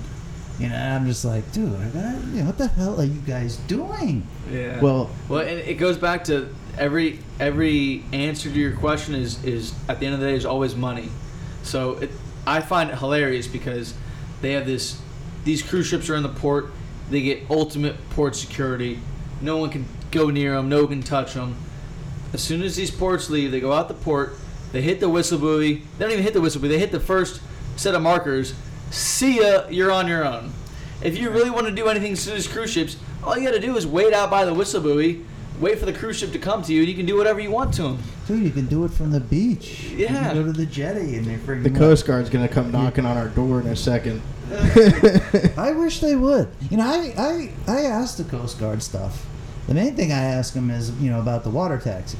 You 0.58 0.68
know, 0.68 0.74
and 0.74 0.92
I'm 0.92 1.06
just 1.06 1.24
like, 1.24 1.50
dude, 1.52 1.74
I 1.80 1.88
gotta, 1.88 2.18
you 2.32 2.40
know, 2.40 2.46
what 2.46 2.58
the 2.58 2.66
hell 2.68 3.00
are 3.00 3.04
you 3.04 3.20
guys 3.20 3.56
doing? 3.56 4.26
Yeah. 4.50 4.80
Well, 4.80 5.08
Well, 5.28 5.40
and 5.40 5.58
it 5.60 5.74
goes 5.74 5.96
back 5.96 6.24
to 6.24 6.54
every 6.76 7.20
every 7.38 8.04
answer 8.12 8.50
to 8.50 8.58
your 8.58 8.76
question 8.76 9.14
is 9.14 9.42
is 9.44 9.72
at 9.88 10.00
the 10.00 10.06
end 10.06 10.14
of 10.16 10.20
the 10.20 10.26
day 10.26 10.34
is 10.34 10.44
always 10.44 10.74
money. 10.74 11.08
So 11.62 11.92
it, 11.98 12.10
I 12.46 12.60
find 12.60 12.90
it 12.90 12.98
hilarious 12.98 13.46
because 13.46 13.94
they 14.42 14.52
have 14.52 14.66
this 14.66 15.00
these 15.44 15.62
cruise 15.62 15.86
ships 15.86 16.08
are 16.10 16.16
in 16.16 16.22
the 16.22 16.28
port. 16.28 16.70
They 17.10 17.22
get 17.22 17.42
ultimate 17.50 17.96
port 18.10 18.36
security. 18.36 19.00
No 19.40 19.56
one 19.56 19.70
can 19.70 19.84
go 20.10 20.30
near 20.30 20.54
them. 20.54 20.68
No 20.68 20.80
one 20.80 20.88
can 20.88 21.02
touch 21.02 21.34
them. 21.34 21.56
As 22.32 22.42
soon 22.42 22.62
as 22.62 22.76
these 22.76 22.90
ports 22.90 23.28
leave, 23.30 23.50
they 23.50 23.60
go 23.60 23.72
out 23.72 23.88
the 23.88 23.94
port. 23.94 24.34
They 24.72 24.82
hit 24.82 25.00
the 25.00 25.08
whistle 25.08 25.38
buoy. 25.38 25.74
They 25.74 26.04
don't 26.04 26.12
even 26.12 26.22
hit 26.22 26.34
the 26.34 26.40
whistle 26.40 26.60
buoy. 26.60 26.68
They 26.70 26.78
hit 26.78 26.92
the 26.92 27.00
first 27.00 27.40
set 27.76 27.94
of 27.94 28.02
markers. 28.02 28.54
See 28.90 29.40
ya. 29.40 29.66
You're 29.68 29.90
on 29.90 30.06
your 30.06 30.24
own. 30.24 30.52
If 31.02 31.18
you 31.18 31.30
really 31.30 31.50
want 31.50 31.66
to 31.66 31.72
do 31.72 31.88
anything 31.88 32.14
to 32.14 32.30
these 32.30 32.46
cruise 32.46 32.70
ships, 32.70 32.96
all 33.24 33.36
you 33.36 33.44
got 33.48 33.54
to 33.54 33.60
do 33.60 33.76
is 33.76 33.86
wait 33.86 34.12
out 34.12 34.30
by 34.30 34.44
the 34.44 34.52
whistle 34.54 34.80
buoy, 34.82 35.24
wait 35.58 35.78
for 35.78 35.86
the 35.86 35.92
cruise 35.92 36.18
ship 36.18 36.30
to 36.32 36.38
come 36.38 36.62
to 36.62 36.72
you, 36.72 36.80
and 36.80 36.88
you 36.88 36.94
can 36.94 37.06
do 37.06 37.16
whatever 37.16 37.40
you 37.40 37.50
want 37.50 37.72
to 37.74 37.82
them. 37.82 37.98
Dude, 38.28 38.42
you 38.44 38.50
can 38.50 38.66
do 38.66 38.84
it 38.84 38.90
from 38.92 39.10
the 39.10 39.20
beach. 39.20 39.84
You 39.90 40.04
Yeah. 40.04 40.28
can 40.28 40.34
go 40.36 40.44
to 40.44 40.52
the 40.52 40.66
jetty 40.66 41.16
and 41.16 41.24
they 41.26 41.36
freaking. 41.36 41.64
the 41.64 41.70
Coast 41.70 42.06
Guard's 42.06 42.30
gonna 42.30 42.48
come 42.48 42.70
knocking 42.70 43.06
on 43.06 43.16
our 43.16 43.28
door 43.28 43.60
in 43.60 43.66
a 43.66 43.74
second. 43.76 44.20
I 45.56 45.72
wish 45.72 46.00
they 46.00 46.16
would. 46.16 46.48
You 46.70 46.78
know, 46.78 46.86
I, 46.86 47.14
I 47.16 47.72
I 47.72 47.80
asked 47.82 48.18
the 48.18 48.24
Coast 48.24 48.58
Guard 48.58 48.82
stuff. 48.82 49.26
The 49.68 49.74
main 49.74 49.94
thing 49.94 50.10
I 50.10 50.22
asked 50.22 50.54
them 50.54 50.70
is, 50.70 50.90
you 51.00 51.10
know, 51.10 51.20
about 51.20 51.44
the 51.44 51.50
water 51.50 51.78
taxi. 51.78 52.18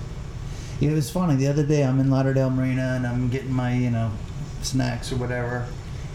It 0.80 0.92
was 0.92 1.10
funny. 1.10 1.34
The 1.34 1.48
other 1.48 1.66
day, 1.66 1.82
I'm 1.84 1.98
in 1.98 2.10
Lauderdale 2.10 2.50
Marina 2.50 2.94
and 2.96 3.06
I'm 3.06 3.28
getting 3.28 3.52
my, 3.52 3.74
you 3.74 3.90
know, 3.90 4.12
snacks 4.62 5.10
or 5.12 5.16
whatever, 5.16 5.66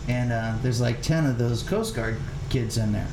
and 0.07 0.32
uh, 0.32 0.55
there's 0.61 0.80
like 0.80 1.01
ten 1.01 1.26
of 1.26 1.38
those 1.38 1.63
Coast 1.63 1.95
Guard 1.95 2.18
kids 2.49 2.78
in 2.78 2.93
there. 2.93 3.07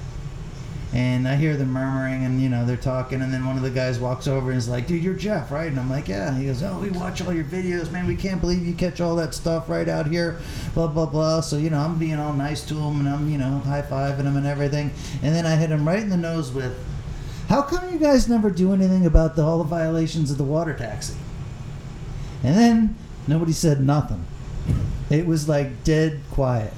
And 0.95 1.27
I 1.27 1.37
hear 1.37 1.57
them 1.57 1.71
murmuring, 1.71 2.25
and 2.25 2.41
you 2.43 2.51
know 2.51 2.67
they're 2.67 2.77
talking, 2.77 3.23
and 3.23 3.33
then 3.33 3.47
one 3.47 3.57
of 3.57 3.63
the 3.63 3.71
guys 3.71 3.99
walks 3.99 4.29
over 4.29 4.51
and 4.51 4.59
is 4.59 4.69
like, 4.69 4.87
"Dude, 4.87 5.03
you're 5.03 5.15
Jeff, 5.15 5.51
right?" 5.51 5.69
And 5.69 5.81
I'm 5.81 5.89
like, 5.89 6.07
"Yeah." 6.07 6.37
He 6.37 6.45
goes, 6.45 6.63
"Oh, 6.63 6.79
we 6.81 6.91
watch 6.91 7.23
all 7.23 7.33
your 7.33 7.45
videos, 7.45 7.91
man. 7.91 8.07
We 8.07 8.15
can't 8.15 8.43
believe 8.43 8.67
you 8.67 8.75
catch 8.75 9.01
all 9.01 9.17
that 9.17 9.33
stuff 9.33 9.71
right 9.71 9.89
out 9.89 10.07
here." 10.07 10.39
Blah 10.75 10.89
blah 10.89 11.07
blah. 11.07 11.41
So 11.41 11.57
you 11.57 11.71
know, 11.71 11.79
I'm 11.79 11.99
being 11.99 12.19
all 12.19 12.35
nice 12.35 12.63
to 12.67 12.75
him, 12.75 13.01
and 13.01 13.09
I'm 13.09 13.31
you 13.31 13.39
know 13.39 13.61
high 13.61 13.81
fiving 13.81 14.25
him 14.25 14.37
and 14.37 14.47
everything. 14.47 14.91
And 15.23 15.35
then 15.35 15.47
I 15.47 15.57
hit 15.57 15.71
him 15.71 15.89
right 15.89 16.01
in 16.01 16.11
the 16.11 16.17
nose 16.19 16.53
with, 16.53 16.77
"How 17.49 17.63
come 17.63 17.91
you 17.91 17.99
guys 17.99 18.29
never 18.29 18.51
do 18.51 18.75
anything 18.75 19.07
about 19.07 19.35
the, 19.35 19.43
all 19.43 19.59
the 19.59 19.65
violations 19.65 20.31
of 20.31 20.37
the 20.37 20.45
water 20.45 20.75
taxi?" 20.75 21.15
And 22.45 22.55
then 22.55 22.97
nobody 23.27 23.53
said 23.53 23.81
nothing. 23.81 24.27
It 25.09 25.27
was 25.27 25.49
like 25.49 25.85
dead 25.85 26.21
quiet. 26.31 26.73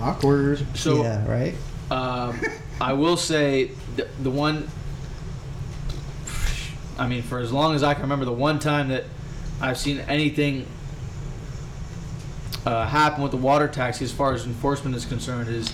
Awkward. 0.00 0.66
So 0.74 1.02
yeah, 1.04 1.24
right. 1.30 1.54
Um, 1.90 2.40
I 2.80 2.92
will 2.94 3.16
say 3.16 3.70
the, 3.96 4.08
the 4.20 4.30
one. 4.30 4.68
I 6.98 7.06
mean, 7.06 7.22
for 7.22 7.38
as 7.38 7.52
long 7.52 7.74
as 7.74 7.82
I 7.82 7.94
can 7.94 8.02
remember, 8.02 8.24
the 8.24 8.32
one 8.32 8.58
time 8.58 8.88
that 8.88 9.04
I've 9.60 9.78
seen 9.78 10.00
anything 10.00 10.66
uh, 12.66 12.86
happen 12.86 13.22
with 13.22 13.32
the 13.32 13.38
water 13.38 13.68
taxi, 13.68 14.04
as 14.04 14.12
far 14.12 14.32
as 14.34 14.46
enforcement 14.46 14.94
is 14.94 15.04
concerned, 15.04 15.48
is 15.48 15.72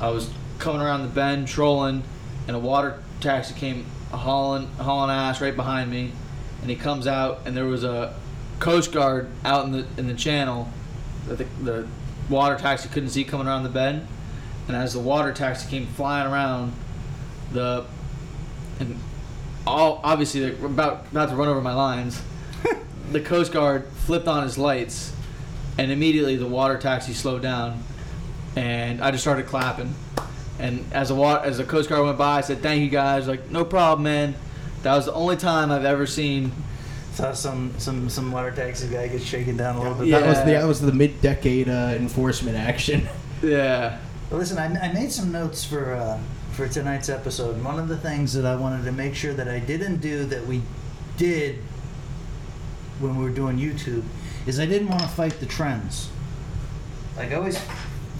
I 0.00 0.10
was 0.10 0.30
coming 0.58 0.82
around 0.82 1.02
the 1.02 1.08
bend 1.08 1.48
trolling, 1.48 2.02
and 2.46 2.56
a 2.56 2.60
water 2.60 3.02
taxi 3.20 3.54
came 3.54 3.86
hauling 4.10 4.66
hauling 4.78 5.10
ass 5.10 5.40
right 5.40 5.54
behind 5.54 5.90
me, 5.90 6.12
and 6.60 6.70
he 6.70 6.76
comes 6.76 7.06
out, 7.06 7.40
and 7.46 7.56
there 7.56 7.66
was 7.66 7.84
a 7.84 8.14
Coast 8.58 8.92
Guard 8.92 9.28
out 9.44 9.64
in 9.64 9.72
the 9.72 9.86
in 9.96 10.06
the 10.06 10.14
channel 10.14 10.68
that 11.26 11.38
the, 11.38 11.44
the 11.62 11.88
water 12.28 12.56
taxi 12.56 12.88
couldn't 12.88 13.10
see 13.10 13.24
coming 13.24 13.46
around 13.46 13.62
the 13.62 13.68
bend 13.68 14.06
and 14.70 14.80
as 14.80 14.92
the 14.92 15.00
water 15.00 15.32
taxi 15.32 15.68
came 15.68 15.84
flying 15.84 16.30
around, 16.30 16.72
the 17.52 17.84
and 18.78 18.96
all 19.66 20.00
obviously 20.04 20.40
they're 20.40 20.66
about 20.66 21.06
about 21.10 21.28
to 21.30 21.34
run 21.34 21.48
over 21.48 21.60
my 21.60 21.74
lines. 21.74 22.22
the 23.10 23.20
Coast 23.20 23.52
Guard 23.52 23.88
flipped 24.06 24.28
on 24.28 24.44
his 24.44 24.56
lights, 24.56 25.12
and 25.76 25.90
immediately 25.90 26.36
the 26.36 26.46
water 26.46 26.78
taxi 26.78 27.12
slowed 27.12 27.42
down, 27.42 27.82
and 28.54 29.02
I 29.02 29.10
just 29.10 29.24
started 29.24 29.46
clapping. 29.46 29.92
And 30.60 30.84
as 30.92 31.08
the 31.08 31.16
water, 31.16 31.44
as 31.44 31.58
the 31.58 31.64
Coast 31.64 31.88
Guard 31.88 32.04
went 32.04 32.18
by, 32.18 32.38
I 32.38 32.40
said, 32.42 32.62
"Thank 32.62 32.82
you 32.82 32.90
guys." 32.90 33.26
Like, 33.26 33.50
no 33.50 33.64
problem, 33.64 34.04
man. 34.04 34.36
That 34.84 34.94
was 34.94 35.06
the 35.06 35.14
only 35.14 35.36
time 35.36 35.72
I've 35.72 35.84
ever 35.84 36.06
seen. 36.06 36.52
Saw 37.14 37.32
some 37.32 37.74
some 37.78 38.08
some 38.08 38.30
water 38.30 38.52
taxi 38.52 38.86
guy 38.86 39.08
get 39.08 39.22
shaken 39.22 39.56
down 39.56 39.74
a 39.74 39.82
little 39.82 39.98
bit. 39.98 40.06
Yeah. 40.06 40.20
That 40.20 40.28
was 40.28 40.38
the 40.38 40.50
that 40.52 40.68
was 40.68 40.80
the 40.80 40.92
mid-decade 40.92 41.68
uh, 41.68 41.94
enforcement 41.96 42.56
action. 42.56 43.08
Yeah. 43.42 43.98
Listen, 44.30 44.58
I, 44.58 44.66
I 44.66 44.92
made 44.92 45.10
some 45.10 45.32
notes 45.32 45.64
for 45.64 45.92
uh, 45.92 46.18
for 46.52 46.68
tonight's 46.68 47.08
episode. 47.08 47.62
One 47.64 47.80
of 47.80 47.88
the 47.88 47.96
things 47.96 48.32
that 48.34 48.46
I 48.46 48.54
wanted 48.54 48.84
to 48.84 48.92
make 48.92 49.16
sure 49.16 49.34
that 49.34 49.48
I 49.48 49.58
didn't 49.58 49.96
do 49.96 50.24
that 50.26 50.46
we 50.46 50.62
did 51.16 51.58
when 53.00 53.16
we 53.16 53.24
were 53.24 53.30
doing 53.30 53.58
YouTube 53.58 54.04
is 54.46 54.60
I 54.60 54.66
didn't 54.66 54.88
want 54.88 55.02
to 55.02 55.08
fight 55.08 55.40
the 55.40 55.46
trends. 55.46 56.10
Like 57.16 57.32
I 57.32 57.34
always 57.34 57.58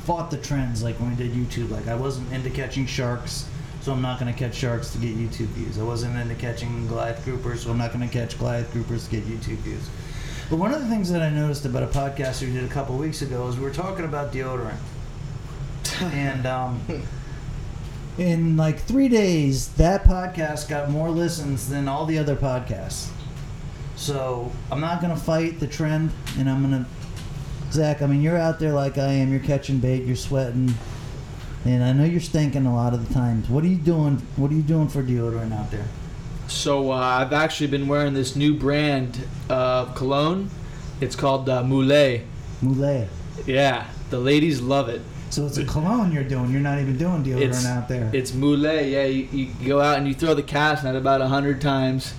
fought 0.04 0.32
the 0.32 0.36
trends. 0.38 0.82
Like 0.82 0.98
when 0.98 1.10
we 1.10 1.16
did 1.16 1.32
YouTube, 1.32 1.70
like 1.70 1.86
I 1.86 1.94
wasn't 1.94 2.32
into 2.32 2.50
catching 2.50 2.86
sharks, 2.86 3.46
so 3.80 3.92
I'm 3.92 4.02
not 4.02 4.18
going 4.18 4.32
to 4.32 4.38
catch 4.38 4.56
sharks 4.56 4.90
to 4.92 4.98
get 4.98 5.16
YouTube 5.16 5.52
views. 5.54 5.78
I 5.78 5.84
wasn't 5.84 6.16
into 6.16 6.34
catching 6.34 6.88
Goliath 6.88 7.24
groupers, 7.24 7.58
so 7.58 7.70
I'm 7.70 7.78
not 7.78 7.92
going 7.92 8.06
to 8.06 8.12
catch 8.12 8.36
Goliath 8.36 8.72
groupers 8.74 9.08
to 9.08 9.16
get 9.16 9.26
YouTube 9.26 9.58
views. 9.58 9.88
But 10.48 10.56
one 10.56 10.74
of 10.74 10.80
the 10.80 10.88
things 10.88 11.08
that 11.12 11.22
I 11.22 11.30
noticed 11.30 11.64
about 11.66 11.84
a 11.84 11.86
podcast 11.86 12.42
we 12.42 12.52
did 12.52 12.64
a 12.64 12.68
couple 12.68 12.96
weeks 12.96 13.22
ago 13.22 13.46
is 13.46 13.56
we 13.56 13.62
were 13.62 13.70
talking 13.70 14.04
about 14.04 14.32
deodorant 14.32 14.80
and 16.02 16.46
um, 16.46 16.80
in 18.18 18.56
like 18.56 18.80
three 18.80 19.08
days, 19.08 19.68
that 19.74 20.04
podcast 20.04 20.68
got 20.68 20.90
more 20.90 21.10
listens 21.10 21.68
than 21.68 21.88
all 21.88 22.06
the 22.06 22.18
other 22.18 22.36
podcasts. 22.36 23.08
So 23.96 24.50
I'm 24.70 24.80
not 24.80 25.00
gonna 25.00 25.16
fight 25.16 25.60
the 25.60 25.66
trend, 25.66 26.10
and 26.38 26.48
I'm 26.48 26.62
gonna 26.62 26.86
Zach. 27.70 28.02
I 28.02 28.06
mean, 28.06 28.22
you're 28.22 28.38
out 28.38 28.58
there 28.58 28.72
like 28.72 28.98
I 28.98 29.12
am. 29.12 29.30
You're 29.30 29.40
catching 29.40 29.78
bait. 29.78 30.04
You're 30.04 30.16
sweating, 30.16 30.74
and 31.64 31.84
I 31.84 31.92
know 31.92 32.04
you're 32.04 32.20
stinking 32.20 32.66
a 32.66 32.74
lot 32.74 32.94
of 32.94 33.06
the 33.06 33.14
times. 33.14 33.48
What 33.48 33.64
are 33.64 33.68
you 33.68 33.76
doing? 33.76 34.22
What 34.36 34.50
are 34.50 34.54
you 34.54 34.62
doing 34.62 34.88
for 34.88 35.02
deodorant 35.02 35.52
out 35.52 35.70
there? 35.70 35.86
So 36.48 36.90
uh, 36.90 36.96
I've 36.96 37.32
actually 37.32 37.68
been 37.68 37.86
wearing 37.86 38.14
this 38.14 38.34
new 38.34 38.54
brand 38.54 39.20
of 39.48 39.94
cologne. 39.94 40.50
It's 41.00 41.14
called 41.14 41.48
uh, 41.48 41.62
Moulet. 41.62 42.22
Moulet. 42.60 43.08
Yeah, 43.46 43.86
the 44.10 44.18
ladies 44.18 44.60
love 44.60 44.88
it. 44.88 45.00
So 45.30 45.46
it's 45.46 45.58
a 45.58 45.64
cologne 45.64 46.10
you're 46.12 46.24
doing. 46.24 46.50
You're 46.50 46.60
not 46.60 46.80
even 46.80 46.98
doing 46.98 47.22
deodorant 47.24 47.42
It's 47.42 47.66
out 47.66 47.88
there. 47.88 48.10
It's 48.12 48.32
Moulet. 48.32 48.90
Yeah, 48.90 49.04
you, 49.04 49.28
you 49.32 49.66
go 49.66 49.80
out 49.80 49.98
and 49.98 50.06
you 50.08 50.14
throw 50.14 50.34
the 50.34 50.42
cast 50.42 50.82
net 50.84 50.96
about 50.96 51.20
a 51.20 51.28
hundred 51.28 51.60
times. 51.60 52.14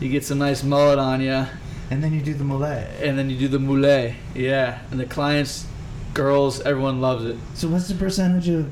You 0.00 0.08
get 0.10 0.24
some 0.24 0.38
nice 0.38 0.62
mullet 0.62 0.98
on 0.98 1.20
you, 1.22 1.46
and 1.90 2.02
then 2.02 2.12
you 2.12 2.20
do 2.20 2.34
the 2.34 2.44
Moulet. 2.44 2.86
and 3.02 3.18
then 3.18 3.30
you 3.30 3.38
do 3.38 3.48
the 3.48 3.58
Moulet. 3.58 4.14
Yeah, 4.34 4.80
and 4.90 5.00
the 5.00 5.06
clients, 5.06 5.66
girls, 6.12 6.60
everyone 6.60 7.00
loves 7.00 7.24
it. 7.24 7.36
So 7.54 7.68
what's 7.68 7.88
the 7.88 7.94
percentage 7.94 8.48
of 8.48 8.70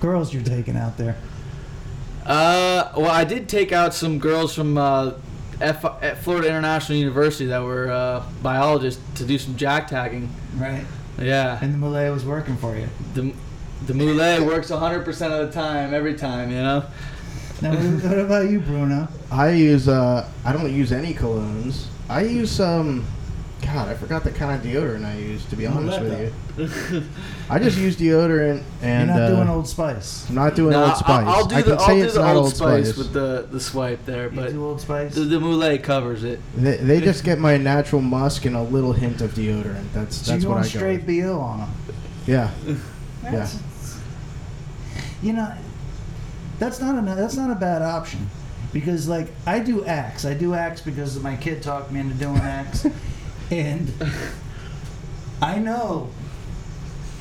girls 0.00 0.34
you're 0.34 0.42
taking 0.42 0.76
out 0.76 0.96
there? 0.96 1.16
Uh, 2.26 2.90
well, 2.96 3.10
I 3.10 3.24
did 3.24 3.48
take 3.48 3.70
out 3.72 3.92
some 3.94 4.18
girls 4.18 4.54
from 4.54 4.78
uh, 4.78 5.12
F- 5.60 6.02
at 6.02 6.18
Florida 6.18 6.48
International 6.48 6.96
University 6.98 7.46
that 7.46 7.62
were 7.62 7.90
uh, 7.90 8.24
biologists 8.42 9.00
to 9.18 9.24
do 9.24 9.38
some 9.38 9.56
jack 9.56 9.86
tagging. 9.88 10.30
Right. 10.56 10.84
Yeah, 11.18 11.58
And 11.62 11.72
the 11.74 11.78
Moulet 11.78 12.12
was 12.12 12.24
working 12.24 12.56
for 12.56 12.76
you. 12.76 12.88
the 13.14 13.32
the 13.86 13.92
Moulet 13.94 14.44
works 14.46 14.70
100% 14.70 15.06
of 15.40 15.46
the 15.46 15.52
time, 15.52 15.92
every 15.94 16.14
time. 16.14 16.50
You 16.50 16.62
know. 16.62 16.84
Now, 17.62 17.72
what 17.74 18.02
what 18.04 18.18
about 18.18 18.50
you, 18.50 18.60
Bruno? 18.60 19.08
I 19.30 19.50
use 19.50 19.88
uh 19.88 20.28
I 20.44 20.52
don't 20.52 20.72
use 20.72 20.90
any 20.92 21.14
colognes. 21.14 21.86
I 22.08 22.22
use 22.22 22.60
um 22.60 23.04
God, 23.62 23.88
I 23.88 23.94
forgot 23.94 24.24
the 24.24 24.30
kind 24.30 24.52
of 24.58 24.66
deodorant 24.66 25.04
I 25.04 25.16
use 25.18 25.44
to 25.46 25.56
be 25.56 25.66
honest 25.66 26.00
with 26.00 26.18
you. 26.20 26.32
I 26.56 27.58
just 27.58 27.76
use 27.76 27.96
deodorant 27.96 28.62
and 28.80 29.08
You're 29.08 29.16
not 29.18 29.22
uh, 29.24 29.34
doing 29.36 29.48
Old 29.48 29.66
Spice. 29.66 30.28
I'm 30.28 30.36
not 30.36 30.54
doing 30.54 30.72
Nah, 30.72 30.86
Old 30.88 30.96
Spice. 30.98 31.26
I'll, 31.26 31.34
I'll 31.34 31.46
do 31.46 31.54
I 31.56 31.62
the, 31.62 31.70
can 31.70 31.78
I'll 31.80 31.86
say 31.86 32.02
do 32.02 32.10
the 32.12 32.20
not 32.20 32.36
Old 32.36 32.54
Spice, 32.54 32.96
with 32.96 33.12
the 33.12 33.20
the, 33.42 33.48
the 33.52 33.60
swipe 33.60 34.04
there, 34.06 34.30
You 34.30 34.36
but 34.40 34.50
do 34.50 34.64
Old 34.64 34.80
Spice? 34.80 35.14
the, 35.14 35.22
the 35.22 35.40
Moulet 35.40 35.82
covers 35.82 36.22
it. 36.22 36.40
they, 36.56 36.76
they 36.76 37.00
just 37.00 37.24
get 37.24 37.38
my 37.40 37.56
natural 37.56 38.00
musk 38.02 38.44
and 38.44 38.54
a 38.56 38.62
little 38.62 38.92
hint 38.92 39.20
of 39.20 39.32
deodorant. 39.32 39.92
That's 39.92 40.16
so 40.16 40.30
that's 40.32 40.44
you're 40.44 40.52
what 40.52 40.58
I 40.58 40.62
going 40.62 40.72
go. 40.72 40.78
straight 40.78 41.04
with. 41.06 41.24
BO 41.24 41.40
on 41.40 41.58
them. 41.60 41.70
Yeah. 42.26 42.50
That's, 43.22 43.58
You 45.22 45.32
know, 45.32 45.52
that's 46.60 46.80
not 46.80 46.96
a 46.96 47.14
that's 47.16 47.34
not 47.36 47.50
a 47.50 47.54
bad 47.56 47.82
option, 47.82 48.28
because 48.72 49.08
like 49.08 49.28
I 49.46 49.58
do 49.58 49.84
Axe. 49.84 50.24
I 50.24 50.34
do 50.34 50.54
Axe 50.54 50.80
because 50.82 51.18
my 51.18 51.34
kid 51.36 51.62
talked 51.62 51.90
me 51.90 51.98
into 52.00 52.14
doing 52.14 52.36
Axe, 52.38 52.86
and 53.50 53.92
I 55.42 55.58
know 55.58 56.10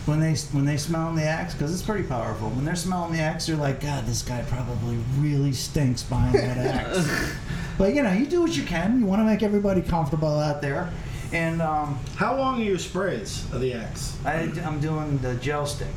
when 0.06 0.20
they 0.20 0.34
when 0.52 0.66
they 0.66 0.78
smell 0.78 1.14
the 1.14 1.24
Axe 1.24 1.54
because 1.54 1.74
it's 1.74 1.82
pretty 1.82 2.04
powerful. 2.04 2.50
When 2.50 2.66
they're 2.66 2.76
smelling 2.76 3.14
the 3.14 3.20
Axe, 3.20 3.48
they're 3.48 3.56
like, 3.56 3.80
God, 3.80 4.06
this 4.06 4.22
guy 4.22 4.42
probably 4.44 4.98
really 5.18 5.54
stinks 5.54 6.04
behind 6.04 6.36
that 6.36 6.58
Axe. 6.58 7.34
but 7.78 7.96
you 7.96 8.04
know, 8.04 8.12
you 8.12 8.26
do 8.26 8.42
what 8.42 8.56
you 8.56 8.64
can. 8.64 9.00
You 9.00 9.06
want 9.06 9.22
to 9.22 9.26
make 9.26 9.44
everybody 9.44 9.82
comfortable 9.82 10.40
out 10.40 10.62
there. 10.62 10.92
And 11.32 11.62
um, 11.62 12.00
How 12.16 12.38
long 12.38 12.62
are 12.62 12.64
your 12.64 12.78
sprays 12.78 13.46
of 13.52 13.62
the 13.62 13.74
X? 13.74 14.18
I, 14.24 14.52
I'm 14.64 14.80
doing 14.80 15.18
the 15.20 15.36
gel 15.36 15.66
stick. 15.66 15.88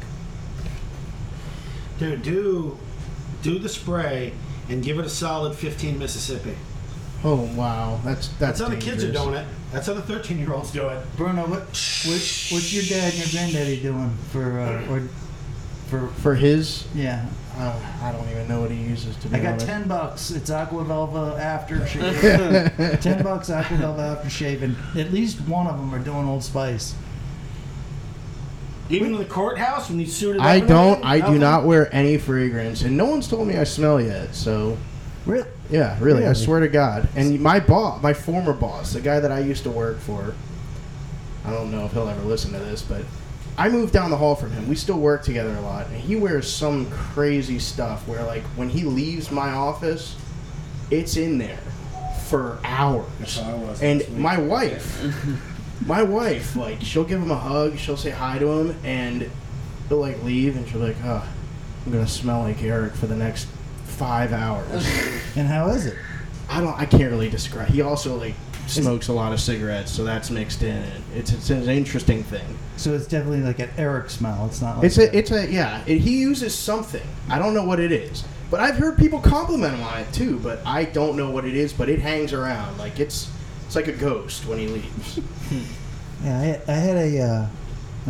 Dude, 1.99 2.23
do 2.23 2.79
do 3.43 3.59
the 3.59 3.69
spray 3.69 4.33
and 4.69 4.83
give 4.83 4.99
it 4.99 5.07
a 5.07 5.11
solid 5.11 5.55
15 5.55 5.99
Mississippi. 5.99 6.57
Oh 7.25 7.51
wow, 7.57 8.01
that's 8.05 8.29
that's, 8.29 8.59
That's 8.59 8.61
how 8.61 8.69
the 8.69 8.77
kids 8.77 9.03
are 9.03 9.07
dangerous. 9.13 9.25
doing 9.25 9.35
it. 9.37 9.47
That's 9.73 9.87
how 9.87 9.95
the 9.95 10.03
13 10.03 10.39
year 10.39 10.53
olds 10.53 10.71
do 10.71 10.87
it. 10.89 11.05
Bruno, 11.17 11.43
what, 11.43 11.61
what 11.61 11.67
what's 12.53 12.73
your 12.73 12.85
dad 12.85 13.13
and 13.15 13.19
your 13.19 13.29
granddaddy 13.33 13.81
doing 13.81 14.11
for 14.31 14.61
uh, 14.61 14.93
or 14.93 15.01
for 15.89 16.09
For 16.21 16.35
his, 16.35 16.87
yeah? 16.95 17.27
uh, 17.57 17.79
I 18.03 18.13
don't 18.13 18.29
even 18.31 18.47
know 18.49 18.61
what 18.61 18.71
he 18.71 18.77
uses 18.77 19.17
to 19.17 19.29
be 19.29 19.37
I 19.37 19.41
got 19.41 19.53
honest. 19.55 19.67
ten 19.67 19.89
bucks. 19.89 20.31
It's 20.31 20.51
Aqua 20.51 20.85
Velva 20.85 21.39
after 21.39 21.85
shave. 21.89 23.01
ten 23.01 23.23
bucks 23.25 23.51
Aqua 23.51 23.77
Velva 23.77 24.17
after 24.17 24.31
shaving. 24.31 24.77
At 24.97 25.13
least 25.13 25.41
one 25.43 25.67
of 25.67 25.79
them 25.79 25.93
are 25.95 25.99
doing 25.99 26.27
Old 26.29 26.45
Spice. 26.45 26.95
Even 28.89 29.15
in 29.15 29.19
the 29.19 29.25
courthouse 29.25 29.89
when 29.91 29.99
you 29.99 30.07
suited 30.07 30.41
I 30.41 30.57
up 30.57 30.61
and 30.61 30.69
don't. 30.69 30.87
everything? 30.91 31.05
I 31.07 31.17
do 31.17 31.23
Nothing? 31.25 31.41
not 31.41 31.65
wear 31.65 31.93
any 31.95 32.19
fragrance, 32.19 32.83
and 32.83 32.97
no 32.97 33.07
one's 33.07 33.27
told 33.27 33.49
me 33.49 33.57
I 33.57 33.65
smell 33.65 34.01
yet. 34.01 34.35
So 34.35 34.77
Really? 35.27 35.49
yeah, 35.71 35.99
really, 36.01 36.25
I 36.25 36.33
swear 36.33 36.61
to 36.61 36.69
God. 36.69 37.09
And 37.17 37.41
my 37.41 37.59
boss, 37.59 38.03
my 38.03 38.13
former 38.13 38.53
boss, 38.53 38.93
the 38.93 39.01
guy 39.01 39.19
that 39.21 39.33
I 39.33 39.41
used 39.41 39.65
to 39.65 39.71
work 39.71 39.99
for, 39.99 40.35
I 41.45 41.51
don't 41.51 41.71
know 41.71 41.85
if 41.85 41.93
he'll 41.93 42.09
ever 42.09 42.23
listen 42.23 42.53
to 42.53 42.59
this, 42.59 42.83
but 42.83 43.03
I 43.59 43.69
moved 43.69 43.93
down 43.93 44.11
the 44.11 44.17
hall 44.17 44.37
from 44.37 44.53
him. 44.53 44.69
We 44.69 44.77
still 44.77 44.99
work 44.99 45.25
together 45.25 45.55
a 45.55 45.61
lot, 45.61 45.87
and 45.89 45.97
he 45.97 46.15
wears 46.15 46.51
some 46.51 46.89
crazy 46.91 47.59
stuff 47.59 48.07
where, 48.07 48.23
like, 48.23 48.43
when 48.57 48.69
he 48.69 48.85
leaves 48.85 49.31
my 49.31 49.51
office, 49.51 50.17
it's 50.91 51.17
in 51.17 51.39
there 51.39 51.59
for 52.27 52.59
hours. 52.63 53.07
That's 53.19 53.39
how 53.39 53.51
I 53.51 53.55
was 53.55 53.83
And 53.83 54.19
my 54.19 54.39
wife, 54.39 55.03
my 55.87 56.03
wife, 56.03 56.55
like, 56.55 56.81
she'll 56.83 57.05
give 57.05 57.21
him 57.21 57.31
a 57.31 57.39
hug, 57.39 57.79
she'll 57.79 57.97
say 57.97 58.11
hi 58.11 58.39
to 58.39 58.47
him, 58.47 58.77
and 58.85 59.31
he'll 59.89 59.99
like 59.99 60.23
leave, 60.23 60.57
and 60.57 60.69
she'll 60.69 60.81
be 60.81 60.89
like, 60.89 60.97
"Oh, 61.05 61.27
I'm 61.85 61.93
gonna 61.93 62.07
smell 62.07 62.41
like 62.41 62.63
Eric 62.63 62.95
for 62.95 63.07
the 63.07 63.17
next 63.17 63.49
five 63.97 64.33
hours." 64.33 64.87
And 65.37 65.47
how 65.47 65.69
is 65.69 65.85
it? 65.85 65.97
I 66.49 66.61
don't. 66.63 66.79
I 66.79 66.87
can't 66.87 67.11
really 67.11 67.29
describe. 67.29 67.69
He 67.69 67.83
also 67.83 68.17
like 68.17 68.35
smokes 68.67 69.09
a 69.09 69.13
lot 69.13 69.33
of 69.33 69.41
cigarettes, 69.41 69.93
so 69.93 70.03
that's 70.03 70.31
mixed 70.31 70.63
in. 70.63 70.83
It's 71.15 71.31
it's 71.33 71.51
an 71.51 71.69
interesting 71.69 72.23
thing. 72.23 72.59
So 72.79 72.95
it's 72.95 73.07
definitely 73.07 73.43
like 73.43 73.59
an 73.59 73.71
Eric 73.77 74.09
smell. 74.09 74.47
It's 74.47 74.63
not 74.63 74.77
like 74.77 74.87
It's 74.87 74.97
a 74.99 75.15
it's 75.17 75.31
a 75.31 75.51
yeah. 75.51 75.83
It, 75.87 75.99
he 75.99 76.19
uses 76.21 76.55
something. 76.55 77.07
I 77.29 77.39
don't 77.39 77.53
know 77.53 77.65
what 77.65 77.81
it 77.81 77.93
is, 77.93 78.25
but 78.51 78.61
I've 78.61 78.77
heard 78.77 78.97
people 78.97 79.21
compliment 79.21 79.75
him 79.75 79.83
on 79.83 79.99
it 80.01 80.13
too. 80.13 80.39
But 80.39 80.65
I 80.65 80.85
don't 80.85 81.17
know 81.17 81.31
what 81.31 81.45
it 81.45 81.55
is. 81.55 81.73
But 81.75 81.89
it 81.91 81.99
hangs 81.99 82.33
around 82.33 82.79
like 82.79 82.99
it's 82.99 83.31
it's 83.67 83.77
like 83.77 83.89
a 83.89 83.93
ghost 83.93 84.47
when 84.47 84.59
he 84.59 84.69
leaves. 84.69 85.21
Yeah, 86.25 86.39
I 86.39 86.43
had, 86.43 86.63
I 86.67 86.73
had 86.73 86.97
a, 86.97 87.21
uh, 87.21 87.47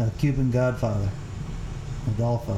a 0.05 0.11
Cuban 0.19 0.53
Godfather, 0.53 1.11
Adolfo. 2.07 2.57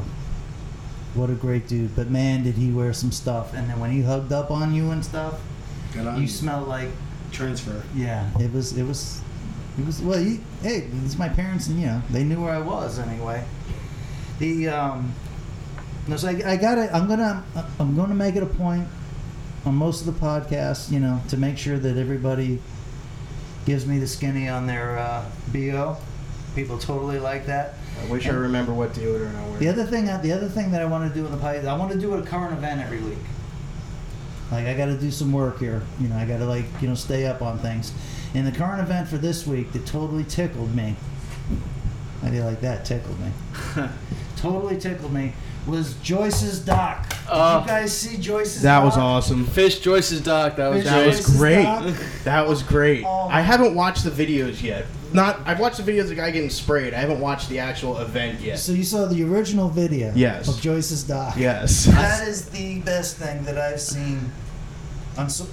What 1.19 1.31
a 1.31 1.35
great 1.35 1.67
dude! 1.67 1.97
But 1.97 2.11
man, 2.11 2.45
did 2.45 2.55
he 2.55 2.71
wear 2.71 2.93
some 2.93 3.11
stuff! 3.11 3.53
And 3.53 3.69
then 3.69 3.81
when 3.81 3.91
he 3.91 4.03
hugged 4.03 4.33
up 4.33 4.53
on 4.53 4.73
you 4.73 4.93
and 4.93 5.05
stuff, 5.05 5.41
Got 5.93 6.07
on 6.07 6.23
you 6.23 6.29
smell 6.29 6.63
like 6.63 6.91
transfer. 7.33 7.83
yeah. 7.95 8.31
It 8.39 8.53
was 8.53 8.79
it 8.79 8.85
was 8.85 9.21
it 9.77 9.85
was 9.85 10.01
well. 10.01 10.19
He, 10.19 10.41
hey, 10.63 10.89
it's 11.05 11.19
my 11.19 11.29
parents, 11.29 11.67
and 11.67 11.81
you 11.81 11.87
know 11.87 12.03
they 12.11 12.23
knew 12.23 12.41
where 12.41 12.53
I 12.53 12.61
was 12.61 13.01
anyway. 13.01 13.45
The 14.39 14.69
um, 14.69 15.13
no, 16.07 16.17
so 16.17 16.29
I, 16.29 16.53
I 16.53 16.57
got 16.57 16.79
it. 16.79 16.89
I'm 16.93 17.09
gonna 17.09 17.45
I'm 17.81 17.97
gonna 17.97 18.15
make 18.15 18.37
it 18.37 18.45
a 18.45 18.47
point 18.47 18.87
on 19.67 19.75
most 19.75 20.07
of 20.07 20.15
the 20.15 20.21
podcasts, 20.25 20.91
you 20.91 21.01
know, 21.01 21.21
to 21.31 21.37
make 21.37 21.59
sure 21.59 21.79
that 21.79 21.97
everybody 21.97 22.61
gives 23.67 23.87
me 23.87 23.99
the 23.99 24.07
skinny 24.07 24.49
on 24.49 24.67
their 24.69 24.99
uh, 24.99 25.25
bo. 25.53 25.97
People 26.55 26.79
totally 26.79 27.19
like 27.19 27.47
that. 27.47 27.75
I 28.03 28.11
wish 28.11 28.27
I 28.27 28.31
remember 28.31 28.73
what 28.73 28.93
deodorant 28.93 29.37
I 29.37 29.49
wear. 29.49 29.59
The 29.59 29.69
other 29.69 29.85
thing, 29.85 30.09
uh, 30.09 30.19
the 30.19 30.33
other 30.33 30.49
thing 30.49 30.71
that 30.71 30.81
I 30.83 30.85
want 30.85 31.13
to 31.13 31.19
do 31.21 31.27
in 31.27 31.33
the 31.33 31.39
podcast, 31.39 31.67
I 31.67 31.77
want 31.77 31.93
to 31.93 31.99
do 31.99 32.15
a 32.15 32.23
current 32.23 32.53
event 32.53 32.81
every 32.81 33.01
week. 33.01 33.19
Like 34.51 34.67
I 34.67 34.75
got 34.75 34.87
to 34.87 34.97
do 34.97 35.11
some 35.11 35.33
work 35.33 35.59
here. 35.59 35.83
You 36.01 36.09
know, 36.09 36.17
I 36.17 36.25
got 36.25 36.39
to 36.39 36.47
like 36.47 36.65
you 36.81 36.89
know 36.89 36.95
stay 36.95 37.27
up 37.27 37.43
on 37.43 37.59
things. 37.59 37.93
And 38.35 38.47
the 38.47 38.53
current 38.53 38.81
event 38.81 39.09
for 39.09 39.19
this 39.19 39.47
week 39.47 39.73
that 39.73 39.85
totally 39.87 40.25
tickled 40.25 40.75
me. 40.75 40.97
How 42.23 42.29
do 42.31 42.37
you 42.37 42.45
like 42.45 42.61
that? 42.63 42.85
Tickled 42.85 43.19
me. 43.21 43.31
totally 44.37 44.79
tickled 44.79 45.13
me. 45.13 45.33
Was 45.67 45.95
Joyce's 46.03 46.61
dock. 46.61 47.09
Did 47.11 47.19
Oh. 47.31 47.61
you 47.61 47.67
guys 47.67 47.93
see 47.95 48.17
Joyce's? 48.17 48.63
that 48.63 48.83
was 48.83 48.97
awesome. 48.97 49.45
Fish 49.45 49.81
Joyce's 49.81 50.23
dock. 50.23 50.57
That 50.57 50.69
was 50.69 50.83
Fish 50.83 50.91
That 50.91 50.97
great. 51.05 51.07
was 51.07 51.37
great. 51.37 51.63
dock? 51.63 52.25
That 52.25 52.49
was 52.49 52.63
great. 52.63 53.05
Oh. 53.07 53.29
I 53.29 53.43
haven't 53.43 53.75
watched 53.75 54.05
the 54.05 54.11
videos 54.11 54.63
yet. 54.63 54.87
Not 55.13 55.41
I've 55.47 55.59
watched 55.61 55.79
the 55.79 55.83
video 55.83 56.03
of 56.03 56.09
the 56.09 56.15
guy 56.15 56.31
getting 56.31 56.51
sprayed. 56.51 56.93
I 56.95 56.99
haven't 56.99 57.21
watched 57.21 57.49
the 57.49 57.59
actual 57.61 57.99
event 57.99 58.41
yet. 58.41 58.59
So 58.59 58.73
you 58.73 58.85
saw 58.85 59.07
the 59.07 59.23
original 59.25 59.69
video 59.69 60.13
Yes. 60.15 60.49
of 60.49 60.61
Joyce's 60.61 61.03
dock. 61.05 61.37
Yes. 61.37 61.85
That 61.87 62.27
is 62.29 62.47
the 62.51 62.81
best 62.81 63.17
thing 63.17 63.45
that 63.45 63.57
I've 63.59 63.81
seen 63.81 64.31
on 65.17 65.31
so, 65.31 65.47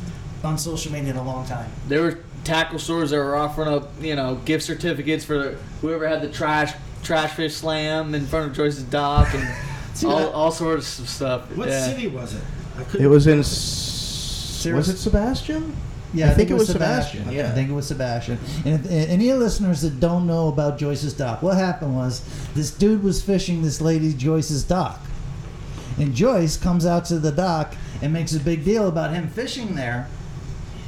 on 0.43 0.58
social 0.58 0.91
media 0.91 1.12
in 1.12 1.18
a 1.18 1.24
long 1.24 1.45
time. 1.47 1.70
There 1.88 2.01
were 2.01 2.20
tackle 2.43 2.80
stores 2.80 3.10
that 3.12 3.18
were 3.18 3.36
offering 3.36 3.68
up, 3.70 3.89
you 4.01 4.16
know, 4.16 4.36
gift 4.45 4.64
certificates 4.66 5.24
for 5.26 5.58
whoever 5.82 6.08
had 6.08 6.22
the 6.22 6.30
trash 6.30 6.74
trash 7.03 7.32
fish 7.34 7.56
slam 7.56 8.14
in 8.16 8.26
front 8.26 8.49
of 8.49 8.56
Joyce's 8.58 8.84
dock 8.84 9.34
and 9.34 9.47
all, 10.06 10.30
all 10.32 10.51
sorts 10.51 10.99
of 10.99 11.08
stuff. 11.08 11.49
What 11.56 11.70
yeah. 11.70 11.86
city 11.88 12.08
was 12.08 12.34
it? 12.34 12.41
I 12.78 12.84
couldn't. 12.84 13.06
It 13.06 13.10
was 13.10 13.28
in. 13.28 13.39
S- 13.39 14.66
Was 14.74 14.89
it 14.89 14.97
Sebastian? 14.97 15.76
Yeah, 16.16 16.32
I 16.32 16.34
think 16.34 16.49
it 16.49 16.53
was 16.53 16.68
Sebastian, 16.68 17.30
yeah. 17.32 17.49
I 17.49 17.51
think 17.51 17.70
it 17.70 17.74
was 17.74 17.88
Sebastian. 17.88 18.39
And 18.66 18.76
if, 18.76 18.86
and 18.86 19.11
any 19.11 19.32
listeners 19.34 19.82
that 19.82 19.99
don't 19.99 20.26
know 20.26 20.47
about 20.47 20.78
Joyce's 20.78 21.13
dock, 21.13 21.41
what 21.41 21.57
happened 21.57 21.95
was 21.95 22.22
this 22.53 22.72
dude 22.72 23.03
was 23.03 23.22
fishing 23.22 23.61
this 23.61 23.82
lady 23.82 24.13
Joyce's 24.13 24.63
dock, 24.63 24.99
and 25.97 26.13
Joyce 26.13 26.57
comes 26.57 26.86
out 26.86 27.05
to 27.05 27.20
the 27.20 27.32
dock 27.32 27.76
and 28.01 28.11
makes 28.13 28.34
a 28.34 28.39
big 28.39 28.63
deal 28.63 28.88
about 28.88 29.13
him 29.13 29.28
fishing 29.28 29.76
there, 29.76 30.07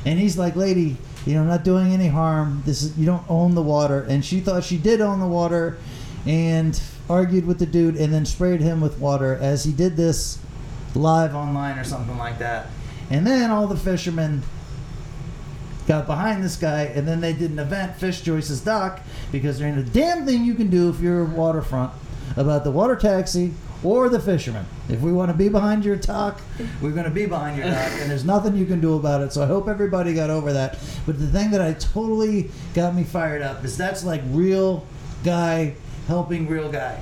and 0.06 0.20
he's 0.20 0.38
like, 0.38 0.56
"Lady, 0.56 0.98
you 1.26 1.34
know, 1.34 1.42
I'm 1.42 1.48
not 1.48 1.64
doing 1.64 1.94
any 1.94 2.08
harm. 2.08 2.64
This 2.66 2.82
is 2.82 2.98
you 2.98 3.06
don't 3.06 3.30
own 3.30 3.56
the 3.56 3.62
water." 3.62 4.04
And 4.04 4.24
she 4.24 4.40
thought 4.40 4.64
she 4.64 4.78
did 4.78 5.02
own 5.02 5.20
the 5.20 5.28
water, 5.28 5.78
and 6.26 6.80
argued 7.10 7.46
with 7.46 7.60
the 7.60 7.66
dude, 7.66 7.96
and 7.96 8.14
then 8.14 8.26
sprayed 8.26 8.62
him 8.62 8.82
with 8.82 9.00
water 9.00 9.38
as 9.42 9.64
he 9.64 9.72
did 9.72 9.96
this 9.96 10.40
live 10.96 11.36
online 11.36 11.78
or 11.78 11.84
something 11.84 12.18
like 12.18 12.40
that. 12.40 12.68
And 13.10 13.26
then 13.26 13.52
all 13.52 13.68
the 13.68 13.78
fishermen 13.78 14.44
got 15.88 16.06
behind 16.06 16.44
this 16.44 16.58
guy, 16.58 16.84
and 16.84 17.08
then 17.08 17.22
they 17.22 17.34
did 17.34 17.52
an 17.52 17.60
event, 17.60 17.96
Fish 17.96 18.22
Joyce's 18.22 18.62
Dock, 18.62 19.00
because 19.32 19.58
there 19.58 19.68
ain't 19.68 19.78
a 19.78 19.84
damn 19.84 20.26
thing 20.26 20.44
you 20.44 20.54
can 20.54 20.70
do 20.70 20.90
if 20.90 21.00
you're 21.00 21.26
waterfront 21.26 21.94
about 22.36 22.64
the 22.64 22.72
water 22.72 22.96
taxi 22.96 23.54
or 23.84 24.10
the 24.10 24.20
fisherman. 24.20 24.66
If 24.90 25.02
we 25.02 25.14
want 25.14 25.32
to 25.32 25.38
be 25.38 25.50
behind 25.50 25.86
your 25.86 25.96
dock, 25.96 26.42
we're 26.82 26.92
going 26.92 27.06
to 27.06 27.12
be 27.12 27.26
behind 27.26 27.58
your 27.58 27.68
dock, 27.68 27.92
and 28.00 28.12
there's 28.12 28.26
nothing 28.26 28.56
you 28.56 28.66
can 28.66 28.82
do 28.82 28.96
about 28.96 29.22
it. 29.22 29.32
So 29.32 29.42
I 29.44 29.46
hope 29.46 29.68
everybody 29.68 30.14
got 30.14 30.30
over 30.30 30.52
that. 30.54 30.78
But 31.06 31.20
the 31.20 31.28
thing 31.28 31.52
that 31.52 31.62
I 31.62 31.74
totally 31.74 32.52
got 32.74 32.96
me 32.96 33.04
fired 33.04 33.42
up 33.42 33.64
is 33.64 33.78
that's 33.78 34.04
like 34.04 34.22
real 34.32 34.86
guy 35.24 35.76
helping 36.08 36.48
real 36.48 36.72
guy. 36.72 37.02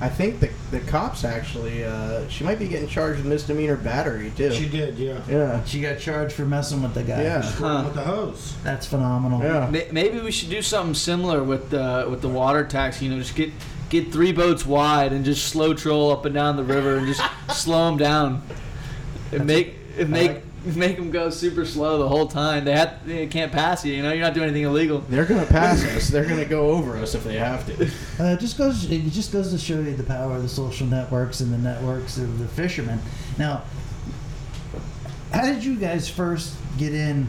I 0.00 0.08
think 0.08 0.40
the 0.40 0.50
the 0.72 0.80
cops 0.80 1.24
actually. 1.24 1.84
Uh, 1.84 2.26
she 2.28 2.42
might 2.42 2.58
be 2.58 2.66
getting 2.66 2.88
charged 2.88 3.18
with 3.18 3.26
misdemeanor 3.26 3.76
battery 3.76 4.32
too. 4.36 4.52
She 4.52 4.68
did, 4.68 4.98
yeah. 4.98 5.20
yeah. 5.28 5.62
She 5.64 5.80
got 5.80 5.98
charged 6.00 6.32
for 6.34 6.44
messing 6.44 6.82
with 6.82 6.94
the 6.94 7.04
guy. 7.04 7.22
Yeah. 7.22 7.42
Huh. 7.42 7.82
With 7.84 7.94
the 7.94 8.02
hose. 8.02 8.56
That's 8.64 8.86
phenomenal. 8.86 9.40
Yeah. 9.42 9.68
May- 9.70 9.88
Maybe 9.92 10.18
we 10.20 10.32
should 10.32 10.50
do 10.50 10.62
something 10.62 10.94
similar 10.94 11.44
with 11.44 11.70
the 11.70 12.06
with 12.10 12.22
the 12.22 12.28
water 12.28 12.64
taxi. 12.64 13.04
You 13.04 13.12
know, 13.12 13.18
just 13.18 13.36
get 13.36 13.52
get 13.90 14.10
three 14.10 14.32
boats 14.32 14.66
wide 14.66 15.12
and 15.12 15.24
just 15.24 15.46
slow 15.46 15.74
troll 15.74 16.10
up 16.10 16.24
and 16.24 16.34
down 16.34 16.56
the 16.56 16.64
river 16.64 16.96
and 16.96 17.06
just 17.06 17.22
slow 17.50 17.86
them 17.86 17.98
down. 17.98 18.42
And 19.30 19.46
make 19.46 19.74
and 19.98 20.10
make 20.10 20.42
make 20.76 20.96
them 20.96 21.10
go 21.10 21.30
super 21.30 21.64
slow 21.64 21.98
the 21.98 22.08
whole 22.08 22.26
time. 22.28 22.64
They 22.64 22.72
have 22.72 23.06
they 23.06 23.26
can't 23.26 23.50
pass 23.52 23.84
you. 23.84 23.94
You 23.94 24.02
know, 24.02 24.12
you're 24.12 24.22
not 24.24 24.34
doing 24.34 24.48
anything 24.48 24.64
illegal. 24.64 24.98
They're 25.08 25.24
gonna 25.24 25.46
pass 25.46 25.84
us. 25.96 26.08
They're 26.08 26.24
gonna 26.26 26.44
go 26.44 26.70
over 26.70 26.96
us 26.96 27.14
if 27.14 27.24
they 27.24 27.36
have 27.38 27.66
to. 27.66 27.84
Uh, 28.20 28.32
it 28.34 28.40
just 28.40 28.56
goes. 28.58 28.90
It 28.90 29.02
just 29.10 29.32
goes 29.32 29.50
to 29.52 29.58
show 29.58 29.80
you 29.80 29.94
the 29.96 30.02
power 30.04 30.36
of 30.36 30.42
the 30.42 30.48
social 30.48 30.86
networks 30.86 31.40
and 31.40 31.52
the 31.52 31.58
networks 31.58 32.16
of 32.18 32.38
the 32.38 32.46
fishermen. 32.48 33.00
Now, 33.38 33.62
how 35.32 35.42
did 35.46 35.64
you 35.64 35.76
guys 35.76 36.08
first 36.08 36.54
get 36.78 36.94
in 36.94 37.26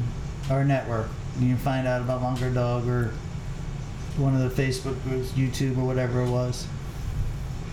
our 0.50 0.64
network? 0.64 1.08
You 1.40 1.56
find 1.58 1.88
out 1.88 2.02
about 2.02 2.22
Lunker 2.22 2.54
Dog 2.54 2.88
or 2.88 3.12
one 4.18 4.40
of 4.40 4.56
the 4.56 4.62
Facebook 4.64 5.02
groups, 5.04 5.30
YouTube 5.32 5.78
or 5.78 5.86
whatever 5.86 6.22
it 6.22 6.30
was. 6.30 6.68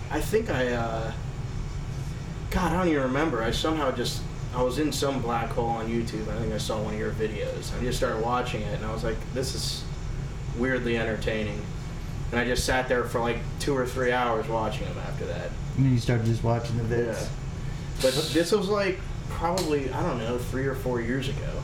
I 0.09 0.19
think 0.19 0.49
I. 0.49 0.69
uh 0.73 1.11
God, 2.49 2.73
I 2.73 2.77
don't 2.79 2.87
even 2.89 3.03
remember. 3.03 3.41
I 3.43 3.51
somehow 3.51 3.91
just. 3.91 4.21
I 4.53 4.61
was 4.61 4.79
in 4.79 4.91
some 4.91 5.21
black 5.21 5.49
hole 5.49 5.69
on 5.69 5.87
YouTube. 5.87 6.27
I 6.27 6.37
think 6.39 6.53
I 6.53 6.57
saw 6.57 6.81
one 6.81 6.93
of 6.93 6.99
your 6.99 7.11
videos. 7.11 7.77
I 7.77 7.81
just 7.81 7.97
started 7.97 8.23
watching 8.23 8.61
it, 8.61 8.75
and 8.75 8.85
I 8.85 8.91
was 8.93 9.03
like, 9.03 9.17
"This 9.33 9.55
is 9.55 9.83
weirdly 10.57 10.97
entertaining." 10.97 11.61
And 12.31 12.39
I 12.39 12.45
just 12.45 12.65
sat 12.65 12.87
there 12.87 13.03
for 13.05 13.19
like 13.19 13.37
two 13.59 13.75
or 13.75 13.85
three 13.85 14.11
hours 14.11 14.47
watching 14.47 14.87
them 14.87 14.97
after 14.99 15.25
that. 15.25 15.49
And 15.77 15.85
then 15.85 15.93
you 15.93 15.99
started 15.99 16.25
just 16.25 16.43
watching 16.43 16.77
the 16.77 16.83
vids. 16.83 17.21
Yeah. 17.21 17.27
But 18.01 18.13
this 18.33 18.51
was 18.51 18.67
like 18.69 18.99
probably 19.29 19.91
I 19.91 20.01
don't 20.03 20.19
know 20.19 20.37
three 20.37 20.65
or 20.65 20.75
four 20.75 21.01
years 21.01 21.29
ago. 21.29 21.61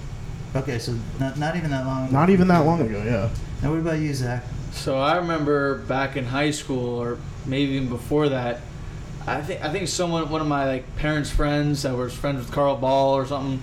Okay, 0.55 0.79
so 0.79 0.97
not, 1.19 1.38
not 1.38 1.55
even 1.55 1.71
that 1.71 1.85
long 1.85 2.05
ago. 2.05 2.13
Not 2.13 2.29
even 2.29 2.47
that 2.47 2.59
long 2.59 2.81
ago, 2.81 3.03
yeah. 3.03 3.29
Now, 3.61 3.71
what 3.71 3.79
about 3.79 3.99
you, 3.99 4.13
Zach? 4.13 4.43
So 4.71 4.97
I 4.97 5.17
remember 5.17 5.79
back 5.79 6.15
in 6.15 6.25
high 6.25 6.51
school, 6.51 6.95
or 6.99 7.17
maybe 7.45 7.73
even 7.73 7.89
before 7.89 8.29
that, 8.29 8.61
I 9.28 9.41
think 9.41 9.61
I 9.61 9.69
think 9.69 9.89
someone, 9.89 10.30
one 10.30 10.39
of 10.39 10.47
my 10.47 10.65
like 10.65 10.95
parents' 10.95 11.30
friends 11.30 11.84
that 11.84 11.93
was 11.93 12.15
friends 12.15 12.39
with 12.39 12.51
Carl 12.51 12.78
Ball 12.78 13.13
or 13.13 13.25
something, 13.25 13.61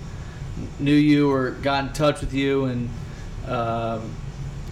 knew 0.77 0.93
you 0.93 1.31
or 1.31 1.51
got 1.51 1.85
in 1.85 1.93
touch 1.93 2.21
with 2.21 2.35
you 2.35 2.65
and 2.65 2.89
um, 3.47 4.13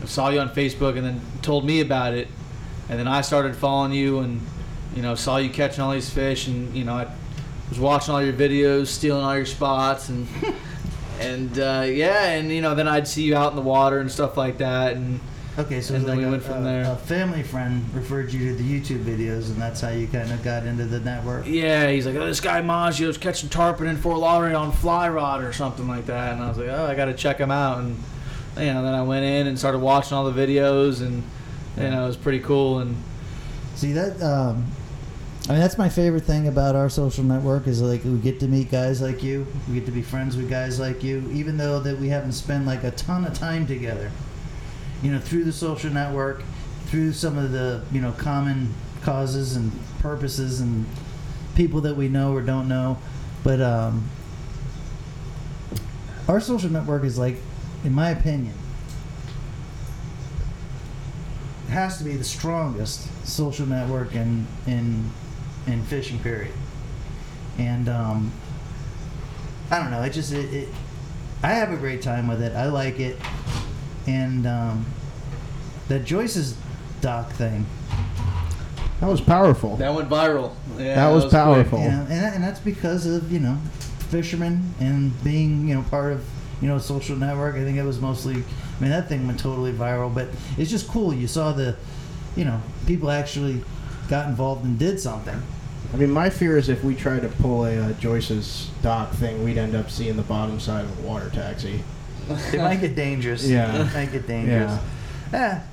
saw 0.06 0.30
you 0.30 0.40
on 0.40 0.50
Facebook 0.50 0.96
and 0.96 1.06
then 1.06 1.22
told 1.42 1.66
me 1.66 1.82
about 1.82 2.14
it, 2.14 2.28
and 2.90 3.00
then 3.00 3.08
I 3.08 3.22
started 3.22 3.56
following 3.56 3.92
you 3.92 4.20
and 4.20 4.40
you 4.96 5.02
know 5.02 5.16
saw 5.16 5.38
you 5.38 5.50
catching 5.50 5.84
all 5.84 5.92
these 5.92 6.12
fish 6.12 6.48
and 6.48 6.76
you 6.76 6.84
know 6.84 6.94
I 6.94 7.08
was 7.70 7.80
watching 7.80 8.14
all 8.14 8.22
your 8.22 8.34
videos, 8.34 8.88
stealing 8.88 9.24
all 9.24 9.36
your 9.36 9.46
spots 9.46 10.10
and. 10.10 10.28
And 11.20 11.58
uh, 11.60 11.86
yeah, 11.88 12.26
and 12.32 12.52
you 12.52 12.62
know, 12.62 12.76
then 12.76 12.88
I'd 12.88 13.08
see 13.08 13.24
you 13.24 13.36
out 13.36 13.52
in 13.52 13.56
the 13.56 13.62
water 13.62 14.00
and 14.00 14.12
stuff 14.12 14.36
like 14.36 14.58
that, 14.58 14.96
and 14.96 15.20
Okay, 15.58 15.82
so 15.82 15.94
And 15.94 16.04
then 16.04 16.10
like 16.10 16.18
we 16.18 16.24
a, 16.26 16.32
went 16.32 16.42
from 16.44 16.62
a- 16.62 16.64
there. 16.64 16.92
a 16.92 16.96
family 16.96 17.44
friend 17.44 17.86
referred 17.94 18.34
you 18.34 18.50
to 18.50 18.56
the 18.56 18.64
YouTube 18.64 19.04
videos, 19.04 19.50
and 19.50 19.58
that's 19.62 19.82
how 19.82 19.90
you 19.90 20.08
kind 20.08 20.32
of 20.32 20.42
got 20.44 20.66
into 20.66 20.86
the 20.86 21.00
network. 21.00 21.46
Yeah, 21.46 21.90
he's 21.92 22.08
like, 22.08 22.16
oh, 22.16 22.26
this 22.26 22.42
guy 22.42 22.62
Maggio's 22.62 23.20
catching 23.20 23.50
tarpon 23.50 23.86
in 23.88 23.98
Fort 23.98 24.18
Lauderdale 24.18 24.62
on 24.62 24.72
fly 24.72 25.08
rod 25.10 25.44
or 25.44 25.54
something 25.54 25.88
like 25.88 26.08
that. 26.08 26.34
And 26.34 26.44
I 26.44 26.50
was 26.50 26.58
like, 26.58 26.70
oh, 26.70 26.86
I 26.86 26.96
got 26.96 27.06
to 27.06 27.14
check 27.14 27.38
him 27.38 27.52
out. 27.52 27.80
And 27.80 27.98
you 28.58 28.66
know, 28.74 28.84
then 28.84 28.94
I 28.96 29.04
went 29.04 29.26
in 29.26 29.46
and 29.48 29.58
started 29.60 29.78
watching 29.80 30.18
all 30.18 30.30
the 30.30 30.40
videos, 30.48 31.02
and 31.02 31.22
you 31.78 31.84
know, 31.90 32.04
it 32.04 32.08
was 32.08 32.18
pretty 32.18 32.40
cool. 32.40 32.80
And 32.80 32.96
See 33.76 33.92
that? 33.94 34.22
Um, 34.22 34.66
I 35.50 35.52
mean, 35.54 35.60
that's 35.62 35.78
my 35.78 35.90
favorite 35.90 36.24
thing 36.24 36.48
about 36.48 36.76
our 36.76 36.90
social 36.90 37.24
network 37.24 37.68
is 37.68 37.82
like 37.82 38.04
we 38.06 38.18
get 38.18 38.40
to 38.40 38.48
meet 38.48 38.72
guys 38.72 39.02
like 39.02 39.22
you. 39.22 39.46
We 39.68 39.76
get 39.76 39.86
to 39.88 39.92
be 39.92 40.02
friends 40.02 40.36
with 40.38 40.50
guys 40.50 40.80
like 40.80 41.04
you, 41.04 41.30
even 41.32 41.58
though 41.58 41.80
that 41.80 42.00
we 42.00 42.10
haven't 42.10 42.32
spent 42.32 42.66
like 42.66 42.84
a 42.84 42.92
ton 42.92 43.26
of 43.26 43.34
time 43.34 43.68
together. 43.68 44.10
You 45.04 45.12
know, 45.12 45.20
through 45.20 45.44
the 45.44 45.54
social 45.54 45.92
network, 45.92 46.44
through 46.86 47.14
some 47.14 47.38
of 47.38 47.52
the 47.52 47.84
you 47.92 48.02
know 48.02 48.14
common 48.14 48.74
causes 49.04 49.56
and 49.56 49.72
purposes 50.00 50.62
and 50.62 50.86
people 51.56 51.82
that 51.82 51.96
we 51.96 52.08
know 52.08 52.34
or 52.34 52.42
don't 52.42 52.68
know, 52.68 52.98
but 53.44 53.62
um, 53.62 54.10
our 56.28 56.40
social 56.40 56.72
network 56.72 57.04
is 57.04 57.18
like, 57.18 57.38
in 57.84 57.94
my 57.94 58.10
opinion, 58.10 58.56
has 61.70 61.98
to 61.98 62.04
be 62.04 62.16
the 62.16 62.24
strongest 62.24 63.08
social 63.28 63.66
network 63.66 64.14
in 64.16 64.48
in 64.68 65.12
in 65.68 65.84
fishing 65.84 66.20
period. 66.20 66.54
And 67.58 67.90
um 67.90 68.32
i 69.72 69.80
don't 69.80 69.92
know 69.92 70.02
it 70.02 70.12
just 70.12 70.34
it, 70.34 70.54
it 70.54 70.70
i 71.42 71.50
have 71.50 71.72
a 71.72 71.78
great 71.78 72.02
time 72.02 72.28
with 72.28 72.42
it. 72.42 72.56
I 72.56 72.68
like 72.68 73.00
it 73.00 73.18
and 74.08 74.46
um 74.48 74.86
that 75.88 76.06
joyce's 76.06 76.56
dock 77.02 77.32
thing 77.34 77.66
That 79.02 79.08
was 79.10 79.20
powerful. 79.22 79.76
that 79.78 79.94
went 79.94 80.10
viral. 80.10 80.54
Yeah, 80.78 80.96
That 80.96 81.10
was 81.10 81.24
quick. 81.26 81.34
powerful. 81.34 81.80
you 81.80 81.90
know, 81.90 82.00
and, 82.10 82.22
that- 82.24 82.34
and 82.36 82.44
that's 82.44 82.60
because 82.60 83.06
of 83.06 83.32
you 83.32 83.40
know 83.40 83.58
fishermen 84.10 84.74
and 84.80 85.12
being 85.24 85.68
you 85.68 85.76
know 85.76 85.82
part 85.90 86.14
of 86.14 86.24
you 86.62 86.68
know 86.68 86.78
social 86.78 87.18
network 87.18 87.56
i 87.56 87.64
think 87.64 87.78
it 87.78 87.84
was 87.84 88.00
mostly 88.00 88.36
i 88.36 88.80
mean 88.82 88.92
that 88.92 89.10
thing 89.10 89.26
went 89.26 89.40
totally 89.40 89.72
viral 89.74 90.14
but 90.14 90.28
it's 90.58 90.70
just 90.70 90.88
cool 90.88 91.12
you 91.14 91.26
saw 91.28 91.52
the 91.52 91.76
you 92.36 92.46
know 92.46 92.62
people 92.86 93.10
actually 93.10 93.62
got 94.08 94.30
involved 94.30 94.64
and 94.66 94.78
did 94.80 95.00
something 95.00 95.42
I 95.94 95.96
mean, 95.98 96.10
my 96.10 96.28
fear 96.32 96.58
is 96.58 96.70
if 96.70 96.84
we 96.84 96.96
tried 96.96 97.22
to 97.22 97.28
pull 97.30 97.66
a 97.66 97.78
uh, 97.78 97.94
Joyce's 98.00 98.72
dock 98.82 99.12
thing, 99.12 99.44
we'd 99.44 99.60
end 99.60 99.76
up 99.76 99.92
seeing 99.92 100.16
the 100.18 100.24
bottom 100.24 100.60
side 100.60 100.86
of 100.86 100.98
a 100.98 101.02
water 101.08 101.30
taxi. 101.30 101.84
It 102.30 102.58
might 102.60 102.80
get 102.82 102.96
dangerous 102.96 103.46
Yeah. 103.48 103.82
it 103.82 103.94
might 103.94 104.12
get 104.12 104.28
dangerous 104.28 104.80
yeah 105.32 105.64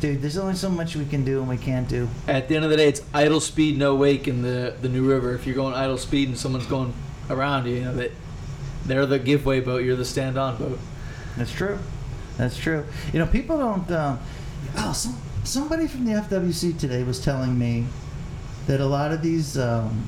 dude 0.00 0.20
there's 0.22 0.36
only 0.38 0.54
so 0.54 0.68
much 0.68 0.96
we 0.96 1.04
can 1.06 1.24
do 1.24 1.40
and 1.40 1.48
we 1.48 1.56
can't 1.56 1.88
do 1.88 2.08
At 2.26 2.48
the 2.48 2.56
end 2.56 2.64
of 2.64 2.70
the 2.70 2.76
day, 2.76 2.88
it's 2.88 3.02
idle 3.14 3.40
speed, 3.40 3.78
no 3.78 3.94
wake 3.94 4.26
in 4.26 4.42
the 4.42 4.74
the 4.82 4.88
New 4.88 5.04
River. 5.08 5.34
If 5.34 5.46
you're 5.46 5.54
going 5.54 5.74
idle 5.74 5.98
speed 5.98 6.28
and 6.28 6.36
someone's 6.36 6.66
going 6.66 6.92
around 7.30 7.66
you, 7.66 7.76
you 7.76 7.84
know 7.84 7.94
that 7.94 8.10
they're 8.84 9.06
the 9.06 9.18
give-way 9.20 9.60
boat, 9.60 9.84
you're 9.84 9.94
the 9.96 10.04
stand-on 10.04 10.56
boat. 10.56 10.78
That's 11.36 11.52
true. 11.52 11.78
That's 12.36 12.56
true. 12.58 12.84
You 13.12 13.20
know, 13.20 13.26
people 13.26 13.56
don't. 13.58 13.88
Um, 13.92 14.18
oh, 14.78 14.92
some, 14.92 15.16
somebody 15.44 15.86
from 15.86 16.04
the 16.04 16.12
FWC 16.12 16.76
today 16.80 17.04
was 17.04 17.20
telling 17.22 17.56
me 17.58 17.86
that 18.66 18.80
a 18.80 18.86
lot 18.86 19.12
of 19.12 19.22
these, 19.22 19.56
um, 19.56 20.04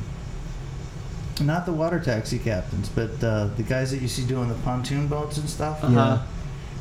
not 1.41 1.66
the 1.66 1.72
water 1.72 1.99
taxi 2.01 2.39
captains, 2.39 2.89
but 2.89 3.22
uh, 3.22 3.47
the 3.57 3.62
guys 3.62 3.91
that 3.91 4.01
you 4.01 4.09
see 4.09 4.24
doing 4.24 4.49
the 4.49 4.55
pontoon 4.57 5.09
boats 5.09 5.37
and 5.39 5.49
stuff, 5.51 5.82
Uh-huh. 5.82 6.18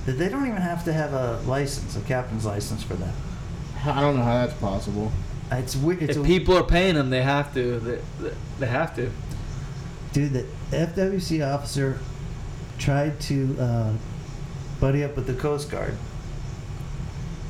that 0.06 0.12
they 0.14 0.30
don't 0.30 0.45
even 0.47 0.62
have 0.62 0.84
to 0.86 0.93
have 0.93 1.14
a 1.14 1.39
license, 1.47 1.95
a 1.95 2.01
captain's 2.01 2.45
license 2.45 2.84
for 2.84 2.93
that. 2.95 3.14
I 3.86 3.99
don't 4.01 4.16
know 4.16 4.24
how 4.24 4.45
that's 4.45 4.60
possible. 4.60 5.12
It's 5.51 5.76
weird. 5.76 6.04
It's 6.04 6.16
If 6.18 6.24
a, 6.24 6.26
people 6.28 6.56
are 6.58 6.64
paying 6.64 6.95
them, 6.95 7.10
they 7.10 7.22
have 7.22 7.54
to. 7.54 7.80
They, 7.80 7.99
they- 8.22 8.34
they 8.60 8.68
have 8.68 8.95
to. 8.95 9.10
dude, 10.14 10.34
the 10.34 10.45
FWC 10.72 11.41
officer 11.45 11.99
tried 12.78 13.20
to 13.22 13.58
uh, 13.60 13.93
buddy 14.80 15.04
up 15.04 15.16
with 15.16 15.26
the 15.28 15.34
Coast 15.34 15.70
Guard 15.72 15.97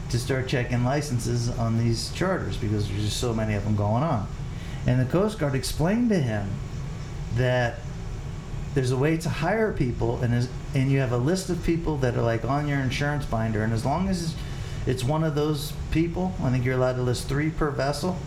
to 0.10 0.18
start 0.20 0.48
checking 0.48 0.84
licenses 0.84 1.50
on 1.50 1.78
these 1.78 2.12
charters 2.14 2.56
because 2.58 2.88
there's 2.88 3.04
just 3.04 3.18
so 3.20 3.34
many 3.34 3.54
of 3.54 3.64
them 3.64 3.76
going 3.76 4.04
on. 4.04 4.28
And 4.88 5.00
the 5.00 5.06
Coast 5.06 5.40
Guard 5.40 5.56
explained 5.56 6.10
to 6.10 6.20
him 6.20 6.50
that 7.36 7.80
there's 8.74 8.92
a 8.92 8.98
way 8.98 9.18
to 9.18 9.30
hire 9.30 9.72
people, 9.72 10.22
and 10.22 10.34
is, 10.34 10.50
and 10.74 10.92
you 10.92 11.00
have 11.00 11.12
a 11.12 11.18
list 11.18 11.50
of 11.50 11.64
people 11.64 11.98
that 11.98 12.16
are 12.16 12.22
like 12.22 12.44
on 12.46 12.68
your 12.68 12.80
insurance 12.80 13.26
binder, 13.26 13.64
and 13.64 13.74
as 13.74 13.86
long 13.86 14.10
as 14.10 14.36
it's 14.86 15.04
one 15.04 15.24
of 15.24 15.36
those 15.36 15.74
people, 15.92 16.34
I 16.42 16.50
think 16.50 16.66
you're 16.66 16.76
allowed 16.76 16.96
to 16.96 17.02
list 17.02 17.28
three 17.28 17.50
per 17.50 17.70
vessel. 17.70 18.18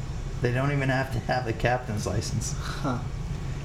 They 0.43 0.53
don't 0.53 0.71
even 0.73 0.89
have 0.89 1.13
to 1.13 1.19
have 1.21 1.47
a 1.47 1.53
captain's 1.53 2.07
license. 2.07 2.55
Huh. 2.59 2.99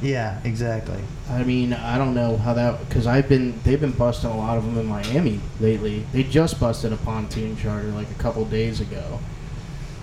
Yeah, 0.01 0.39
exactly. 0.43 0.99
I 1.29 1.43
mean, 1.43 1.73
I 1.73 1.97
don't 1.97 2.15
know 2.15 2.37
how 2.37 2.55
that 2.55 2.79
because 2.87 3.05
I've 3.05 3.29
been 3.29 3.59
they've 3.63 3.79
been 3.79 3.91
busting 3.91 4.29
a 4.29 4.35
lot 4.35 4.57
of 4.57 4.65
them 4.65 4.77
in 4.77 4.87
Miami 4.87 5.39
lately. 5.59 6.05
They 6.11 6.23
just 6.23 6.59
busted 6.59 6.91
a 6.91 6.97
pontoon 6.97 7.55
charter 7.55 7.89
like 7.89 8.09
a 8.09 8.15
couple 8.15 8.43
days 8.45 8.81
ago, 8.81 9.19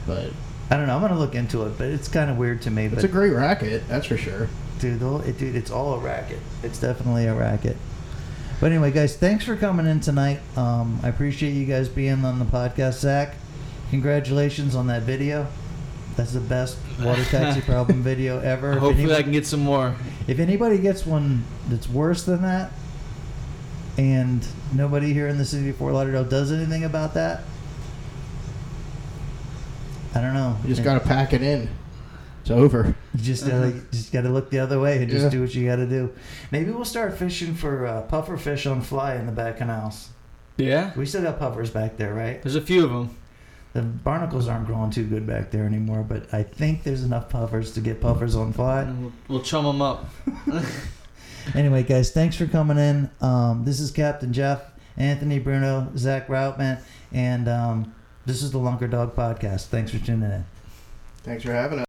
but 0.07 0.31
I 0.71 0.77
don't 0.77 0.87
know. 0.87 0.95
I'm 0.95 1.01
gonna 1.01 1.19
look 1.19 1.35
into 1.35 1.65
it, 1.67 1.77
but 1.79 1.89
it's 1.89 2.07
kind 2.07 2.31
of 2.31 2.39
weird 2.39 2.63
to 2.63 2.71
me. 2.71 2.87
But 2.87 2.99
it's 2.99 3.05
a 3.05 3.09
great 3.09 3.33
racket, 3.33 3.89
that's 3.89 4.07
for 4.07 4.17
sure. 4.17 4.49
Dude, 4.79 5.01
the 5.01 5.17
it, 5.19 5.39
dude, 5.39 5.57
it's 5.57 5.71
all 5.71 5.95
a 5.95 5.99
racket. 5.99 6.39
It's 6.63 6.79
definitely 6.79 7.27
a 7.27 7.35
racket. 7.35 7.77
But 8.61 8.73
anyway, 8.73 8.91
guys, 8.91 9.17
thanks 9.17 9.45
for 9.45 9.57
coming 9.57 9.87
in 9.87 10.01
tonight. 10.01 10.41
Um, 10.57 10.99
I 11.03 11.09
appreciate 11.09 11.53
you 11.53 11.65
guys 11.65 11.89
being 11.89 12.25
on 12.25 12.39
the 12.39 12.45
podcast. 12.45 12.95
Zach, 12.95 13.35
congratulations 13.91 14.75
on 14.75 14.89
that 14.89 15.03
video. 15.03 15.47
That's 16.17 16.33
the 16.33 16.41
best 16.41 16.77
water 17.01 17.25
taxi 17.25 17.61
problem 17.71 18.03
video 18.03 18.41
ever. 18.41 18.79
Hopefully, 18.79 19.15
I 19.15 19.23
can 19.23 19.31
get 19.31 19.47
some 19.47 19.61
more. 19.61 19.95
If 20.27 20.41
anybody 20.41 20.79
gets 20.79 21.07
one 21.07 21.45
that's 21.69 21.89
worse 21.89 22.25
than 22.25 22.43
that, 22.43 22.73
and 23.97 24.45
nobody 24.73 25.13
here 25.13 25.29
in 25.29 25.39
the 25.39 25.45
city 25.45 25.71
of 25.71 25.77
Fort 25.77 25.95
Lauderdale 25.95 26.25
does 26.25 26.51
anything 26.51 26.83
about 26.83 27.15
that, 27.15 27.43
I 30.17 30.21
don't 30.21 30.35
know. 30.35 30.57
You 30.65 30.71
just 30.71 30.83
gotta 30.83 31.01
pack 31.01 31.33
it 31.33 31.43
in. 31.43 31.69
It's 32.49 32.59
over. 32.59 32.95
You 33.15 33.21
just 33.21 33.47
gotta, 33.47 33.73
just 33.93 34.11
gotta 34.11 34.31
look 34.31 34.49
the 34.49 34.61
other 34.61 34.81
way 34.81 35.03
and 35.03 35.11
just 35.11 35.25
Yeah. 35.25 35.29
do 35.31 35.41
what 35.43 35.55
you 35.55 35.67
gotta 35.69 35.87
do. 35.87 36.11
Maybe 36.51 36.71
we'll 36.71 36.87
start 36.87 37.19
fishing 37.19 37.55
for 37.55 37.87
uh, 37.87 38.03
puffer 38.03 38.39
fish 38.39 38.65
on 38.67 38.81
fly 38.81 39.17
in 39.17 39.27
the 39.27 39.33
back 39.33 39.59
canals. 39.59 40.09
Yeah, 40.57 40.93
We 40.97 41.05
still 41.05 41.23
got 41.23 41.39
puffers 41.39 41.69
back 41.71 41.99
there, 41.99 42.15
right? 42.15 42.43
there's 42.43 42.57
a 42.57 42.61
few 42.63 42.85
of 42.85 42.91
them. 42.91 43.11
The 43.75 43.83
barnacles 43.83 44.49
aren't 44.49 44.67
growing 44.67 44.91
too 44.91 45.05
good 45.05 45.27
back 45.27 45.51
there 45.51 45.65
anymore, 45.67 46.03
but 46.03 46.33
I 46.33 46.43
think 46.43 46.85
there's 46.85 47.05
enough 47.05 47.29
puffers 47.29 47.73
to 47.75 47.81
get 47.81 48.01
puffers 48.01 48.35
on 48.35 48.55
fly. 48.55 48.85
We'll, 48.85 49.13
we'll 49.29 49.43
chum 49.43 49.65
them 49.67 49.83
up. 49.83 50.07
Anyway, 51.55 51.83
guys, 51.83 52.11
thanks 52.11 52.37
for 52.37 52.47
coming 52.47 52.77
in. 52.77 53.09
Um, 53.23 53.65
this 53.65 53.81
is 53.81 53.91
Captain 53.91 54.35
Jeff, 54.35 54.63
Anthony 54.99 55.39
Bruno, 55.39 55.91
Zach 55.97 56.29
Routman, 56.29 56.79
and 57.11 57.49
um, 57.49 57.95
this 58.27 58.43
is 58.43 58.51
the 58.51 58.59
Lunker 58.59 58.91
Dog 58.91 59.17
Podcast. 59.17 59.67
Thanks 59.67 59.91
for 59.91 59.99
tuning 59.99 60.31
in. 60.31 60.45
Thanks 61.23 61.45
for 61.45 61.53
having 61.53 61.79
us. 61.79 61.88